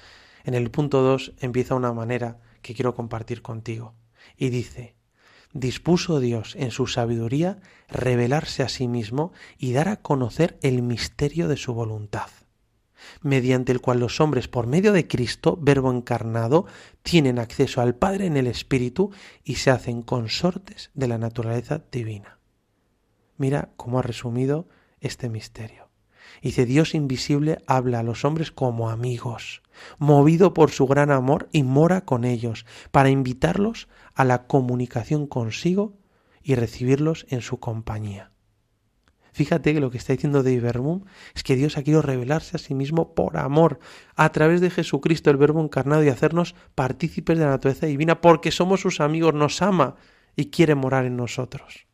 en 0.45 0.55
el 0.55 0.71
punto 0.71 1.03
2 1.03 1.35
empieza 1.41 1.75
una 1.75 1.93
manera 1.93 2.39
que 2.63 2.75
quiero 2.75 2.95
compartir 2.95 3.43
contigo. 3.43 3.95
Y 4.37 4.49
dice, 4.49 4.95
dispuso 5.53 6.21
Dios 6.21 6.55
en 6.57 6.71
su 6.71 6.87
sabiduría 6.87 7.59
revelarse 7.89 8.63
a 8.63 8.69
sí 8.69 8.89
mismo 8.89 9.33
y 9.59 9.73
dar 9.73 9.89
a 9.89 9.97
conocer 9.97 10.59
el 10.63 10.83
misterio 10.83 11.49
de 11.49 11.57
su 11.57 11.75
voluntad 11.75 12.29
mediante 13.23 13.73
el 13.73 13.81
cual 13.81 14.01
los 14.01 14.21
hombres, 14.21 14.49
por 14.49 14.67
medio 14.67 14.93
de 14.93 15.07
Cristo, 15.07 15.59
Verbo 15.61 15.91
encarnado, 15.91 16.67
tienen 17.03 17.39
acceso 17.39 17.81
al 17.81 17.95
Padre 17.95 18.27
en 18.27 18.37
el 18.37 18.47
Espíritu 18.47 19.11
y 19.45 19.57
se 19.57 19.71
hacen 19.71 20.03
consortes 20.03 20.91
de 20.95 21.09
la 21.09 21.19
naturaleza 21.19 21.83
divina. 21.91 22.39
Mira 23.37 23.71
cómo 23.77 23.99
ha 23.99 24.03
resumido 24.03 24.69
este 25.01 25.29
misterio. 25.29 25.89
Dice, 26.43 26.67
Dios 26.67 26.95
invisible 26.95 27.63
habla 27.67 28.01
a 28.01 28.03
los 28.03 28.25
hombres 28.25 28.51
como 28.51 28.91
amigos, 28.91 29.63
movido 29.99 30.55
por 30.55 30.71
su 30.71 30.87
gran 30.87 31.11
amor 31.11 31.49
y 31.53 31.63
mora 31.63 32.05
con 32.05 32.25
ellos, 32.25 32.67
para 32.91 33.11
invitarlos 33.11 33.89
a 34.15 34.25
la 34.25 34.47
comunicación 34.47 35.27
consigo 35.27 35.97
y 36.43 36.55
recibirlos 36.55 37.27
en 37.29 37.41
su 37.41 37.59
compañía. 37.59 38.33
Fíjate 39.33 39.75
que 39.75 39.81
lo 39.81 39.91
que 39.91 39.99
está 39.99 40.15
diciendo 40.15 40.43
de 40.43 40.61
Verbum 40.61 41.05
es 41.35 41.43
que 41.43 41.57
Dios 41.57 41.77
ha 41.77 41.83
querido 41.83 42.01
revelarse 42.01 42.57
a 42.57 42.59
sí 42.59 42.75
mismo 42.75 43.15
por 43.15 43.37
amor, 43.37 43.81
a 44.15 44.31
través 44.33 44.63
de 44.63 44.71
Jesucristo, 44.71 45.31
el 45.31 45.37
Verbo 45.37 45.61
encarnado, 45.63 46.03
y 46.03 46.09
hacernos 46.09 46.55
partícipes 46.75 47.37
de 47.37 47.45
la 47.45 47.51
naturaleza 47.51 47.85
divina, 47.85 48.23
porque 48.23 48.51
somos 48.51 48.81
sus 48.81 48.99
amigos, 49.01 49.35
nos 49.35 49.61
ama 49.61 49.97
y 50.37 50.47
quiere 50.47 50.75
morar 50.75 51.05
en 51.05 51.17
nosotros. 51.17 51.87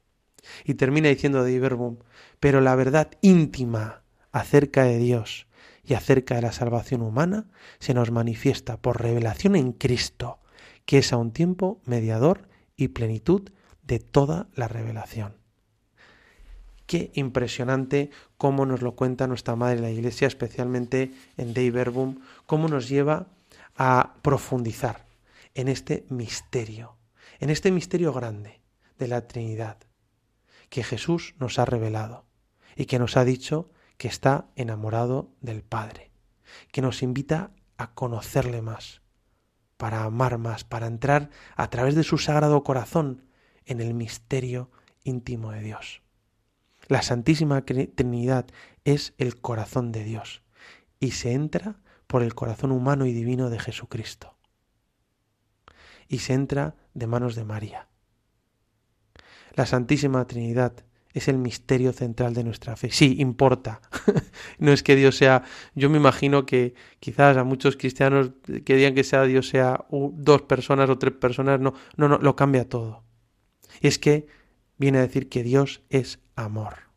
Y 0.65 0.75
termina 0.75 1.09
diciendo 1.09 1.45
de 1.45 1.59
Verbum, 1.59 1.99
pero 2.41 2.61
la 2.61 2.75
verdad 2.75 3.11
íntima 3.21 4.03
acerca 4.33 4.85
de 4.85 4.99
Dios 4.99 5.47
y 5.85 5.95
acerca 5.95 6.37
de 6.37 6.43
la 6.43 6.53
salvación 6.53 7.03
humana 7.03 7.47
se 7.79 7.95
nos 7.95 8.11
manifiesta 8.11 8.81
por 8.81 9.03
revelación 9.03 9.57
en 9.57 9.73
Cristo, 9.73 10.41
que 10.85 10.99
es 10.99 11.13
a 11.13 11.17
un 11.17 11.33
tiempo 11.33 11.81
mediador 11.85 12.49
y 12.77 12.89
plenitud 12.89 13.51
de 13.83 13.99
toda 13.99 14.49
la 14.55 14.69
revelación. 14.69 15.37
Qué 16.87 17.11
impresionante 17.15 18.11
cómo 18.37 18.67
nos 18.67 18.83
lo 18.83 18.95
cuenta 18.95 19.27
nuestra 19.27 19.57
Madre 19.57 19.81
la 19.81 19.91
Iglesia, 19.91 20.27
especialmente 20.27 21.13
en 21.37 21.55
Dei 21.55 21.71
Verbum, 21.71 22.21
cómo 22.47 22.69
nos 22.69 22.89
lleva 22.89 23.29
a 23.77 24.17
profundizar 24.23 25.07
en 25.55 25.69
este 25.69 26.05
misterio, 26.11 26.97
en 27.41 27.51
este 27.51 27.71
misterio 27.71 28.13
grande 28.13 28.61
de 28.99 29.09
la 29.09 29.27
Trinidad, 29.27 29.79
que 30.73 30.83
Jesús 30.83 31.35
nos 31.39 31.59
ha 31.59 31.67
revelado 31.67 32.25
y 32.77 32.87
que 32.87 32.99
nos 32.99 33.19
ha 33.19 33.27
dicho 33.27 33.69
que 33.99 34.09
está 34.09 34.49
enamorado 34.57 35.31
del 35.43 35.63
Padre, 35.63 36.13
que 36.73 36.81
nos 36.81 37.03
invita 37.03 37.51
a 37.77 37.93
conocerle 37.93 38.63
más, 38.63 39.03
para 39.77 40.05
amar 40.05 40.39
más, 40.39 40.65
para 40.65 40.87
entrar 40.87 41.29
a 41.57 41.69
través 41.69 41.95
de 41.95 42.05
su 42.05 42.17
sagrado 42.17 42.65
corazón 42.65 43.27
en 43.67 43.83
el 43.83 43.93
misterio 43.93 44.71
íntimo 45.05 45.53
de 45.53 45.61
Dios. 45.61 46.01
La 46.89 47.03
Santísima 47.03 47.67
Trinidad 47.67 48.47
es 48.87 49.13
el 49.19 49.43
corazón 49.43 49.93
de 49.93 50.05
Dios 50.05 50.43
y 50.99 51.11
se 51.11 51.33
entra 51.33 51.83
por 52.07 52.23
el 52.23 52.35
corazón 52.35 52.73
humano 52.73 53.05
y 53.05 53.13
divino 53.13 53.51
de 53.51 53.59
Jesucristo. 53.59 54.39
Y 56.09 56.21
se 56.21 56.33
entra 56.33 56.77
de 56.95 57.07
manos 57.07 57.35
de 57.35 57.45
María. 57.45 57.92
La 59.55 59.67
Santísima 59.67 60.27
Trinidad 60.27 60.85
es 61.13 61.29
el 61.29 61.39
misterio 61.39 61.93
central 61.93 62.35
de 62.35 62.45
nuestra 62.45 62.77
fe. 62.77 62.91
Sí, 62.91 63.17
importa. 63.19 63.81
no 64.59 64.73
es 64.73 64.83
que 64.83 64.97
Dios 64.97 65.17
sea, 65.17 65.45
yo 65.75 65.91
me 65.91 65.99
imagino 65.99 66.47
que 66.47 66.75
quizás 67.01 67.37
a 67.37 67.45
muchos 67.45 67.77
cristianos 67.77 68.31
que 68.65 68.95
que 68.95 69.05
sea 69.05 69.25
Dios 69.25 69.49
sea 69.49 69.85
dos 69.91 70.43
personas 70.43 70.89
o 70.89 70.99
tres 70.99 71.15
personas, 71.15 71.61
no, 71.61 71.75
no, 71.97 72.09
no, 72.09 72.19
lo 72.19 72.35
cambia 72.35 72.69
todo. 72.69 73.05
Y 73.81 73.89
es 73.89 73.99
que 73.99 74.27
viene 74.79 74.99
a 74.99 75.03
decir 75.03 75.29
que 75.29 75.43
Dios 75.43 75.83
es 75.91 76.21
amor. 76.35 76.91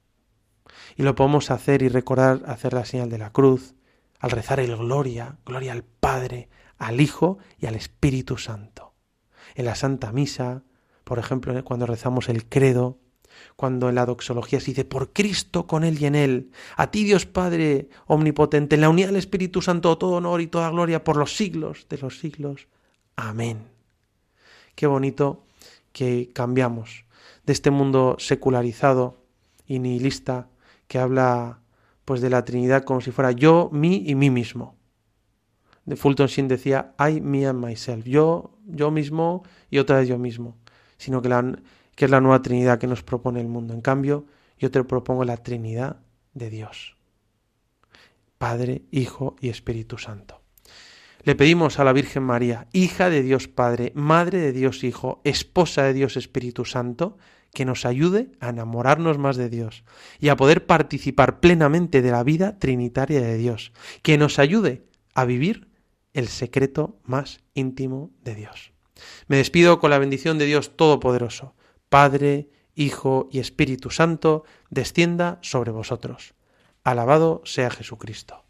Y 0.95 1.03
lo 1.03 1.15
podemos 1.15 1.51
hacer 1.51 1.81
y 1.81 1.89
recordar 1.89 2.43
hacer 2.45 2.73
la 2.73 2.85
señal 2.85 3.09
de 3.09 3.17
la 3.17 3.31
cruz, 3.31 3.75
al 4.19 4.31
rezar 4.31 4.59
el 4.59 4.75
gloria, 4.77 5.37
gloria 5.45 5.73
al 5.73 5.83
Padre, 5.83 6.49
al 6.77 7.01
Hijo 7.01 7.37
y 7.59 7.65
al 7.65 7.75
Espíritu 7.75 8.37
Santo. 8.37 8.93
En 9.55 9.65
la 9.65 9.75
Santa 9.75 10.11
Misa, 10.11 10.63
por 11.05 11.19
ejemplo, 11.19 11.63
cuando 11.63 11.85
rezamos 11.85 12.27
el 12.27 12.45
credo, 12.45 12.97
cuando 13.55 13.89
en 13.89 13.95
la 13.95 14.05
doxología 14.05 14.59
se 14.59 14.71
dice 14.71 14.85
por 14.85 15.13
Cristo 15.13 15.67
con 15.67 15.83
Él 15.83 16.01
y 16.01 16.05
en 16.05 16.15
Él, 16.15 16.51
a 16.75 16.91
ti 16.91 17.03
Dios 17.03 17.25
Padre 17.25 17.89
Omnipotente, 18.07 18.75
en 18.75 18.81
la 18.81 18.89
unidad 18.89 19.07
del 19.07 19.17
Espíritu 19.17 19.61
Santo, 19.61 19.97
todo 19.97 20.15
honor 20.15 20.41
y 20.41 20.47
toda 20.47 20.69
gloria 20.71 21.03
por 21.03 21.15
los 21.15 21.35
siglos 21.35 21.85
de 21.89 21.97
los 21.99 22.19
siglos. 22.19 22.67
Amén. 23.15 23.67
Qué 24.73 24.87
bonito 24.87 25.45
que 25.93 26.31
cambiamos 26.33 27.05
de 27.45 27.53
este 27.53 27.71
mundo 27.71 28.17
secularizado 28.19 29.17
y 29.67 29.79
nihilista 29.79 30.49
que 30.87 30.97
habla 30.99 31.61
pues 32.03 32.21
de 32.21 32.29
la 32.29 32.45
Trinidad 32.45 32.83
como 32.83 33.01
si 33.01 33.11
fuera 33.11 33.31
yo, 33.31 33.69
mí 33.71 34.03
y 34.05 34.15
mí 34.15 34.29
mismo. 34.29 34.75
De 35.85 35.95
Fulton 35.95 36.27
Sheen 36.27 36.47
decía 36.47 36.95
I, 36.99 37.21
me 37.21 37.45
and 37.45 37.63
myself, 37.63 38.05
yo, 38.05 38.57
yo 38.65 38.89
mismo 38.89 39.43
y 39.69 39.77
otra 39.77 39.99
vez 39.99 40.07
yo 40.07 40.17
mismo, 40.17 40.57
sino 40.97 41.21
que 41.21 41.29
la, 41.29 41.55
que 41.95 42.05
es 42.05 42.11
la 42.11 42.21
nueva 42.21 42.41
Trinidad 42.41 42.79
que 42.79 42.87
nos 42.87 43.03
propone 43.03 43.41
el 43.41 43.47
mundo. 43.47 43.73
En 43.73 43.81
cambio, 43.81 44.25
yo 44.57 44.71
te 44.71 44.83
propongo 44.83 45.23
la 45.25 45.37
Trinidad 45.37 45.97
de 46.33 46.49
Dios. 46.49 46.95
Padre, 48.37 48.83
Hijo 48.91 49.35
y 49.39 49.49
Espíritu 49.49 49.97
Santo. 49.97 50.41
Le 51.23 51.35
pedimos 51.35 51.79
a 51.79 51.83
la 51.83 51.93
Virgen 51.93 52.21
María, 52.21 52.67
hija 52.71 53.09
de 53.09 53.23
Dios 53.23 53.47
Padre, 53.47 53.91
madre 53.95 54.39
de 54.39 54.51
Dios 54.51 54.83
Hijo, 54.83 55.21
esposa 55.23 55.81
de 55.83 55.93
Dios 55.93 56.17
Espíritu 56.17 56.65
Santo, 56.65 57.17
que 57.51 57.65
nos 57.65 57.85
ayude 57.85 58.31
a 58.39 58.49
enamorarnos 58.49 59.17
más 59.17 59.35
de 59.35 59.49
Dios 59.49 59.85
y 60.19 60.27
a 60.27 60.35
poder 60.35 60.67
participar 60.67 61.39
plenamente 61.39 62.03
de 62.03 62.11
la 62.11 62.23
vida 62.23 62.59
trinitaria 62.59 63.21
de 63.21 63.37
Dios, 63.37 63.71
que 64.03 64.19
nos 64.19 64.37
ayude 64.37 64.85
a 65.15 65.25
vivir 65.25 65.69
el 66.13 66.27
secreto 66.27 66.99
más 67.03 67.39
íntimo 67.55 68.11
de 68.23 68.35
Dios. 68.35 68.74
Me 69.27 69.37
despido 69.37 69.79
con 69.79 69.89
la 69.89 69.99
bendición 69.99 70.37
de 70.37 70.45
Dios 70.45 70.75
Todopoderoso. 70.75 71.55
Padre, 71.89 72.49
Hijo 72.75 73.29
y 73.31 73.39
Espíritu 73.39 73.89
Santo, 73.89 74.43
descienda 74.69 75.39
sobre 75.41 75.71
vosotros. 75.71 76.33
Alabado 76.83 77.41
sea 77.45 77.69
Jesucristo. 77.69 78.43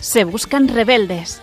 Se 0.00 0.24
buscan 0.24 0.68
rebeldes. 0.68 1.42